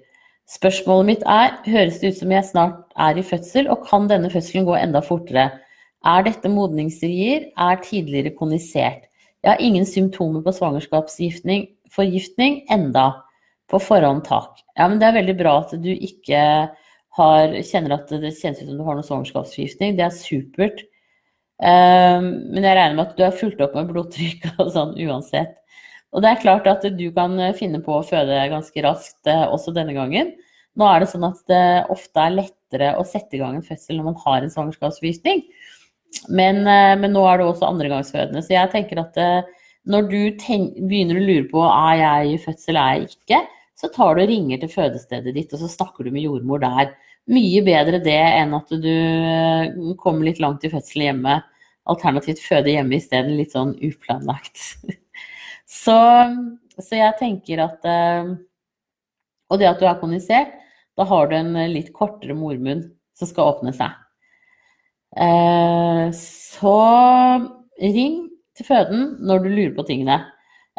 Spørsmålet 0.48 1.06
mitt 1.06 1.22
er, 1.26 1.58
høres 1.66 1.98
det 2.00 2.14
ut 2.14 2.18
som 2.20 2.30
jeg 2.30 2.44
snart 2.44 2.92
er 2.96 3.18
i 3.18 3.22
fødsel, 3.22 3.68
og 3.70 3.86
kan 3.86 4.08
denne 4.08 4.30
fødselen 4.30 4.66
gå 4.66 4.74
enda 4.78 5.00
fortere? 5.02 5.50
Er 6.06 6.22
dette 6.22 6.48
modningsrier? 6.48 7.50
Er 7.58 7.76
tidligere 7.82 8.30
konisert? 8.36 9.10
Jeg 9.42 9.50
har 9.50 9.60
ingen 9.60 9.86
symptomer 9.86 10.42
på 10.42 10.52
svangerskapsforgiftning 10.54 12.62
enda. 12.70 13.25
På 13.70 13.80
forhånd, 13.82 14.24
tak. 14.28 14.60
Ja, 14.78 14.86
men 14.86 15.00
det 15.00 15.08
er 15.08 15.18
veldig 15.18 15.36
bra 15.38 15.56
at 15.64 15.72
du 15.82 15.90
ikke 15.92 16.42
har, 17.16 17.54
kjenner 17.66 17.96
at 17.96 18.12
det 18.12 18.34
kjennes 18.36 18.60
ut 18.60 18.68
som 18.68 18.78
du 18.78 18.84
har 18.86 18.98
noe 18.98 19.06
svangerskapsforgiftning. 19.06 19.96
Det 19.98 20.06
er 20.06 20.14
supert. 20.14 20.84
Um, 21.56 22.26
men 22.52 22.66
jeg 22.66 22.76
regner 22.76 22.96
med 22.98 23.06
at 23.06 23.14
du 23.16 23.22
har 23.24 23.36
fulgt 23.36 23.62
opp 23.64 23.76
med 23.78 23.88
blodtrykk 23.88 24.50
og 24.60 24.72
sånn 24.74 24.92
uansett. 25.06 25.56
Og 26.14 26.22
det 26.24 26.30
er 26.30 26.42
klart 26.42 26.68
at 26.70 26.84
du 26.96 27.06
kan 27.12 27.34
eh, 27.42 27.54
finne 27.56 27.80
på 27.84 27.96
å 27.96 28.04
føde 28.06 28.44
ganske 28.52 28.84
raskt 28.84 29.28
eh, 29.28 29.42
også 29.52 29.74
denne 29.76 29.92
gangen. 29.96 30.30
Nå 30.78 30.86
er 30.88 31.02
det 31.02 31.10
sånn 31.10 31.26
at 31.26 31.40
det 31.50 31.64
ofte 31.92 32.22
er 32.22 32.36
lettere 32.36 32.92
å 32.96 33.04
sette 33.04 33.36
i 33.36 33.40
gang 33.40 33.56
en 33.58 33.66
fødsel 33.66 33.98
når 33.98 34.06
man 34.12 34.20
har 34.22 34.38
en 34.44 34.52
svangerskapsforgiftning. 34.52 35.42
Men, 36.32 36.62
eh, 36.62 36.94
men, 37.00 37.12
nå 37.12 37.24
er 37.28 37.40
det 37.40 37.48
også 37.50 37.68
andregangsfødende. 37.68 38.44
Så 38.44 38.54
jeg 38.54 38.72
tenker 38.72 39.02
at 39.02 39.20
når 39.86 40.08
du 40.12 40.20
tenk, 40.40 40.78
begynner 40.88 41.20
å 41.20 41.26
lure 41.26 41.48
på 41.50 41.66
er 41.68 42.00
jeg 42.00 42.32
i 42.32 42.40
fødsel, 42.46 42.80
er 42.80 42.94
jeg 42.94 43.10
ikke, 43.12 43.42
så 43.76 43.90
tar 43.92 44.16
du 44.16 44.22
og 44.24 44.30
ringer 44.30 44.62
til 44.62 44.72
fødestedet 44.72 45.34
ditt 45.36 45.52
og 45.52 45.60
så 45.60 45.68
snakker 45.68 46.06
du 46.06 46.12
med 46.14 46.24
jordmor 46.24 46.62
der. 46.62 46.94
Mye 47.28 47.60
bedre 47.66 48.00
det 48.00 48.16
enn 48.16 48.54
at 48.56 48.70
du 48.70 49.94
kommer 50.00 50.28
litt 50.28 50.40
langt 50.40 50.64
i 50.64 50.70
fødselen 50.72 51.10
hjemme. 51.10 51.40
Alternativt 51.90 52.40
føde 52.42 52.72
hjemme 52.72 52.96
isteden. 52.96 53.36
Litt 53.38 53.52
sånn 53.56 53.76
uplanlagt. 53.84 54.62
Så, 55.66 55.96
så 56.78 56.94
jeg 56.94 57.16
tenker 57.18 57.58
at 57.64 57.86
eh, 57.90 58.28
Og 59.50 59.58
det 59.58 59.66
at 59.66 59.80
du 59.82 59.88
er 59.90 59.96
kommunisert, 59.98 60.52
da 60.94 61.02
har 61.10 61.26
du 61.26 61.34
en 61.34 61.56
litt 61.72 61.88
kortere 61.90 62.36
mormunn 62.38 62.84
som 63.18 63.26
skal 63.26 63.50
åpne 63.50 63.72
seg. 63.74 63.96
Eh, 65.18 66.06
så 66.14 66.76
ring 67.82 68.16
til 68.56 68.68
føden 68.68 69.04
når 69.26 69.42
du 69.42 69.50
lurer 69.50 69.74
på 69.76 69.86
tingene. 69.90 70.20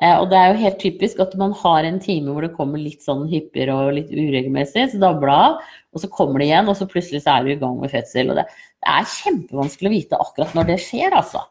Eh, 0.02 0.14
og 0.14 0.28
det 0.32 0.38
er 0.40 0.52
jo 0.52 0.62
helt 0.62 0.80
typisk 0.82 1.22
at 1.24 1.34
man 1.40 1.56
har 1.58 1.88
en 1.88 2.00
time 2.04 2.34
hvor 2.34 2.46
det 2.46 2.54
kommer 2.58 2.82
litt 2.82 3.06
sånn 3.06 3.26
hyppigere 3.32 3.76
og 3.76 3.96
litt 3.98 4.12
uregelmessig, 4.14 4.90
så 4.92 5.02
dabla 5.02 5.38
av, 5.48 5.62
og 5.94 6.04
så 6.04 6.10
kommer 6.14 6.44
det 6.44 6.52
igjen, 6.52 6.70
og 6.70 6.78
så 6.78 6.90
plutselig 6.90 7.24
så 7.26 7.38
er 7.38 7.46
du 7.46 7.54
i 7.56 7.62
gang 7.62 7.78
med 7.82 7.94
fødsel. 7.94 8.34
Og 8.34 8.42
det, 8.42 8.48
det 8.84 8.98
er 8.98 9.14
kjempevanskelig 9.14 9.90
å 9.90 9.96
vite 9.96 10.22
akkurat 10.28 10.58
når 10.58 10.70
det 10.74 10.82
skjer, 10.86 11.18
altså. 11.18 11.46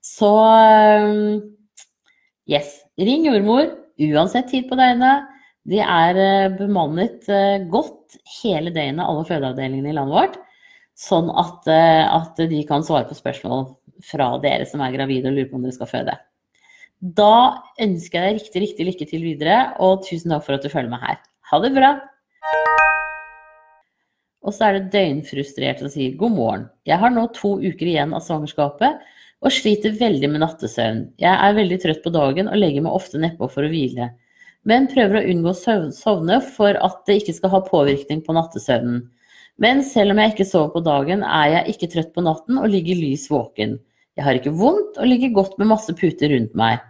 Så 0.00 0.34
Yes. 2.50 2.80
Ring 2.98 3.26
jordmor 3.28 3.68
uansett 4.00 4.48
tid 4.50 4.66
på 4.70 4.78
døgnet. 4.78 5.28
De 5.70 5.78
er 5.84 6.18
eh, 6.18 6.52
bemannet 6.56 7.28
eh, 7.30 7.66
godt 7.70 8.16
hele 8.40 8.72
døgnet, 8.74 9.04
alle 9.04 9.26
fødeavdelingene 9.28 9.92
i 9.92 9.96
landet 9.96 10.16
vårt. 10.16 10.38
Sånn 10.98 11.30
at, 11.30 11.68
eh, 11.70 12.02
at, 12.08 12.40
de 12.50 12.62
kan 12.68 12.82
svare 12.86 13.06
på 13.08 13.18
spørsmål 13.18 13.68
fra 14.04 14.32
dere 14.42 14.66
som 14.68 14.82
er 14.82 14.96
gravide 14.96 15.30
og 15.30 15.36
lurer 15.36 15.50
på 15.50 15.60
om 15.60 15.66
dere 15.66 15.76
skal 15.76 15.92
føde. 15.92 16.16
Da 17.00 17.64
ønsker 17.80 18.20
jeg 18.20 18.34
deg 18.34 18.38
riktig, 18.42 18.60
riktig 18.60 18.84
lykke 18.84 19.06
til 19.08 19.22
videre, 19.24 19.60
og 19.80 20.02
tusen 20.04 20.34
takk 20.34 20.44
for 20.44 20.58
at 20.58 20.64
du 20.66 20.68
følger 20.68 20.92
meg 20.92 21.00
her. 21.00 21.16
Ha 21.48 21.60
det 21.64 21.70
bra! 21.72 21.94
Og 24.44 24.52
så 24.52 24.66
er 24.66 24.76
det 24.76 24.90
døgnfrustrert 24.92 25.80
og 25.84 25.94
sier 25.94 26.18
god 26.20 26.34
morgen. 26.36 26.68
Jeg 26.84 27.00
har 27.00 27.12
nå 27.12 27.24
to 27.36 27.54
uker 27.60 27.88
igjen 27.88 28.12
av 28.16 28.24
svangerskapet 28.26 29.00
og 29.40 29.56
sliter 29.56 29.96
veldig 29.96 30.28
med 30.28 30.44
nattesøvn. 30.44 31.06
Jeg 31.20 31.32
er 31.32 31.56
veldig 31.56 31.80
trøtt 31.80 32.04
på 32.04 32.12
dagen 32.12 32.52
og 32.52 32.60
legger 32.60 32.84
meg 32.84 32.96
ofte 32.96 33.20
nedpå 33.20 33.48
for 33.48 33.64
å 33.64 33.72
hvile. 33.72 34.12
Men 34.68 34.88
prøver 34.92 35.22
å 35.22 35.26
unngå 35.32 35.54
å 35.54 35.90
sovne 35.96 36.40
for 36.44 36.76
at 36.76 37.04
det 37.08 37.22
ikke 37.22 37.38
skal 37.38 37.54
ha 37.56 37.64
påvirkning 37.64 38.20
på 38.26 38.36
nattesøvnen. 38.36 39.06
Men 39.60 39.80
selv 39.84 40.12
om 40.12 40.20
jeg 40.20 40.34
ikke 40.34 40.48
sover 40.48 40.74
på 40.76 40.84
dagen, 40.84 41.24
er 41.24 41.54
jeg 41.54 41.74
ikke 41.74 41.94
trøtt 41.94 42.12
på 42.12 42.24
natten 42.24 42.60
og 42.60 42.68
ligger 42.72 43.00
lys 43.00 43.26
våken. 43.32 43.78
Jeg 44.20 44.26
har 44.26 44.36
ikke 44.36 44.52
vondt 44.52 44.98
og 45.00 45.08
ligger 45.08 45.30
godt 45.32 45.54
med 45.56 45.70
masse 45.70 45.94
puter 45.96 46.28
rundt 46.28 46.52
meg. 46.60 46.82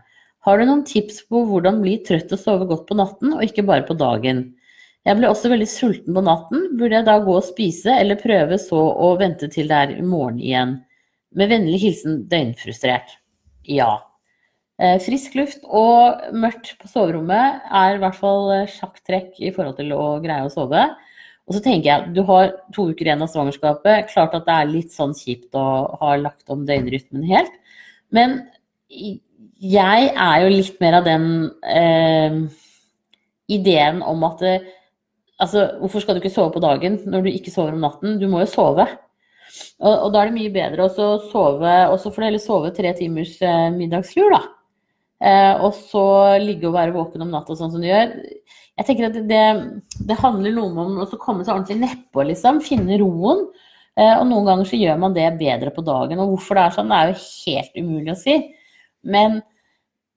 Har 0.43 0.59
du 0.59 0.65
noen 0.67 0.81
tips 0.83 1.21
på 1.31 1.45
hvordan 1.47 1.77
bli 1.79 1.93
trøtt 2.03 2.33
og 2.35 2.41
sove 2.43 2.67
godt 2.67 2.89
på 2.89 2.97
natten, 2.99 3.37
og 3.37 3.45
ikke 3.47 3.63
bare 3.69 3.85
på 3.87 3.95
dagen? 3.95 4.49
Jeg 5.07 5.15
ble 5.15 5.31
også 5.31 5.53
veldig 5.53 5.69
sulten 5.71 6.17
på 6.17 6.25
natten. 6.27 6.65
Burde 6.81 6.99
jeg 6.99 7.07
da 7.07 7.15
gå 7.23 7.37
og 7.39 7.47
spise, 7.47 7.95
eller 7.95 8.19
prøve 8.19 8.59
så 8.59 8.81
å 8.83 9.13
vente 9.21 9.47
til 9.55 9.71
det 9.71 9.79
er 9.79 9.93
i 9.95 10.03
morgen 10.03 10.41
igjen? 10.43 10.75
Med 11.39 11.53
vennlig 11.55 11.79
hilsen 11.85 12.25
døgnfrustrert. 12.33 13.15
Ja. 13.71 13.93
Eh, 14.83 14.99
frisk 15.07 15.39
luft 15.39 15.63
og 15.71 16.35
mørkt 16.35 16.75
på 16.83 16.91
soverommet 16.91 17.63
er 17.71 17.95
i 17.95 18.03
hvert 18.03 18.19
fall 18.19 18.51
sjakktrekk 18.75 19.39
i 19.39 19.55
forhold 19.55 19.79
til 19.79 19.95
å 19.95 20.17
greie 20.25 20.51
å 20.51 20.51
sove. 20.51 20.89
Og 21.51 21.57
så 21.57 21.65
tenker 21.65 21.89
jeg, 21.89 22.13
du 22.15 22.23
har 22.29 22.53
to 22.71 22.87
uker 22.93 23.09
igjen 23.09 23.25
av 23.25 23.31
svangerskapet. 23.33 24.07
Klart 24.13 24.37
at 24.39 24.47
det 24.47 24.55
er 24.55 24.71
litt 24.71 24.95
sånn 24.95 25.17
kjipt 25.19 25.57
å 25.59 25.65
ha 25.99 26.13
lagt 26.21 26.47
om 26.53 26.63
døgnrytmen 26.69 27.25
helt. 27.27 27.51
Men 28.15 28.37
jeg 28.91 30.13
er 30.15 30.37
jo 30.45 30.53
litt 30.53 30.79
mer 30.79 31.01
av 31.01 31.09
den 31.09 31.25
eh, 31.67 32.39
ideen 33.51 33.99
om 34.07 34.23
at 34.31 34.47
det, 34.47 34.61
Altså, 35.41 35.63
hvorfor 35.81 36.03
skal 36.03 36.17
du 36.17 36.21
ikke 36.21 36.35
sove 36.35 36.53
på 36.53 36.61
dagen 36.61 36.99
når 37.09 37.23
du 37.25 37.31
ikke 37.31 37.49
sover 37.49 37.73
om 37.73 37.81
natten? 37.81 38.19
Du 38.21 38.27
må 38.29 38.43
jo 38.43 38.49
sove. 38.51 38.85
Og, 39.81 39.95
og 39.95 40.11
da 40.13 40.21
er 40.21 40.29
det 40.29 40.37
mye 40.37 40.53
bedre 40.53 40.85
å 40.85 41.15
sove 41.31 41.71
også 41.95 42.13
for 42.13 42.27
det, 42.27 42.35
du 42.37 42.45
sove 42.45 42.73
tre 42.77 42.93
timers 42.99 43.39
eh, 43.41 43.71
middagslur, 43.73 44.35
da. 44.35 44.43
Eh, 45.21 45.55
og 45.61 45.77
så 45.77 46.05
ligge 46.41 46.69
og 46.71 46.77
være 46.79 46.95
våken 46.97 47.27
om 47.27 47.33
natta 47.35 47.57
sånn 47.57 47.73
som 47.75 47.83
du 47.83 47.89
gjør. 47.89 48.15
Jeg 48.81 48.89
tenker 48.89 49.11
at 49.11 49.19
det, 49.29 49.45
det 50.09 50.21
handler 50.23 50.57
noe 50.57 50.87
om 50.87 51.03
å 51.05 51.09
komme 51.21 51.45
seg 51.45 51.55
ordentlig 51.59 51.81
nedpå, 51.83 52.25
liksom. 52.31 52.63
Finne 52.65 53.01
roen. 53.03 53.45
Eh, 54.01 54.15
og 54.17 54.25
noen 54.31 54.49
ganger 54.49 54.71
så 54.71 54.81
gjør 54.81 55.01
man 55.03 55.17
det 55.17 55.29
bedre 55.41 55.73
på 55.75 55.85
dagen. 55.85 56.23
Og 56.23 56.35
hvorfor 56.35 56.57
det 56.57 56.67
er 56.67 56.77
sånn, 56.79 56.93
det 56.93 57.01
er 57.01 57.13
jo 57.13 57.23
helt 57.45 57.81
umulig 57.83 58.15
å 58.15 58.21
si. 58.21 58.37
Men 59.05 59.41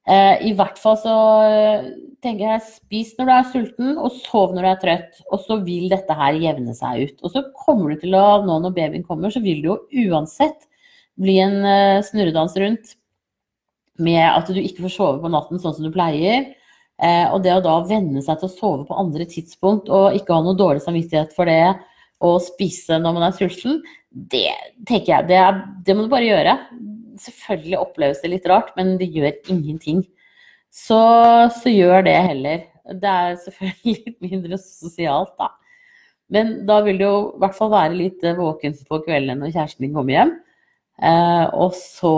Eh, 0.04 0.50
I 0.50 0.52
hvert 0.52 0.76
fall 0.76 0.98
så 1.00 1.12
tenker 2.24 2.44
jeg 2.44 2.64
spis 2.66 3.14
når 3.16 3.28
du 3.28 3.32
er 3.32 3.46
sulten, 3.52 3.94
og 3.96 4.12
sov 4.26 4.52
når 4.52 4.66
du 4.66 4.70
er 4.70 4.82
trøtt. 4.82 5.22
Og 5.32 5.40
så 5.46 5.58
vil 5.64 5.88
dette 5.92 6.16
her 6.18 6.36
jevne 6.40 6.76
seg 6.76 7.06
ut. 7.08 7.24
Og 7.24 7.32
så 7.32 7.44
kommer 7.64 7.94
du 7.94 8.04
til 8.04 8.16
å, 8.18 8.42
nå 8.44 8.58
når 8.64 8.76
babyen 8.76 9.06
kommer, 9.06 9.32
så 9.32 9.42
vil 9.44 9.62
det 9.64 9.70
jo 9.70 10.10
uansett 10.10 10.68
bli 11.20 11.38
en 11.38 11.56
snurredans 12.02 12.56
rundt 12.58 12.96
med 14.02 14.22
at 14.26 14.50
du 14.50 14.60
ikke 14.60 14.86
får 14.86 14.94
sove 14.96 15.22
på 15.22 15.30
natten 15.32 15.60
sånn 15.62 15.76
som 15.76 15.86
du 15.86 15.92
pleier. 15.94 16.52
Eh, 17.02 17.26
og 17.30 17.42
det 17.44 17.54
å 17.56 17.62
da 17.64 17.80
venne 17.88 18.22
seg 18.22 18.38
til 18.40 18.48
å 18.48 18.54
sove 18.54 18.86
på 18.88 18.96
andre 18.98 19.26
tidspunkt 19.30 19.90
og 19.90 20.14
ikke 20.14 20.34
ha 20.34 20.44
noe 20.44 20.58
dårlig 20.58 20.84
samvittighet 20.84 21.34
for 21.36 21.50
det, 21.50 21.74
og 22.24 22.40
spise 22.40 23.00
når 23.02 23.16
man 23.16 23.26
er 23.26 23.36
sulten, 23.36 23.80
det 24.10 24.50
tenker 24.86 25.10
jeg, 25.10 25.28
det, 25.32 25.38
er, 25.42 25.58
det 25.84 25.96
må 25.96 26.06
du 26.06 26.12
bare 26.12 26.28
gjøre 26.28 26.58
selvfølgelig 27.20 27.80
oppleves 27.80 28.22
det 28.22 28.30
litt 28.32 28.46
rart, 28.50 28.72
men 28.78 28.96
det 29.00 29.10
gjør 29.14 29.34
ingenting. 29.52 30.04
Så, 30.74 31.00
så 31.54 31.70
gjør 31.70 32.06
det 32.06 32.14
heller. 32.28 32.64
Det 33.00 33.10
er 33.10 33.36
selvfølgelig 33.44 33.94
litt 34.06 34.24
mindre 34.24 34.60
sosialt, 34.60 35.34
da. 35.40 35.52
Men 36.34 36.54
da 36.66 36.80
vil 36.86 36.98
du 36.98 37.04
jo 37.04 37.16
i 37.34 37.42
hvert 37.42 37.56
fall 37.56 37.70
være 37.74 37.98
litt 37.98 38.22
våken 38.38 38.74
på 38.88 39.00
kvelden 39.04 39.42
når 39.42 39.52
kjæresten 39.52 39.84
din 39.84 39.94
kommer 39.94 40.16
hjem. 40.16 40.32
Eh, 41.04 41.44
og 41.52 41.76
så 41.76 42.14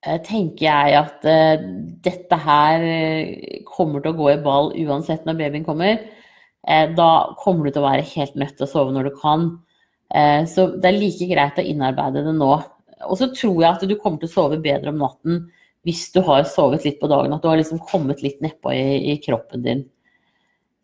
tenker 0.00 0.64
jeg 0.64 0.96
at 0.96 1.26
eh, 1.28 1.64
dette 2.04 2.36
her 2.40 2.84
eh, 2.86 3.60
kommer 3.68 4.00
til 4.00 4.14
å 4.14 4.18
gå 4.18 4.30
i 4.32 4.40
ball 4.40 4.72
uansett 4.80 5.26
når 5.28 5.38
babyen 5.42 5.66
kommer. 5.66 6.00
Eh, 6.68 6.86
da 6.96 7.10
kommer 7.40 7.66
du 7.66 7.74
til 7.74 7.82
å 7.82 7.88
være 7.88 8.08
helt 8.14 8.38
nødt 8.40 8.56
til 8.56 8.64
å 8.64 8.70
sove 8.70 8.94
når 8.96 9.10
du 9.10 9.18
kan. 9.20 9.50
Eh, 10.14 10.42
så 10.48 10.70
det 10.76 10.88
er 10.88 11.00
like 11.00 11.28
greit 11.30 11.60
å 11.60 11.66
innarbeide 11.66 12.24
det 12.26 12.34
nå. 12.36 12.52
Og 13.08 13.16
så 13.20 13.30
tror 13.32 13.60
jeg 13.60 13.70
at 13.70 13.86
du 13.88 13.96
kommer 14.00 14.20
til 14.22 14.30
å 14.30 14.36
sove 14.38 14.60
bedre 14.62 14.92
om 14.92 15.00
natten 15.04 15.46
hvis 15.88 16.10
du 16.12 16.20
har 16.24 16.44
sovet 16.48 16.84
litt 16.84 17.00
på 17.00 17.08
dagen. 17.08 17.32
At 17.36 17.44
du 17.44 17.48
har 17.52 17.60
liksom 17.60 17.80
kommet 17.88 18.24
litt 18.24 18.40
nedpå 18.44 18.72
i, 18.76 19.12
i 19.12 19.16
kroppen 19.20 19.64
din. 19.64 19.86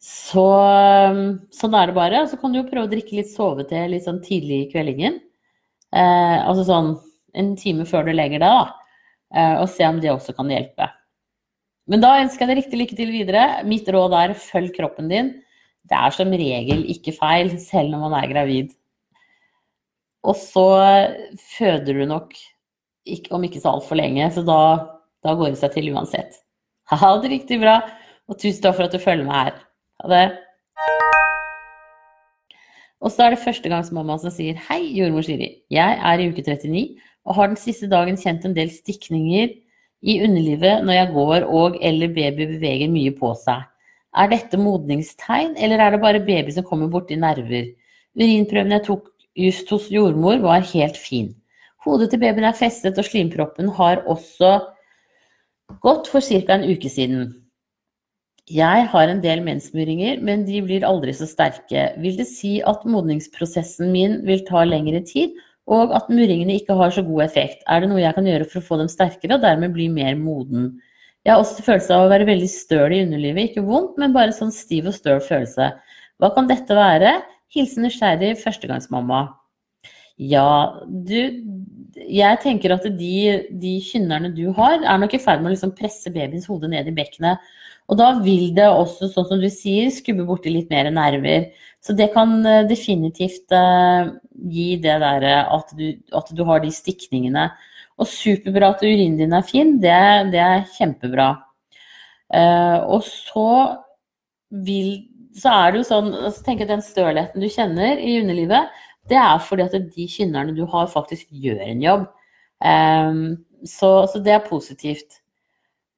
Så 0.01 0.47
sånn 1.57 1.77
er 1.77 1.89
det 1.89 1.97
bare. 1.97 2.25
Så 2.29 2.39
kan 2.41 2.53
du 2.53 2.61
jo 2.61 2.69
prøve 2.69 2.87
å 2.87 2.93
drikke 2.93 3.17
litt 3.19 3.33
sovete 3.33 3.87
litt 3.91 4.05
sånn 4.05 4.23
tidlig 4.25 4.67
i 4.67 4.73
kveldingen. 4.73 5.21
Eh, 5.97 6.39
altså 6.43 6.65
sånn 6.69 6.97
en 7.37 7.55
time 7.61 7.85
før 7.89 8.07
du 8.07 8.13
legger 8.15 8.41
deg, 8.41 8.49
da. 8.49 8.86
Eh, 9.35 9.57
og 9.61 9.69
se 9.73 9.87
om 9.89 9.99
det 10.03 10.13
også 10.13 10.35
kan 10.37 10.51
hjelpe. 10.53 10.89
Men 11.91 12.03
da 12.03 12.17
ønsker 12.21 12.45
jeg 12.45 12.51
deg 12.51 12.61
riktig 12.61 12.81
lykke 12.81 12.99
til 12.99 13.13
videre. 13.15 13.45
Mitt 13.67 13.89
råd 13.91 14.15
er 14.19 14.35
følg 14.39 14.73
kroppen 14.75 15.11
din. 15.11 15.33
Det 15.87 15.95
er 15.99 16.15
som 16.15 16.35
regel 16.35 16.83
ikke 16.91 17.15
feil, 17.15 17.53
selv 17.63 17.93
når 17.93 18.03
man 18.09 18.17
er 18.19 18.31
gravid. 18.33 18.73
Og 20.27 20.35
så 20.39 20.67
føder 21.55 22.01
du 22.01 22.07
nok 22.11 22.35
om 23.31 23.45
ikke 23.47 23.63
så 23.63 23.77
altfor 23.77 23.99
lenge, 24.01 24.27
så 24.35 24.43
da, 24.43 24.59
da, 25.23 25.37
går 25.39 25.53
det 25.55 25.61
seg 25.61 25.77
til 25.77 25.93
uansett. 25.95 26.41
Ha 26.91 27.13
det 27.23 27.31
riktig 27.31 27.61
bra, 27.63 27.79
og 28.27 28.41
tusen 28.43 28.65
takk 28.65 28.75
for 28.81 28.89
at 28.89 28.97
du 28.97 28.99
følger 29.03 29.29
med 29.29 29.37
her. 29.39 29.61
Ha 30.03 30.11
det. 30.11 30.25
Og 33.05 33.13
så 33.13 33.27
er 33.27 33.35
det 33.35 33.45
førstegangsmamma 33.45 34.17
som 34.19 34.33
sier 34.35 34.59
Hei, 34.67 34.81
jordmor 34.97 35.23
Siri. 35.27 35.53
Jeg 35.71 35.99
er 36.11 36.23
i 36.23 36.27
uke 36.33 36.43
39 36.43 36.97
og 37.27 37.39
har 37.39 37.51
den 37.51 37.61
siste 37.61 37.89
dagen 37.91 38.19
kjent 38.21 38.45
en 38.47 38.55
del 38.57 38.71
stikninger 38.73 39.55
i 40.07 40.19
underlivet 40.23 40.85
når 40.87 40.99
jeg 41.01 41.15
går 41.15 41.49
og 41.61 41.79
eller 41.85 42.13
baby 42.15 42.47
beveger 42.55 42.93
mye 42.93 43.15
på 43.17 43.33
seg. 43.41 43.65
Er 44.17 44.31
dette 44.33 44.57
modningstegn, 44.61 45.57
eller 45.61 45.83
er 45.83 45.93
det 45.93 46.01
bare 46.01 46.23
baby 46.25 46.55
som 46.55 46.65
kommer 46.65 46.89
borti 46.89 47.19
nerver? 47.21 47.73
Urinprøvene 48.17 48.79
jeg 48.79 48.87
tok 48.87 49.11
just 49.37 49.69
hos 49.75 49.91
jordmor 49.93 50.39
var 50.45 50.65
helt 50.73 50.97
fin. 50.97 51.35
Hodet 51.85 52.11
til 52.11 52.23
babyen 52.23 52.49
er 52.49 52.57
festet, 52.57 52.97
og 52.99 53.05
slimproppen 53.05 53.69
har 53.77 54.01
også 54.09 54.55
gått 55.85 56.09
for 56.09 56.25
ca. 56.25 56.57
en 56.57 56.65
uke 56.71 56.89
siden. 56.91 57.35
Jeg 58.47 58.87
har 58.93 59.11
en 59.11 59.21
del 59.23 59.43
mensmuringer, 59.43 60.21
men 60.23 60.45
de 60.47 60.63
blir 60.63 60.87
aldri 60.87 61.13
så 61.13 61.27
sterke. 61.27 61.91
Vil 61.99 62.17
det 62.17 62.29
si 62.31 62.61
at 62.63 62.87
modningsprosessen 62.87 63.91
min 63.93 64.21
vil 64.27 64.45
ta 64.47 64.63
lengre 64.65 65.03
tid, 65.05 65.35
og 65.67 65.95
at 65.99 66.11
murringene 66.13 66.59
ikke 66.61 66.77
har 66.79 66.93
så 66.95 67.03
god 67.07 67.25
effekt? 67.27 67.65
Er 67.67 67.83
det 67.83 67.91
noe 67.91 68.03
jeg 68.03 68.15
kan 68.15 68.29
gjøre 68.29 68.47
for 68.47 68.61
å 68.61 68.67
få 68.69 68.79
dem 68.81 68.91
sterkere, 68.91 69.37
og 69.37 69.43
dermed 69.43 69.75
bli 69.75 69.89
mer 69.93 70.15
moden? 70.19 70.77
Jeg 71.27 71.35
har 71.35 71.43
også 71.43 71.65
følelse 71.67 71.95
av 71.95 72.05
å 72.07 72.11
være 72.13 72.29
veldig 72.29 72.51
støl 72.53 72.93
i 72.95 73.01
underlivet. 73.03 73.51
Ikke 73.51 73.65
vondt, 73.67 73.97
men 73.99 74.15
bare 74.15 74.35
sånn 74.35 74.55
stiv 74.55 74.87
og 74.87 74.95
støl 74.95 75.19
følelse. 75.25 75.73
Hva 76.23 76.31
kan 76.37 76.47
dette 76.47 76.77
være? 76.77 77.17
Hilsen 77.55 77.83
nysgjerrig 77.87 78.37
førstegangsmamma. 78.45 79.25
Ja, 80.17 80.81
du 80.87 81.43
Jeg 81.97 82.39
tenker 82.43 82.73
at 82.75 82.85
de, 82.99 83.17
de 83.57 83.73
kynnerne 83.83 84.31
du 84.37 84.51
har, 84.57 84.79
er 84.85 84.99
nok 85.01 85.15
i 85.17 85.21
ferd 85.21 85.41
med 85.41 85.51
å 85.51 85.55
liksom 85.55 85.73
presse 85.77 86.13
babyens 86.13 86.47
hode 86.47 86.69
ned 86.69 86.89
i 86.89 86.95
bekkenet. 86.95 87.41
Og 87.87 87.99
da 88.01 88.11
vil 88.19 88.51
det 88.57 88.67
også, 88.67 89.09
sånn 89.13 89.29
som 89.29 89.41
du 89.43 89.49
sier, 89.53 89.93
skubbe 89.95 90.27
borti 90.27 90.51
litt 90.51 90.73
mer 90.73 90.89
nerver. 90.91 91.49
Så 91.85 91.95
det 91.95 92.11
kan 92.17 92.41
eh, 92.43 92.65
definitivt 92.67 93.53
uh, 93.55 94.11
gi 94.51 94.73
det 94.83 94.97
derre 95.05 95.37
at, 95.55 95.71
at, 96.19 96.33
du 96.35 96.43
har 96.49 96.65
de 96.65 96.73
stikningene. 96.75 97.49
Og 98.03 98.11
superbra 98.11 98.73
at 98.75 98.83
urinen 98.85 99.21
din 99.21 99.37
er 99.37 99.47
fin, 99.47 99.77
det, 99.83 99.99
det 100.35 100.43
er 100.43 100.67
kjempebra. 100.75 101.31
Uh, 102.35 102.83
og 102.97 103.07
så 103.07 103.51
vil 104.67 105.07
så 105.37 105.53
er 105.53 105.73
det 105.73 105.83
jo 105.83 105.87
sånn 105.91 106.07
altså 106.17 106.45
tenk 106.47 106.63
at 106.65 106.71
Den 106.73 106.85
stølheten 106.85 107.43
du 107.43 107.49
kjenner 107.53 108.01
i 108.01 108.17
underlivet, 108.23 108.71
det 109.11 109.19
er 109.21 109.43
fordi 109.45 109.67
at 109.67 109.75
de 109.95 110.07
kynnerne 110.11 110.55
du 110.57 110.65
har, 110.71 110.89
faktisk 110.91 111.29
gjør 111.31 111.61
en 111.63 111.83
jobb. 111.85 112.07
Um, 112.65 113.21
så, 113.69 113.91
så, 114.11 114.21
det 114.23 114.33
er 114.35 114.49
positivt. 114.49 115.21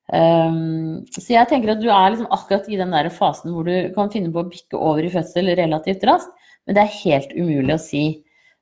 Um, 0.09 1.03
så 1.13 1.35
jeg 1.35 1.51
tenker 1.51 1.75
at 1.75 1.83
du 1.83 1.91
er 1.93 2.15
liksom 2.15 2.31
akkurat 2.33 2.69
i 2.73 2.79
den 2.81 2.95
der 2.95 3.11
fasen 3.13 3.53
hvor 3.53 3.67
du 3.69 3.91
kan 3.93 4.09
finne 4.13 4.33
på 4.33 4.41
å 4.41 4.49
bikke 4.49 4.79
over 4.81 5.05
i 5.05 5.13
fødsel 5.13 5.53
relativt 5.59 6.07
raskt, 6.09 6.33
men 6.65 6.79
det 6.79 6.85
er 6.85 7.01
helt 7.03 7.35
umulig 7.37 7.75
å 7.75 7.83
si. 7.83 8.05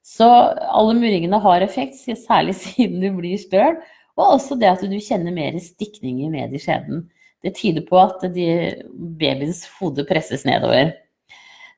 Så 0.07 0.27
alle 0.27 0.95
murringene 0.99 1.39
har 1.43 1.63
effekt, 1.67 1.99
særlig 1.99 2.57
siden 2.65 3.03
du 3.03 3.11
blir 3.19 3.39
støl. 3.43 3.79
Og 4.17 4.39
også 4.39 4.57
det 4.57 4.71
at 4.71 4.83
du 4.89 4.97
kjenner 5.03 5.35
mer 5.35 5.59
stikninger 5.61 6.33
ned 6.33 6.55
i 6.57 6.61
skjeden 6.63 7.05
det 7.47 7.55
tyder 7.57 7.85
på 7.87 7.99
at 8.01 8.25
de, 8.35 8.47
babyens 9.21 9.65
hode 9.79 10.05
presses 10.09 10.47
nedover. 10.49 10.95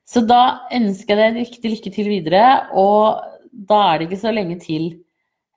Så 0.09 0.23
da 0.25 0.65
ønsker 0.73 1.19
jeg 1.19 1.35
deg 1.35 1.43
riktig 1.43 1.73
lykke 1.75 1.93
til 1.93 2.09
videre, 2.09 2.45
og 2.73 3.19
da 3.69 3.81
er 3.91 3.99
det 3.99 4.09
ikke 4.09 4.23
så 4.23 4.33
lenge 4.33 4.57
til 4.63 4.87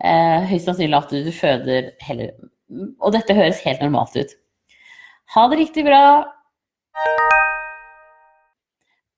eh, 0.04 0.44
høyst 0.50 0.68
sannsynlig 0.68 0.98
at 0.98 1.14
du 1.14 1.30
føder 1.36 1.92
heller. 2.04 2.34
Og 2.72 3.12
dette 3.14 3.36
høres 3.36 3.60
helt 3.66 3.82
normalt 3.84 4.16
ut. 4.16 4.36
Ha 5.34 5.48
det 5.50 5.58
riktig 5.62 5.84
bra! 5.86 6.04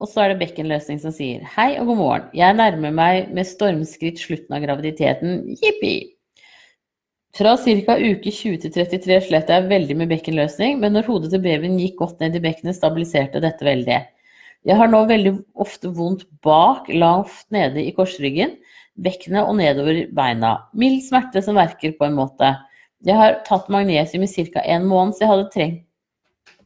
Og 0.02 0.10
så 0.10 0.24
er 0.24 0.32
det 0.32 0.40
bekkenløsning 0.42 0.98
som 1.00 1.14
sier 1.14 1.44
hei 1.54 1.74
og 1.80 1.88
god 1.88 1.98
morgen. 2.00 2.26
Jeg 2.36 2.56
nærmer 2.58 2.92
meg 2.94 3.30
med 3.34 3.48
stormskritt 3.48 4.20
slutten 4.20 4.56
av 4.56 4.64
graviditeten. 4.66 5.44
Jippi! 5.62 5.94
Fra 7.34 7.56
ca. 7.58 7.96
uke 7.98 8.30
20 8.30 8.60
til 8.62 8.70
33 8.74 9.16
slet 9.26 9.48
jeg 9.50 9.70
veldig 9.70 9.96
med 9.98 10.10
bekkenløsning, 10.12 10.76
men 10.78 10.94
når 10.94 11.08
hodet 11.08 11.32
til 11.32 11.42
babyen 11.42 11.80
gikk 11.80 11.96
godt 11.98 12.20
ned 12.22 12.36
i 12.38 12.42
bekkenet, 12.44 12.76
stabiliserte 12.78 13.42
dette 13.42 13.66
veldig. 13.66 13.96
Jeg 14.64 14.78
har 14.78 14.92
nå 14.92 15.00
veldig 15.08 15.32
ofte 15.60 15.90
vondt 15.96 16.22
bak, 16.46 16.86
lavt 16.94 17.48
nede 17.52 17.82
i 17.82 17.90
korsryggen, 17.96 18.54
bekkenet 19.02 19.48
og 19.48 19.58
nedover 19.58 20.04
beina. 20.14 20.54
Mild 20.78 21.02
smerte 21.08 21.42
som 21.42 21.58
verker 21.58 21.96
på 21.98 22.06
en 22.06 22.16
måte. 22.20 22.52
Jeg 23.04 23.18
har 23.18 23.40
tatt 23.44 23.68
magnesium 23.72 24.24
i 24.24 24.30
ca. 24.30 24.62
en 24.64 24.86
måned, 24.88 25.14
så 25.14 25.24
jeg 25.24 25.32
hadde 25.32 25.50
trengt 25.52 25.84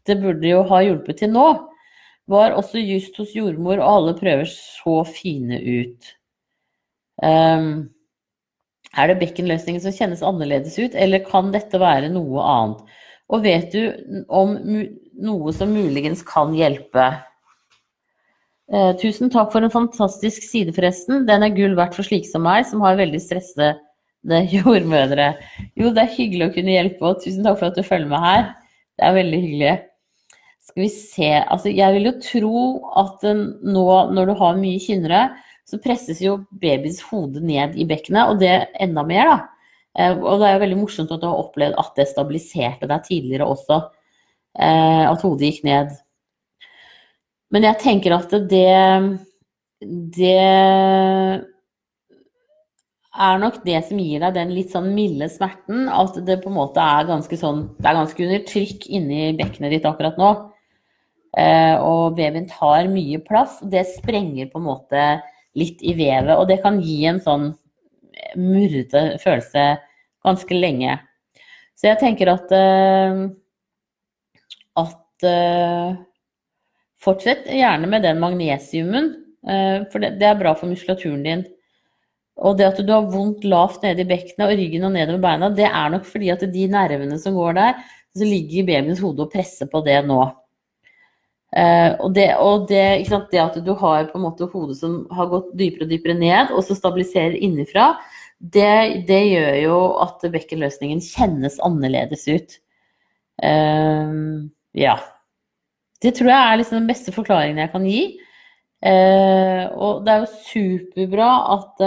Det 0.07 0.17
burde 0.21 0.49
jo 0.49 0.63
ha 0.71 0.83
hjulpet 0.85 1.21
til 1.21 1.33
nå. 1.35 1.47
Var 2.29 2.55
også 2.57 2.81
just 2.81 3.17
hos 3.21 3.35
jordmor, 3.37 3.81
og 3.81 3.91
alle 3.93 4.15
prøver 4.17 4.49
så 4.49 5.03
fine 5.09 5.59
ut. 5.59 6.15
Um, 7.21 7.89
er 8.97 9.11
det 9.11 9.19
bekkenløsningen 9.21 9.83
som 9.85 9.93
kjennes 9.93 10.25
annerledes 10.25 10.79
ut, 10.79 10.95
eller 10.97 11.25
kan 11.27 11.51
dette 11.53 11.81
være 11.81 12.13
noe 12.13 12.45
annet? 12.45 12.99
Og 13.29 13.45
vet 13.45 13.75
du 13.75 14.25
om 14.33 14.55
noe 14.57 15.53
som 15.57 15.73
muligens 15.75 16.23
kan 16.25 16.55
hjelpe? 16.57 17.11
Eh, 18.69 18.93
tusen 19.01 19.33
takk 19.33 19.53
for 19.53 19.65
en 19.65 19.73
fantastisk 19.73 20.45
side, 20.45 20.73
forresten. 20.77 21.27
Den 21.29 21.45
er 21.45 21.53
gull 21.57 21.77
verdt 21.77 21.97
for 21.97 22.09
slike 22.09 22.29
som 22.29 22.45
meg, 22.45 22.67
som 22.69 22.85
har 22.85 23.01
veldig 23.01 23.21
stressede 24.25 24.63
jordmødre. 24.65 25.35
Jo, 25.77 25.93
det 25.93 26.03
er 26.03 26.17
hyggelig 26.17 26.49
å 26.49 26.55
kunne 26.55 26.75
hjelpe, 26.75 27.05
og 27.07 27.21
tusen 27.23 27.45
takk 27.45 27.59
for 27.59 27.69
at 27.71 27.77
du 27.77 27.83
følger 27.83 28.09
med 28.09 28.21
her. 28.21 28.49
Det 28.99 29.07
er 29.07 29.15
veldig 29.15 29.41
hyggelig. 29.43 29.75
Skal 30.69 30.83
vi 30.83 30.89
se 30.93 31.29
Altså, 31.49 31.71
jeg 31.71 31.95
vil 31.95 32.09
jo 32.11 32.21
tro 32.21 32.63
at 32.97 33.23
nå 33.25 33.85
når 34.13 34.27
du 34.27 34.35
har 34.37 34.59
mye 34.59 34.81
kynnere, 34.81 35.29
så 35.65 35.79
presses 35.79 36.21
jo 36.21 36.45
babyens 36.61 37.01
hode 37.11 37.41
ned 37.45 37.77
i 37.77 37.85
bekkenet, 37.85 38.29
og 38.29 38.41
det 38.41 38.69
enda 38.81 39.05
mer, 39.05 39.29
da. 39.29 39.39
Eh, 39.99 40.17
og 40.17 40.41
det 40.41 40.49
er 40.49 40.55
jo 40.57 40.65
veldig 40.65 40.81
morsomt 40.81 41.13
at 41.13 41.21
du 41.21 41.27
har 41.29 41.41
opplevd 41.43 41.77
at 41.81 41.97
det 41.97 42.09
stabiliserte 42.09 42.89
deg 42.89 43.05
tidligere 43.05 43.49
også. 43.49 43.81
Eh, 44.59 45.05
at 45.09 45.23
hodet 45.25 45.53
gikk 45.53 45.65
ned. 45.69 45.93
Men 47.53 47.65
jeg 47.65 47.81
tenker 47.81 48.13
at 48.17 48.33
det 48.51 49.19
Det 49.81 51.49
er 53.19 53.41
nok 53.43 53.59
det 53.67 53.81
som 53.89 53.99
gir 54.01 54.23
deg 54.23 54.37
den 54.37 54.53
litt 54.55 54.73
sånn 54.75 54.93
milde 54.97 55.29
smerten. 55.33 55.89
At 55.93 56.17
det 56.27 56.41
på 56.43 56.53
en 56.53 56.59
måte 56.59 56.83
er 56.83 57.09
ganske 57.09 57.39
sånn 57.41 57.65
Det 57.79 57.91
er 57.91 57.99
ganske 57.99 58.25
under 58.27 58.45
trykk 58.49 58.87
inni 58.95 59.33
bekkenet 59.39 59.75
ditt 59.75 59.89
akkurat 59.89 60.21
nå. 60.21 60.31
Eh, 61.39 61.77
og 61.83 62.17
babyen 62.19 62.49
tar 62.51 62.89
mye 62.93 63.21
plass. 63.25 63.59
Det 63.63 63.85
sprenger 63.91 64.51
på 64.53 64.63
en 64.63 64.69
måte 64.69 65.09
litt 65.59 65.83
i 65.83 65.95
vevet. 65.99 66.37
Og 66.37 66.49
det 66.51 66.61
kan 66.65 66.81
gi 66.83 67.03
en 67.11 67.21
sånn 67.25 67.51
murrete 68.39 69.05
følelse 69.23 69.69
ganske 70.27 70.59
lenge. 70.59 70.99
Så 71.79 71.91
jeg 71.91 72.01
tenker 72.01 72.33
at 72.33 72.53
eh, 72.55 73.25
at 74.79 75.27
eh, 75.27 75.97
Fortsett 76.99 77.47
gjerne 77.47 77.87
med 77.87 78.03
den 78.03 78.19
magnesiumen, 78.19 79.13
uh, 79.47 79.85
for 79.93 80.03
det, 80.03 80.17
det, 80.19 80.27
er 80.27 80.41
bra 80.41 80.51
for 80.59 80.67
muskulaturen 80.67 81.21
din. 81.23 81.45
Og 82.39 82.59
det 82.59 82.69
at 82.69 82.83
du 82.87 82.91
har 82.95 83.09
vondt 83.11 83.47
lavt 83.49 83.83
nede 83.83 84.05
i 84.05 84.09
bekkenet 84.09 84.47
og 84.47 84.59
ryggen 84.59 84.87
og 84.87 84.93
nedover 84.95 85.23
beina, 85.23 85.49
det 85.55 85.67
er 85.67 85.95
nok 85.95 86.05
fordi 86.07 86.31
at 86.35 86.45
de 86.53 86.67
nervene 86.71 87.19
som 87.19 87.35
går 87.39 87.57
der, 87.59 87.81
så 88.15 88.27
ligger 88.27 88.69
babyens 88.69 89.03
hode 89.03 89.25
og 89.25 89.33
presser 89.33 89.71
på 89.71 89.83
det 89.87 89.99
nå. 90.07 90.21
Uh, 91.49 91.97
og, 92.05 92.13
det, 92.13 92.27
og 92.45 92.67
det, 92.69 93.09
det, 93.33 93.41
at 93.41 93.57
du 93.65 93.73
har 93.81 94.11
på 94.11 94.19
en 94.19 94.27
måte 94.27 94.51
hodet 94.53 94.77
som 94.83 95.01
har 95.17 95.31
gått 95.31 95.55
dypere 95.57 95.87
og 95.87 95.93
dypere 95.95 96.17
ned, 96.19 96.53
og 96.53 96.61
så 96.67 96.77
stabiliserer 96.77 97.39
innenfra, 97.41 97.95
det, 98.39 99.07
det 99.09 99.23
gjør 99.31 99.55
jo 99.63 99.79
at 100.05 100.27
bekkenløsningen 100.35 101.01
kjennes 101.03 101.57
annerledes 101.65 102.27
ut. 102.29 102.59
Uh, 103.43 104.47
ja. 104.77 104.99
Det 105.99 106.15
tror 106.15 106.31
jeg 106.31 106.39
er 106.39 106.61
liksom 106.61 106.79
den 106.83 106.91
beste 106.93 107.15
forklaringen 107.17 107.65
jeg 107.65 107.73
kan 107.73 107.89
gi. 107.89 108.03
Uh, 108.79 109.65
og 109.75 110.05
det 110.07 110.13
er 110.13 110.23
jo 110.23 110.43
superbra 110.47 111.29
at, 111.57 111.83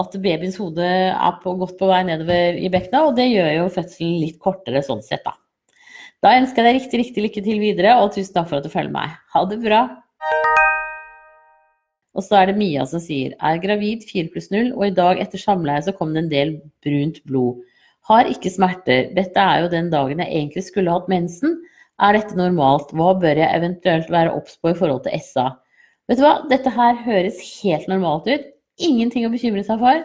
at 0.00 0.16
babyens 0.24 0.56
hode 0.60 0.86
er 0.88 1.36
på, 1.42 1.52
godt 1.60 1.76
på 1.80 1.90
vei 1.90 2.00
nedover 2.08 2.56
i 2.56 2.72
bekkenet, 2.72 3.02
og 3.04 3.16
det 3.18 3.28
gjør 3.28 3.50
jo 3.58 3.70
fødselen 3.76 4.18
litt 4.22 4.40
kortere 4.40 4.82
sånn 4.86 5.04
sett, 5.04 5.26
da. 5.26 5.36
Da 6.20 6.34
ønsker 6.36 6.60
jeg 6.60 6.68
deg 6.68 6.78
riktig, 6.82 7.00
riktig 7.00 7.22
lykke 7.24 7.42
til 7.44 7.60
videre, 7.62 7.96
og 8.00 8.12
tusen 8.12 8.34
takk 8.34 8.50
for 8.50 8.60
at 8.60 8.66
du 8.66 8.72
følger 8.72 8.92
meg. 8.92 9.12
Ha 9.32 9.44
det 9.48 9.60
bra. 9.62 9.84
Og 12.16 12.26
så 12.26 12.40
er 12.40 12.50
det 12.50 12.58
Mia 12.58 12.84
som 12.88 13.00
sier 13.00 13.36
er 13.38 13.60
gravid 13.62 14.04
4 14.08 14.32
pluss 14.34 14.50
0, 14.52 14.72
og 14.74 14.84
i 14.88 14.94
dag 14.96 15.20
etter 15.22 15.40
samleie 15.40 15.82
så 15.86 15.94
kom 15.96 16.12
det 16.12 16.24
en 16.24 16.32
del 16.32 16.54
brunt 16.84 17.22
blod. 17.28 17.62
Har 18.10 18.28
ikke 18.28 18.52
smerter. 18.52 19.12
Dette 19.16 19.40
er 19.40 19.64
jo 19.64 19.72
den 19.72 19.88
dagen 19.92 20.20
jeg 20.20 20.32
egentlig 20.34 20.66
skulle 20.66 20.92
hatt 20.92 21.08
mensen. 21.12 21.60
Er 22.00 22.16
dette 22.16 22.38
normalt? 22.38 22.94
Hva 22.96 23.12
bør 23.20 23.42
jeg 23.42 23.56
eventuelt 23.56 24.08
være 24.12 24.32
obs 24.32 24.56
på 24.60 24.72
i 24.72 24.78
forhold 24.78 25.04
til 25.04 25.20
SA? 25.20 25.50
Vet 26.08 26.18
du 26.20 26.24
hva, 26.24 26.38
dette 26.50 26.72
her 26.72 26.96
høres 27.04 27.40
helt 27.60 27.90
normalt 27.90 28.28
ut. 28.30 28.46
Ingenting 28.80 29.26
å 29.28 29.32
bekymre 29.32 29.64
seg 29.66 29.82
for. 29.82 30.00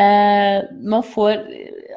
Eh, 0.00 0.58
man, 0.80 1.04
får, 1.04 1.42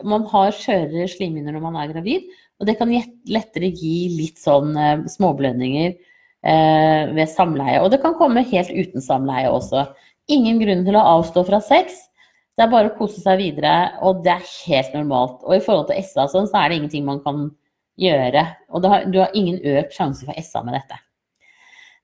man 0.03 0.27
har 0.31 0.55
skjørere 0.57 1.07
slimhinner 1.11 1.55
når 1.55 1.63
man 1.63 1.79
er 1.79 1.93
gravid. 1.93 2.27
Og 2.59 2.67
det 2.67 2.75
kan 2.79 2.91
lettere 3.31 3.71
gi 3.71 3.95
litt 4.17 4.43
sånn 4.43 4.75
eh, 4.75 5.07
småblødninger 5.15 5.89
eh, 5.93 7.15
ved 7.15 7.31
samleie. 7.31 7.79
Og 7.79 7.93
det 7.93 8.03
kan 8.03 8.19
komme 8.19 8.45
helt 8.51 8.75
uten 8.75 9.03
samleie 9.03 9.47
også. 9.51 9.87
Ingen 10.31 10.59
grunn 10.59 10.83
til 10.83 10.99
å 10.99 11.07
avstå 11.17 11.47
fra 11.47 11.63
sex. 11.63 12.09
Det 12.53 12.67
er 12.67 12.75
bare 12.75 12.91
å 12.91 12.97
kose 12.99 13.23
seg 13.23 13.39
videre, 13.39 13.95
og 14.05 14.19
det 14.27 14.35
er 14.35 14.51
helt 14.67 14.93
normalt. 14.93 15.39
Og 15.47 15.55
i 15.57 15.63
forhold 15.63 15.87
til 15.89 16.03
SA 16.05 16.27
sånn, 16.29 16.45
så 16.51 16.59
er 16.59 16.69
det 16.69 16.83
ingenting 16.83 17.07
man 17.07 17.23
kan 17.23 17.47
gjøre. 17.47 17.59
Og 17.99 18.85
har, 18.89 19.05
du 19.05 19.19
har 19.21 19.33
ingen 19.37 19.59
økt 19.61 19.93
sjanse 19.93 20.25
for 20.25 20.37
SA 20.41 20.63
med 20.65 20.77
dette. 20.79 20.97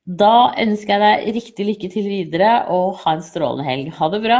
Da 0.05 0.53
ønsker 0.57 0.95
jeg 0.95 1.01
deg 1.01 1.35
riktig 1.35 1.65
lykke 1.65 1.89
til 1.93 2.07
videre, 2.09 2.51
og 2.69 2.97
ha 3.03 3.15
en 3.15 3.25
strålende 3.25 3.65
helg. 3.67 3.91
Ha 3.97 4.09
det 4.09 4.21
bra. 4.23 4.39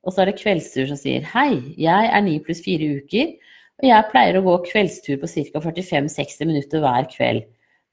Og 0.00 0.14
så 0.14 0.22
er 0.22 0.30
det 0.30 0.40
kveldstur 0.40 0.88
som 0.88 0.96
sier 0.96 1.26
hei, 1.34 1.74
jeg 1.76 2.08
er 2.08 2.22
9 2.24 2.38
pluss 2.46 2.62
4 2.64 2.88
uker, 3.02 3.32
og 3.80 3.88
jeg 3.88 4.08
pleier 4.12 4.38
å 4.38 4.44
gå 4.46 4.54
kveldstur 4.70 5.18
på 5.20 5.28
ca. 5.28 5.60
45-60 5.60 6.48
minutter 6.48 6.84
hver 6.84 7.08
kveld. 7.12 7.44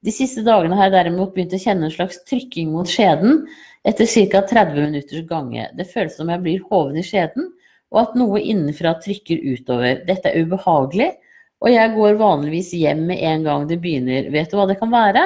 De 0.05 0.13
siste 0.13 0.43
dagene 0.45 0.77
har 0.77 0.87
jeg 0.87 0.95
derimot 0.95 1.33
begynt 1.35 1.55
å 1.57 1.59
kjenne 1.59 1.87
en 1.87 1.93
slags 1.93 2.21
trykking 2.29 2.71
mot 2.71 2.87
skjeden 2.87 3.41
etter 3.87 4.07
ca. 4.07 4.43
30 4.53 4.87
minutters 4.87 5.25
gange. 5.27 5.67
Det 5.75 5.87
føles 5.89 6.15
som 6.15 6.31
jeg 6.31 6.43
blir 6.43 6.63
hoven 6.69 6.99
i 6.99 7.03
skjeden, 7.03 7.49
og 7.93 8.01
at 8.01 8.15
noe 8.19 8.41
innenfra 8.41 8.95
trykker 9.03 9.41
utover. 9.53 10.03
Dette 10.07 10.31
er 10.31 10.45
ubehagelig, 10.45 11.11
og 11.63 11.73
jeg 11.73 11.93
går 11.95 12.19
vanligvis 12.19 12.71
hjem 12.77 13.05
med 13.09 13.23
en 13.25 13.45
gang 13.47 13.67
det 13.69 13.79
begynner. 13.81 14.31
Vet 14.33 14.51
du 14.51 14.57
hva 14.59 14.67
det 14.69 14.77
kan 14.81 14.91
være? 14.93 15.23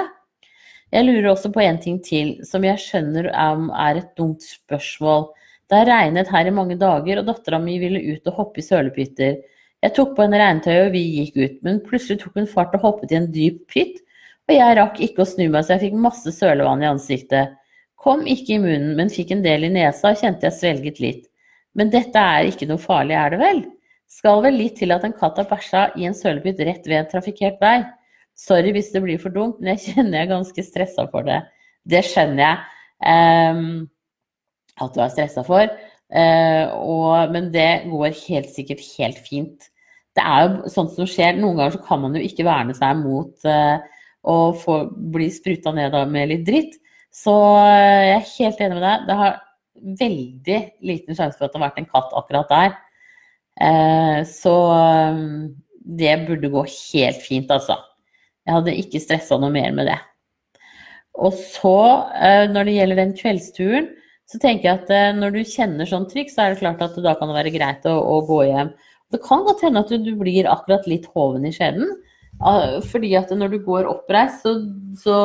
Jeg 0.92 1.08
lurer 1.08 1.30
også 1.32 1.52
på 1.56 1.64
en 1.64 1.80
ting 1.80 2.02
til, 2.04 2.34
som 2.48 2.66
jeg 2.68 2.80
skjønner 2.84 3.30
er 3.32 4.00
et 4.00 4.12
dumt 4.20 4.44
spørsmål. 4.44 5.30
Det 5.72 5.80
har 5.80 5.88
regnet 5.88 6.28
her 6.28 6.50
i 6.50 6.54
mange 6.54 6.76
dager, 6.80 7.22
og 7.22 7.28
dattera 7.30 7.60
mi 7.64 7.78
ville 7.80 8.02
ut 8.12 8.28
og 8.28 8.40
hoppe 8.42 8.60
i 8.60 8.66
sølepytter. 8.66 9.38
Jeg 9.82 9.96
tok 9.96 10.14
på 10.18 10.26
en 10.26 10.36
regntøy, 10.36 10.76
og 10.86 10.92
vi 10.94 11.04
gikk 11.16 11.38
ut, 11.40 11.58
men 11.66 11.80
plutselig 11.86 12.20
tok 12.22 12.36
hun 12.38 12.50
fart 12.50 12.76
og 12.78 12.84
hoppet 12.84 13.14
i 13.16 13.18
en 13.22 13.32
dyp 13.32 13.64
pytt, 13.72 14.04
og 14.50 14.56
jeg 14.58 14.78
rakk 14.78 15.00
ikke 15.02 15.24
å 15.24 15.30
snu 15.30 15.46
meg, 15.48 15.64
så 15.64 15.78
jeg 15.78 15.88
fikk 15.88 15.98
masse 16.04 16.36
sølevann 16.36 16.84
i 16.84 16.90
ansiktet. 16.92 17.56
Kom 18.02 18.26
ikke 18.28 18.58
i 18.58 18.62
munnen, 18.62 18.94
men 19.00 19.14
fikk 19.14 19.32
en 19.32 19.46
del 19.46 19.64
i 19.64 19.72
nesa 19.72 20.12
og 20.12 20.20
kjente 20.20 20.50
jeg 20.50 20.58
svelget 20.58 21.00
litt. 21.00 21.24
Men 21.78 21.92
dette 21.94 22.20
er 22.20 22.50
ikke 22.50 22.68
noe 22.70 22.82
farlig, 22.82 23.16
er 23.16 23.34
det 23.34 23.40
vel? 23.42 23.62
Skal 24.12 24.44
vel 24.44 24.58
litt 24.60 24.76
til 24.82 24.92
at 24.92 25.06
en 25.08 25.16
katt 25.16 25.40
har 25.40 25.48
bæsja 25.48 25.86
i 26.00 26.08
en 26.10 26.16
sølepytt 26.18 26.60
rett 26.68 26.88
ved 26.90 27.00
en 27.00 27.10
trafikkert 27.14 27.62
vei. 27.64 27.80
Sorry 28.36 28.74
hvis 28.76 28.92
det 28.92 29.04
blir 29.06 29.22
for 29.22 29.34
dumt, 29.34 29.62
men 29.62 29.76
jeg 29.76 29.84
kjenner 29.96 30.20
jeg 30.20 30.28
er 30.28 30.34
ganske 30.34 30.66
stressa 30.68 31.08
for 31.14 31.28
det. 31.28 31.40
Det 31.88 32.04
skjønner 32.06 32.44
jeg. 32.44 32.78
Um, 33.02 33.88
at 34.82 34.94
du 34.96 35.02
er 35.04 35.14
stressa 35.14 35.46
for. 35.48 35.72
Uh, 36.12 36.66
og, 36.76 37.32
men 37.32 37.50
det 37.54 37.86
går 37.88 38.18
helt 38.26 38.52
sikkert 38.52 38.84
helt 38.98 39.22
fint. 39.24 39.70
Det 40.18 40.24
er 40.28 40.44
jo 40.44 40.72
sånt 40.74 40.92
som 40.98 41.08
skjer. 41.08 41.40
Noen 41.40 41.60
ganger 41.60 41.78
så 41.78 41.84
kan 41.86 42.04
man 42.04 42.18
jo 42.18 42.24
ikke 42.26 42.46
verne 42.48 42.76
seg 42.76 43.00
mot 43.00 43.48
uh, 43.48 43.80
å 44.28 44.38
få, 44.60 44.82
bli 45.14 45.30
spruta 45.32 45.72
ned 45.76 45.96
med 46.12 46.34
litt 46.34 46.44
dritt. 46.50 46.76
Så 47.16 47.32
uh, 47.32 47.64
jeg 47.64 48.18
er 48.18 48.28
helt 48.36 48.66
enig 48.66 48.78
med 48.78 48.86
deg. 48.90 49.08
Det 49.08 49.20
har 49.22 49.40
veldig 50.00 50.60
liten 50.86 51.18
sjanse 51.18 51.38
for 51.38 51.48
at 51.48 51.54
det 51.54 51.60
har 51.60 51.68
vært 51.70 51.82
en 51.82 51.92
katt 51.92 52.16
akkurat 52.18 52.52
der. 52.52 52.80
så 54.30 54.54
det 56.02 56.14
burde 56.28 56.50
gå 56.54 56.62
helt 56.70 57.22
fint, 57.22 57.52
altså. 57.52 57.76
Jeg 58.48 58.56
hadde 58.56 58.78
ikke 58.80 59.02
stressa 59.02 59.38
noe 59.38 59.52
mer 59.54 59.74
med 59.76 59.90
det. 59.90 59.98
Og 61.20 61.34
så, 61.36 61.76
når 62.54 62.70
det 62.70 62.78
gjelder 62.78 63.02
den 63.02 63.16
kveldsturen, 63.18 63.90
så 64.32 64.40
tenker 64.40 64.70
jeg 64.70 64.80
at 64.80 64.94
eh, 64.96 65.10
når 65.18 65.34
du 65.36 65.42
kjenner 65.44 65.90
sånn 65.90 66.08
trykk, 66.12 66.32
så 66.32 66.46
er 66.46 66.54
det 66.54 66.62
klart 66.62 66.84
at 66.86 66.96
da 67.04 67.16
kan 67.20 67.32
det 67.32 67.36
være 67.36 67.54
greit 67.56 67.88
å, 67.90 67.98
å 68.00 68.22
gå 68.30 68.46
hjem. 68.48 68.72
Det 69.12 69.20
kan 69.26 69.44
godt 69.44 69.64
hende 69.66 69.84
at 69.84 69.92
du, 69.92 70.12
blir 70.16 70.48
akkurat 70.48 70.88
litt 70.88 71.10
hoven 71.12 71.48
i 71.48 71.52
skjeden. 71.56 71.90
Fordi 72.88 73.12
at 73.20 73.34
når 73.36 73.52
du 73.52 73.58
går 73.66 73.90
oppreist, 73.92 74.46
så, 74.46 74.54
så 75.04 75.18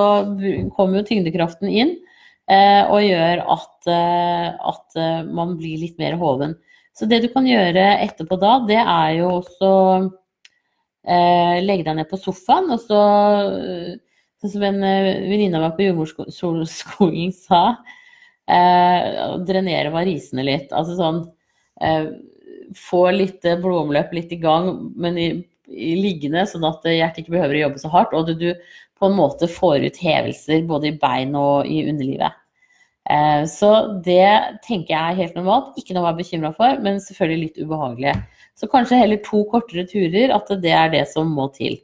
kommer 0.74 1.00
jo 1.00 1.06
tyngdekraften 1.06 1.70
inn 1.70 1.94
eh, 1.94 2.05
og 2.46 3.02
gjør 3.02 3.42
at, 3.56 3.88
eh, 3.90 4.48
at, 4.70 4.98
man 5.26 5.56
blir 5.58 5.80
litt 5.82 5.98
mer 5.98 6.14
hoven. 6.20 6.54
Så 6.96 7.08
det 7.10 7.20
du 7.24 7.28
kan 7.32 7.46
gjøre 7.48 7.84
etterpå 8.04 8.38
da, 8.40 8.60
det 8.68 8.78
er 8.80 9.10
jo 9.18 9.32
også 9.40 9.70
eh, 11.04 11.58
legge 11.64 11.84
deg 11.88 11.98
ned 11.98 12.10
på 12.10 12.20
sofaen 12.20 12.70
og 12.72 12.82
så 12.86 13.04
Sånn 14.36 14.52
som 14.52 14.64
en 14.66 14.82
venninne 14.84 15.56
av 15.56 15.62
meg 15.64 15.78
på 15.78 15.86
jordmorskolen 15.86 17.30
sa, 17.46 17.60
eh, 18.52 19.36
drenere 19.48 19.92
varisene 19.94 20.44
litt. 20.44 20.74
Altså 20.76 20.96
sånn 20.98 21.22
eh, 21.80 22.10
Få 22.76 23.04
litt 23.14 23.46
blodomløp 23.62 24.10
litt 24.12 24.32
i 24.34 24.40
gang, 24.42 24.72
men 24.98 25.18
i, 25.22 25.26
i 25.70 25.92
liggende, 26.00 26.42
sånn 26.50 26.66
at 26.66 26.82
hjertet 26.90 27.22
ikke 27.22 27.36
behøver 27.36 27.54
å 27.54 27.60
jobbe 27.60 27.82
så 27.82 27.90
hardt. 27.92 28.14
Og 28.18 28.26
du, 28.26 28.34
du 28.40 28.48
på 28.96 29.08
en 29.08 29.16
måte 29.18 29.48
får 29.50 29.84
ut 29.86 30.00
hevelser 30.00 30.64
både 30.68 30.90
i 30.90 30.98
bein 31.00 31.34
og 31.38 31.68
i 31.68 31.82
underlivet. 31.90 32.36
Eh, 33.10 33.44
så 33.50 33.70
det 34.04 34.60
tenker 34.66 34.94
jeg 34.94 35.02
er 35.02 35.20
helt 35.20 35.36
normalt. 35.38 35.76
Ikke 35.78 35.94
noe 35.94 36.04
å 36.04 36.08
være 36.08 36.22
bekymra 36.22 36.52
for, 36.56 36.80
men 36.82 37.02
selvfølgelig 37.02 37.44
litt 37.44 37.60
ubehagelig. 37.62 38.16
Så 38.56 38.70
kanskje 38.72 39.00
heller 39.02 39.20
to 39.24 39.44
kortere 39.50 39.86
turer, 39.88 40.32
at 40.34 40.50
det 40.62 40.72
er 40.72 40.92
det 40.94 41.04
som 41.12 41.30
må 41.36 41.50
til. 41.54 41.78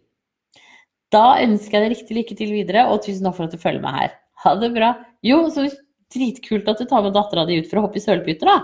Da 1.12 1.36
ønsker 1.44 1.76
jeg 1.76 1.84
deg 1.84 1.94
riktig 1.94 2.16
lykke 2.16 2.36
til 2.38 2.54
videre, 2.56 2.86
og 2.88 3.02
tusen 3.04 3.28
takk 3.28 3.36
for 3.36 3.46
at 3.46 3.54
du 3.54 3.60
følger 3.60 3.84
meg 3.84 3.98
her. 3.98 4.14
Ha 4.46 4.54
det 4.58 4.72
bra. 4.74 4.94
Jo, 5.22 5.44
så 5.52 5.68
dritkult 6.12 6.68
at 6.68 6.80
du 6.80 6.88
tar 6.88 7.04
med 7.04 7.14
dattera 7.16 7.44
di 7.48 7.60
ut 7.60 7.68
for 7.68 7.80
å 7.80 7.86
hoppe 7.86 8.00
i 8.00 8.04
sølepytter, 8.04 8.48
da. 8.48 8.58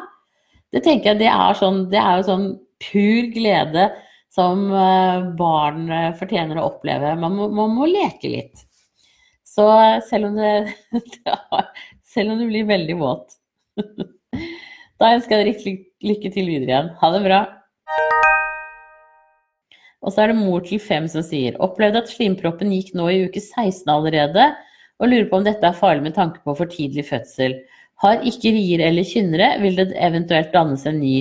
Det 0.73 0.83
tenker 0.85 1.13
jeg 1.13 1.23
det 1.23 1.31
er, 1.31 1.57
sånn, 1.57 1.85
det 1.93 2.01
er 2.01 2.19
jo 2.19 2.27
sånn 2.27 2.49
pur 2.83 3.29
glede 3.35 3.89
som 4.39 4.69
eh, 4.71 5.29
barn 5.39 5.89
eh, 5.91 6.13
fortjener 6.19 6.61
å 6.61 6.69
oppleve. 6.71 7.17
Man 7.19 7.35
må, 7.35 7.49
man 7.51 7.75
må 7.75 7.89
leke 7.91 8.31
litt. 8.31 8.65
Så 9.49 9.67
selv 10.07 10.31
om 10.31 10.39
det, 10.39 10.53
selv 12.15 12.35
om 12.35 12.39
det 12.39 12.51
blir 12.53 12.71
veldig 12.71 12.99
våt. 13.03 13.39
Da 14.99 15.13
ønsker 15.15 15.39
jeg 15.39 15.53
deg 15.63 15.83
lykke 16.09 16.31
til 16.35 16.49
videre 16.51 16.73
igjen. 16.73 16.89
Ha 16.99 17.09
det 17.15 17.21
bra. 17.23 17.37
Og 20.03 20.11
så 20.11 20.25
er 20.25 20.33
det 20.33 20.41
mor 20.41 20.65
til 20.67 20.81
fem 20.83 21.07
som 21.11 21.23
sier 21.23 21.55
opplevde 21.63 22.03
at 22.03 22.11
slimproppen 22.11 22.73
gikk 22.75 22.91
nå 22.99 23.07
i 23.13 23.21
uke 23.29 23.39
16 23.39 23.87
allerede 23.95 24.49
og 24.99 25.07
lurer 25.07 25.29
på 25.31 25.39
om 25.39 25.47
dette 25.47 25.63
er 25.63 25.79
farlig 25.79 26.09
med 26.09 26.17
tanke 26.19 26.43
på 26.43 26.55
for 26.59 26.71
tidlig 26.71 27.07
fødsel. 27.07 27.55
Har 28.03 28.27
ikke 28.27 28.51
rier 28.55 28.83
eller 28.89 29.07
kynnere, 29.07 29.53
vil 29.63 29.79
det 29.79 29.93
eventuelt 29.95 30.51
dannes 30.55 30.83
en 30.91 30.99
ny? 30.99 31.17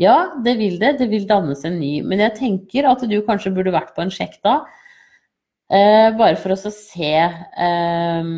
Ja, 0.00 0.16
det 0.44 0.56
vil 0.60 0.76
det. 0.80 0.98
Det 1.00 1.08
vil 1.12 1.28
dannes 1.28 1.64
en 1.64 1.78
ny. 1.80 2.00
Men 2.04 2.20
jeg 2.24 2.36
tenker 2.40 2.88
at 2.90 3.04
du 3.08 3.16
kanskje 3.24 3.54
burde 3.56 3.74
vært 3.74 3.94
på 3.96 4.04
en 4.04 4.12
sjekk 4.12 4.38
da. 4.44 4.58
Eh, 5.72 6.10
bare 6.18 6.36
for 6.38 6.54
å 6.54 6.58
se 6.60 7.14
eh, 7.16 8.28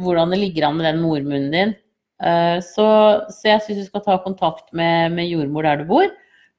hvordan 0.00 0.32
det 0.32 0.40
ligger 0.40 0.68
an 0.68 0.78
med 0.78 0.88
den 0.88 1.02
mormunnen 1.02 1.50
din. 1.52 1.74
Eh, 2.22 2.58
så, 2.64 2.86
så, 3.28 3.42
jeg 3.50 3.64
syns 3.64 3.82
du 3.82 3.88
skal 3.90 4.04
ta 4.06 4.16
kontakt 4.24 4.70
med, 4.72 5.12
med 5.16 5.28
jordmor 5.28 5.66
der 5.66 5.82
du 5.82 5.90
bor. 5.90 6.06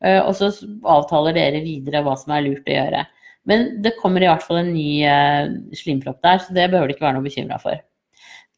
Eh, 0.03 0.19
og 0.21 0.35
så 0.37 0.51
avtaler 0.85 1.37
dere 1.37 1.63
videre 1.65 2.03
hva 2.05 2.17
som 2.19 2.35
er 2.35 2.45
lurt 2.45 2.67
å 2.69 2.75
gjøre. 2.77 3.05
Men 3.47 3.69
det 3.81 3.95
kommer 4.01 4.23
i 4.23 4.27
hvert 4.27 4.43
fall 4.43 4.59
en 4.59 4.73
ny 4.75 4.89
uh, 5.07 5.47
slimpropp 5.71 6.19
der, 6.25 6.41
så 6.43 6.51
det 6.51 6.65
behøver 6.67 6.91
du 6.91 6.97
ikke 6.97 7.05
være 7.05 7.15
noe 7.15 7.27
bekymra 7.29 7.61
for. 7.61 7.79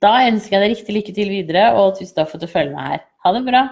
Da 0.01 0.15
ønsker 0.25 0.57
jeg 0.57 0.63
deg 0.63 0.73
riktig 0.73 0.95
lykke 0.95 1.13
til 1.13 1.29
videre, 1.29 1.67
og 1.77 1.99
tusen 1.99 2.15
takk 2.17 2.31
for 2.31 2.41
at 2.41 2.47
du 2.47 2.49
følger 2.49 2.73
meg 2.73 2.95
her. 2.95 3.05
Ha 3.27 3.35
det 3.37 3.45
bra. 3.45 3.63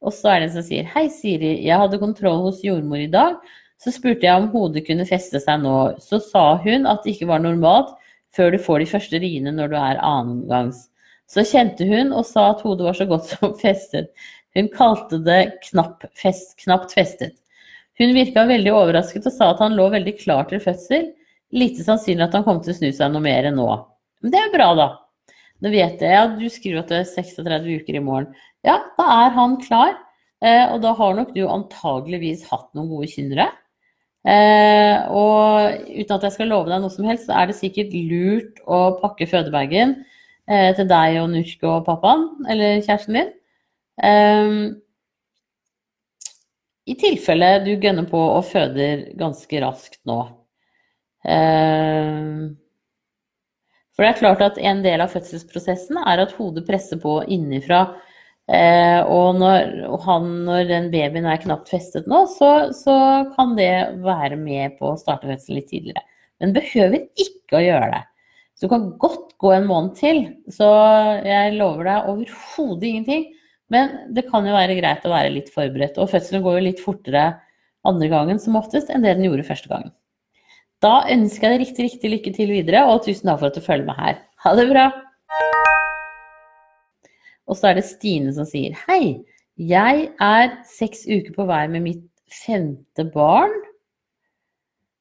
Og 0.00 0.14
så 0.16 0.32
er 0.32 0.40
det 0.40 0.48
en 0.48 0.54
som 0.58 0.66
sier 0.66 0.86
Hei, 0.94 1.06
Siri. 1.12 1.56
Jeg 1.66 1.80
hadde 1.80 2.00
kontroll 2.00 2.44
hos 2.46 2.62
jordmor 2.64 3.02
i 3.02 3.10
dag. 3.10 3.36
Så 3.80 3.92
spurte 3.94 4.26
jeg 4.26 4.36
om 4.36 4.50
hodet 4.52 4.84
kunne 4.86 5.08
feste 5.08 5.40
seg 5.40 5.62
nå. 5.62 5.74
Så 6.00 6.20
sa 6.24 6.54
hun 6.60 6.88
at 6.88 7.04
det 7.04 7.14
ikke 7.14 7.30
var 7.30 7.44
normalt 7.44 7.94
før 8.36 8.54
du 8.54 8.60
får 8.62 8.82
de 8.82 8.90
første 8.92 9.20
riene 9.22 9.52
når 9.54 9.72
du 9.72 9.76
er 9.80 10.00
annengangs. 10.04 10.86
Så 11.30 11.44
kjente 11.46 11.86
hun 11.86 12.12
og 12.16 12.26
sa 12.26 12.50
at 12.52 12.62
hodet 12.66 12.86
var 12.88 12.98
så 12.98 13.06
godt 13.10 13.28
som 13.32 13.54
festet. 13.60 14.10
Hun 14.56 14.70
kalte 14.74 15.20
det 15.22 15.42
knapp 15.68 16.04
fest, 16.18 16.56
knapt 16.64 16.94
festet. 16.96 17.36
Hun 18.00 18.16
virka 18.16 18.46
veldig 18.48 18.72
overrasket 18.72 19.28
og 19.28 19.34
sa 19.34 19.50
at 19.52 19.60
han 19.62 19.76
lå 19.76 19.90
veldig 19.92 20.16
klar 20.22 20.48
til 20.50 20.62
fødsel. 20.64 21.10
Lite 21.52 21.84
sannsynlig 21.84 22.24
at 22.28 22.36
han 22.38 22.46
kom 22.46 22.60
til 22.64 22.72
å 22.72 22.78
snu 22.78 22.90
seg 22.96 23.12
noe 23.12 23.24
mer 23.24 23.48
enn 23.48 23.58
nå. 23.60 23.68
Men 24.22 24.32
det 24.32 24.40
er 24.40 24.48
jo 24.48 24.54
bra, 24.56 24.68
da. 24.78 24.88
Nå 25.60 25.72
vet 25.72 26.00
jeg, 26.00 26.16
at 26.16 26.38
Du 26.40 26.46
skriver 26.52 26.82
at 26.82 26.92
det 26.92 27.02
er 27.02 27.10
36 27.10 27.80
uker 27.80 27.98
i 27.98 28.04
morgen. 28.04 28.30
Ja, 28.66 28.78
da 28.98 29.08
er 29.24 29.34
han 29.36 29.58
klar. 29.62 29.96
Eh, 30.40 30.64
og 30.72 30.80
da 30.84 30.94
har 30.96 31.16
nok 31.16 31.34
du 31.36 31.42
antageligvis 31.44 32.46
hatt 32.48 32.70
noen 32.76 32.88
gode 32.88 33.10
kynnere. 33.12 33.50
Eh, 34.28 35.08
og 35.16 35.88
uten 35.88 36.14
at 36.16 36.24
jeg 36.26 36.36
skal 36.36 36.50
love 36.52 36.68
deg 36.68 36.82
noe 36.82 36.92
som 36.92 37.08
helst, 37.08 37.28
så 37.28 37.36
er 37.40 37.48
det 37.48 37.58
sikkert 37.58 37.92
lurt 37.96 38.60
å 38.68 38.80
pakke 39.00 39.28
fødebagen 39.28 39.98
eh, 40.48 40.70
til 40.76 40.88
deg 40.88 41.20
og 41.22 41.30
Nurk 41.32 41.64
og 41.68 41.84
pappaen, 41.88 42.26
eller 42.48 42.80
kjæresten 42.84 43.20
din. 43.20 43.32
Um, 44.00 44.80
I 46.88 46.96
tilfelle 47.00 47.58
du 47.66 47.74
gønner 47.74 48.06
på 48.08 48.20
og 48.20 48.46
føder 48.48 49.10
ganske 49.20 49.60
raskt 49.60 50.00
nå. 50.08 50.22
Um, 51.20 52.56
for 54.00 54.06
det 54.06 54.14
er 54.14 54.20
klart 54.22 54.40
at 54.40 54.58
en 54.64 54.78
del 54.80 55.02
av 55.04 55.10
fødselsprosessen 55.12 55.98
er 56.00 56.22
at 56.22 56.30
hodet 56.38 56.62
presser 56.64 56.96
på 57.02 57.18
innenfra. 57.28 57.82
Eh, 58.48 59.02
og 59.04 59.36
når, 59.36 59.74
han, 60.06 60.30
når, 60.46 60.62
den 60.70 60.86
babyen 60.88 61.28
er 61.28 61.42
knapt 61.42 61.68
festet 61.68 62.08
nå, 62.08 62.22
så, 62.32 62.48
så, 62.72 62.94
kan 63.34 63.52
det 63.58 64.00
være 64.00 64.38
med 64.40 64.78
på 64.78 64.94
å 64.94 64.96
starte 64.96 65.28
fødselen 65.28 65.60
litt 65.60 65.68
tidligere. 65.68 66.06
Men 66.40 66.56
behøver 66.56 67.04
ikke 67.20 67.60
å 67.60 67.62
gjøre 67.66 67.92
det. 67.92 68.00
Så 68.56 68.64
du 68.64 68.72
kan 68.72 68.88
godt 69.04 69.36
gå 69.44 69.52
en 69.52 69.68
måned 69.68 69.92
til. 70.00 70.24
Så 70.48 70.72
jeg 71.28 71.58
lover 71.60 71.92
deg 71.92 72.10
overhodet 72.14 72.88
ingenting. 72.94 73.28
Men 73.68 73.92
det 74.16 74.30
kan 74.32 74.48
jo 74.48 74.56
være 74.56 74.80
greit 74.80 75.04
å 75.04 75.12
være 75.12 75.36
litt 75.36 75.52
forberedt. 75.52 76.00
Og 76.00 76.08
fødselen 76.16 76.48
går 76.48 76.56
jo 76.56 76.66
litt 76.70 76.80
fortere 76.88 77.28
andre 77.84 78.08
gangen 78.16 78.40
som 78.40 78.56
oftest 78.56 78.88
enn 78.88 79.04
det 79.04 79.18
den 79.20 79.28
gjorde 79.28 79.44
første 79.52 79.68
gangen. 79.68 79.92
Da 80.80 81.02
ønsker 81.12 81.44
jeg 81.44 81.52
deg 81.52 81.62
riktig, 81.66 81.86
riktig 81.90 82.10
lykke 82.14 82.30
til 82.32 82.52
videre, 82.54 82.86
og 82.88 83.02
tusen 83.04 83.28
takk 83.28 83.42
for 83.42 83.50
at 83.50 83.56
du 83.58 83.64
følger 83.64 83.84
med 83.90 83.98
her. 84.00 84.20
Ha 84.44 84.52
det 84.56 84.68
bra! 84.70 84.86
Og 87.50 87.58
så 87.58 87.68
er 87.68 87.76
det 87.76 87.84
Stine 87.84 88.32
som 88.32 88.46
sier 88.48 88.78
hei. 88.86 89.18
Jeg 89.60 90.06
er 90.24 90.54
seks 90.70 91.02
uker 91.04 91.34
på 91.34 91.44
vei 91.50 91.66
med 91.68 91.84
mitt 91.84 92.06
femte 92.32 93.04
barn. 93.12 93.52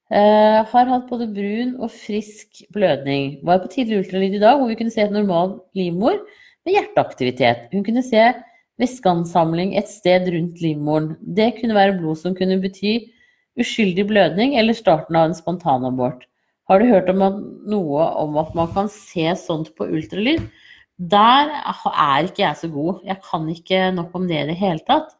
Uh, 0.10 0.66
har 0.68 0.90
hatt 0.90 1.06
både 1.08 1.30
brun 1.32 1.76
og 1.78 1.94
frisk 1.94 2.64
blødning. 2.76 3.38
Var 3.48 3.62
på 3.64 3.72
tidlig 3.72 4.02
ultralyd 4.02 4.36
i 4.36 4.42
dag 4.42 4.60
hvor 4.60 4.68
vi 4.72 4.76
kunne 4.80 4.92
se 4.92 5.06
et 5.06 5.14
normal 5.16 5.62
livmor 5.78 6.18
med 6.66 6.76
hjerteaktivitet. 6.76 7.70
Hun 7.72 7.86
kunne 7.88 8.04
se 8.04 8.26
væskeansamling 8.82 9.78
et 9.80 9.88
sted 9.88 10.28
rundt 10.34 10.60
livmoren. 10.66 11.14
Det 11.24 11.54
kunne 11.62 11.78
være 11.78 11.96
blod 12.02 12.20
som 12.20 12.36
kunne 12.36 12.60
bety 12.66 12.98
uskyldig 13.60 14.08
blødning 14.10 14.56
eller 14.60 14.78
starten 14.78 15.18
av 15.20 15.30
en 15.30 15.38
spontanabort. 15.38 16.26
Har 16.70 16.82
du 16.82 16.90
hørt 16.90 17.10
om 17.12 17.22
noe 17.70 18.08
om 18.22 18.38
at 18.42 18.52
man 18.58 18.72
kan 18.76 18.90
se 18.94 19.26
sånt 19.42 19.72
på 19.78 19.88
ultralyd? 19.90 20.44
Der 21.00 21.54
er 21.54 22.28
ikke 22.28 22.44
jeg 22.44 22.60
så 22.60 22.70
god. 22.72 23.00
Jeg 23.08 23.22
kan 23.26 23.48
ikke 23.50 23.86
nok 23.96 24.18
om 24.18 24.28
det 24.30 24.42
i 24.42 24.50
det 24.52 24.58
hele 24.60 24.84
tatt. 24.88 25.16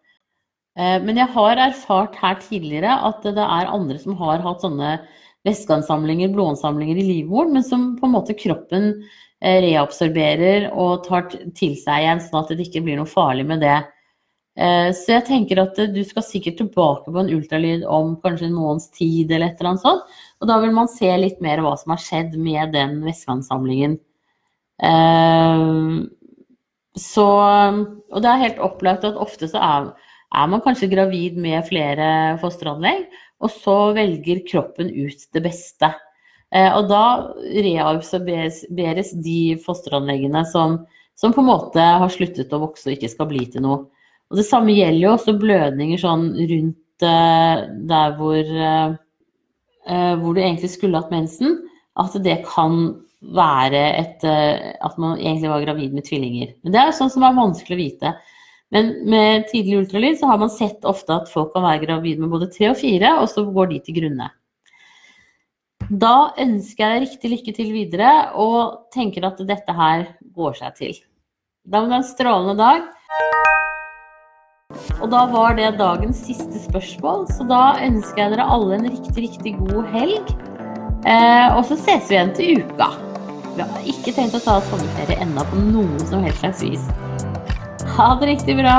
Eh, 0.78 1.00
men 1.04 1.18
jeg 1.18 1.32
har 1.36 1.64
erfart 1.70 2.20
her 2.20 2.38
tidligere 2.44 3.00
at 3.08 3.24
det 3.24 3.46
er 3.46 3.72
andre 3.72 3.98
som 4.02 4.18
har 4.20 4.44
hatt 4.44 4.66
sånne 4.66 5.00
væskeansamlinger, 5.48 6.34
blodansamlinger 6.36 7.00
i 7.00 7.08
livmoren, 7.08 7.56
men 7.56 7.66
som 7.66 7.94
på 7.98 8.06
en 8.06 8.18
måte 8.18 8.36
kroppen 8.38 8.94
Eh, 9.40 9.62
reabsorberer 9.64 10.66
og 10.76 11.06
tar 11.06 11.30
til 11.56 11.78
seg 11.80 12.04
igjen, 12.04 12.20
sånn 12.20 12.42
at 12.42 12.50
det 12.52 12.66
ikke 12.66 12.82
blir 12.84 12.98
noe 13.00 13.08
farlig 13.08 13.46
med 13.48 13.62
det. 13.64 13.78
Eh, 14.60 14.90
så 14.92 15.14
jeg 15.14 15.26
tenker 15.30 15.62
at 15.62 15.78
du 15.94 16.00
skal 16.04 16.26
sikkert 16.26 16.58
tilbake 16.60 17.08
på 17.08 17.22
en 17.22 17.32
ultralyd 17.32 17.86
om 17.88 18.18
kanskje 18.24 18.50
en 18.50 18.58
måneds 18.58 18.90
tid 18.92 19.32
eller 19.32 19.54
et 19.54 19.62
eller 19.62 19.74
annet 19.74 19.86
sånt. 19.86 20.18
Og 20.42 20.50
da 20.52 20.58
vil 20.60 20.74
man 20.76 20.92
se 20.92 21.10
litt 21.22 21.40
mer 21.44 21.62
hva 21.64 21.76
som 21.80 21.94
har 21.96 22.04
skjedd 22.04 22.36
med 22.40 22.74
den 22.76 23.00
væskeansamlingen. 23.06 23.96
Eh, 24.84 25.64
så 27.00 27.30
Og 28.10 28.22
det 28.24 28.30
er 28.30 28.44
helt 28.44 28.62
opplagt 28.66 29.06
at 29.08 29.20
ofte 29.22 29.48
så 29.48 29.62
er, 29.64 29.90
er 30.36 30.48
man 30.52 30.64
kanskje 30.66 30.92
gravid 30.92 31.38
med 31.40 31.64
flere 31.68 32.38
fosteranlegg, 32.42 33.06
og 33.40 33.52
så 33.54 33.76
velger 33.96 34.42
kroppen 34.50 34.90
ut 34.92 35.28
det 35.32 35.44
beste. 35.46 35.94
Eh, 36.52 36.72
og 36.74 36.90
da 36.90 37.30
reabsorberes 37.38 39.14
de 39.24 39.40
fosteranleggene 39.64 40.42
som, 40.50 40.80
som, 41.16 41.32
på 41.32 41.44
en 41.46 41.52
måte 41.52 41.80
har 42.02 42.12
sluttet 42.12 42.52
å 42.52 42.64
vokse 42.66 42.90
og 42.90 42.98
ikke 42.98 43.12
skal 43.14 43.30
bli 43.30 43.46
til 43.54 43.64
noe. 43.68 43.86
Og 44.30 44.38
Det 44.38 44.46
samme 44.46 44.76
gjelder 44.78 45.02
jo 45.02 45.12
også 45.16 45.38
blødninger 45.42 46.02
sånn 46.02 46.32
rundt 46.38 47.06
uh, 47.06 47.66
der 47.90 48.18
hvor, 48.20 48.40
uh, 48.46 50.16
hvor 50.22 50.36
du 50.36 50.42
egentlig 50.42 50.72
skulle 50.76 51.02
hatt 51.02 51.14
mensen. 51.14 51.58
At 52.00 52.16
det 52.24 52.44
kan 52.48 52.92
være 53.36 53.82
et 54.00 54.24
uh, 54.24 54.74
At 54.86 55.00
man 55.02 55.18
egentlig 55.18 55.50
var 55.52 55.66
gravid 55.66 55.96
med 55.98 56.06
tvillinger. 56.08 56.54
Men 56.64 56.76
det 56.76 56.82
er 56.82 56.92
jo 56.92 57.00
sånn 57.02 57.14
som 57.16 57.26
er 57.26 57.40
vanskelig 57.40 57.76
å 57.78 57.82
vite. 57.82 58.14
Men 58.70 58.92
med 59.10 59.48
tidlig 59.50 59.80
ultralyd 59.82 60.20
så 60.20 60.30
har 60.30 60.42
man 60.42 60.52
sett 60.54 60.86
ofte 60.86 61.16
at 61.16 61.32
folk 61.32 61.56
kan 61.56 61.66
være 61.66 61.88
gravide 61.88 62.22
med 62.22 62.30
både 62.30 62.52
tre 62.54 62.70
og 62.70 62.78
fire, 62.78 63.16
og 63.18 63.26
så 63.32 63.48
går 63.50 63.72
de 63.74 63.80
til 63.86 63.98
grunne. 63.98 64.30
Da 65.90 66.36
ønsker 66.38 66.84
jeg 66.84 66.92
deg 66.94 67.06
riktig 67.08 67.32
lykke 67.34 67.56
til 67.58 67.72
videre, 67.74 68.12
og 68.38 68.92
tenker 68.94 69.26
at 69.26 69.42
dette 69.42 69.74
her 69.74 70.06
går 70.38 70.60
seg 70.62 70.78
til. 70.78 71.00
Da 71.66 71.82
må 71.82 71.90
du 71.90 71.98
ha 71.98 72.04
en 72.04 72.12
strålende 72.12 72.60
dag. 72.62 73.49
Og 75.02 75.08
da 75.10 75.24
var 75.32 75.56
det 75.58 75.80
dagens 75.80 76.20
siste 76.28 76.60
spørsmål, 76.62 77.24
så 77.34 77.46
da 77.50 77.62
ønsker 77.82 78.22
jeg 78.22 78.34
dere 78.36 78.46
alle 78.54 78.76
en 78.78 78.86
riktig, 78.86 79.24
riktig 79.24 79.54
god 79.64 79.88
helg. 79.96 80.34
Eh, 81.10 81.56
og 81.56 81.64
så 81.66 81.78
ses 81.80 82.06
vi 82.06 82.14
igjen 82.14 82.36
til 82.38 82.62
uka. 82.62 82.92
Vi 83.56 83.66
har 83.66 83.88
ikke 83.90 84.14
tenkt 84.14 84.38
å 84.38 84.44
ta 84.44 84.60
sommerferie 84.68 85.18
ennå 85.26 85.48
på 85.50 85.64
noen 85.72 85.98
som 86.12 86.22
helst 86.22 86.44
slags 86.44 86.62
vis. 86.62 86.86
Ha 87.96 88.12
det 88.22 88.30
riktig 88.36 88.60
bra. 88.60 88.76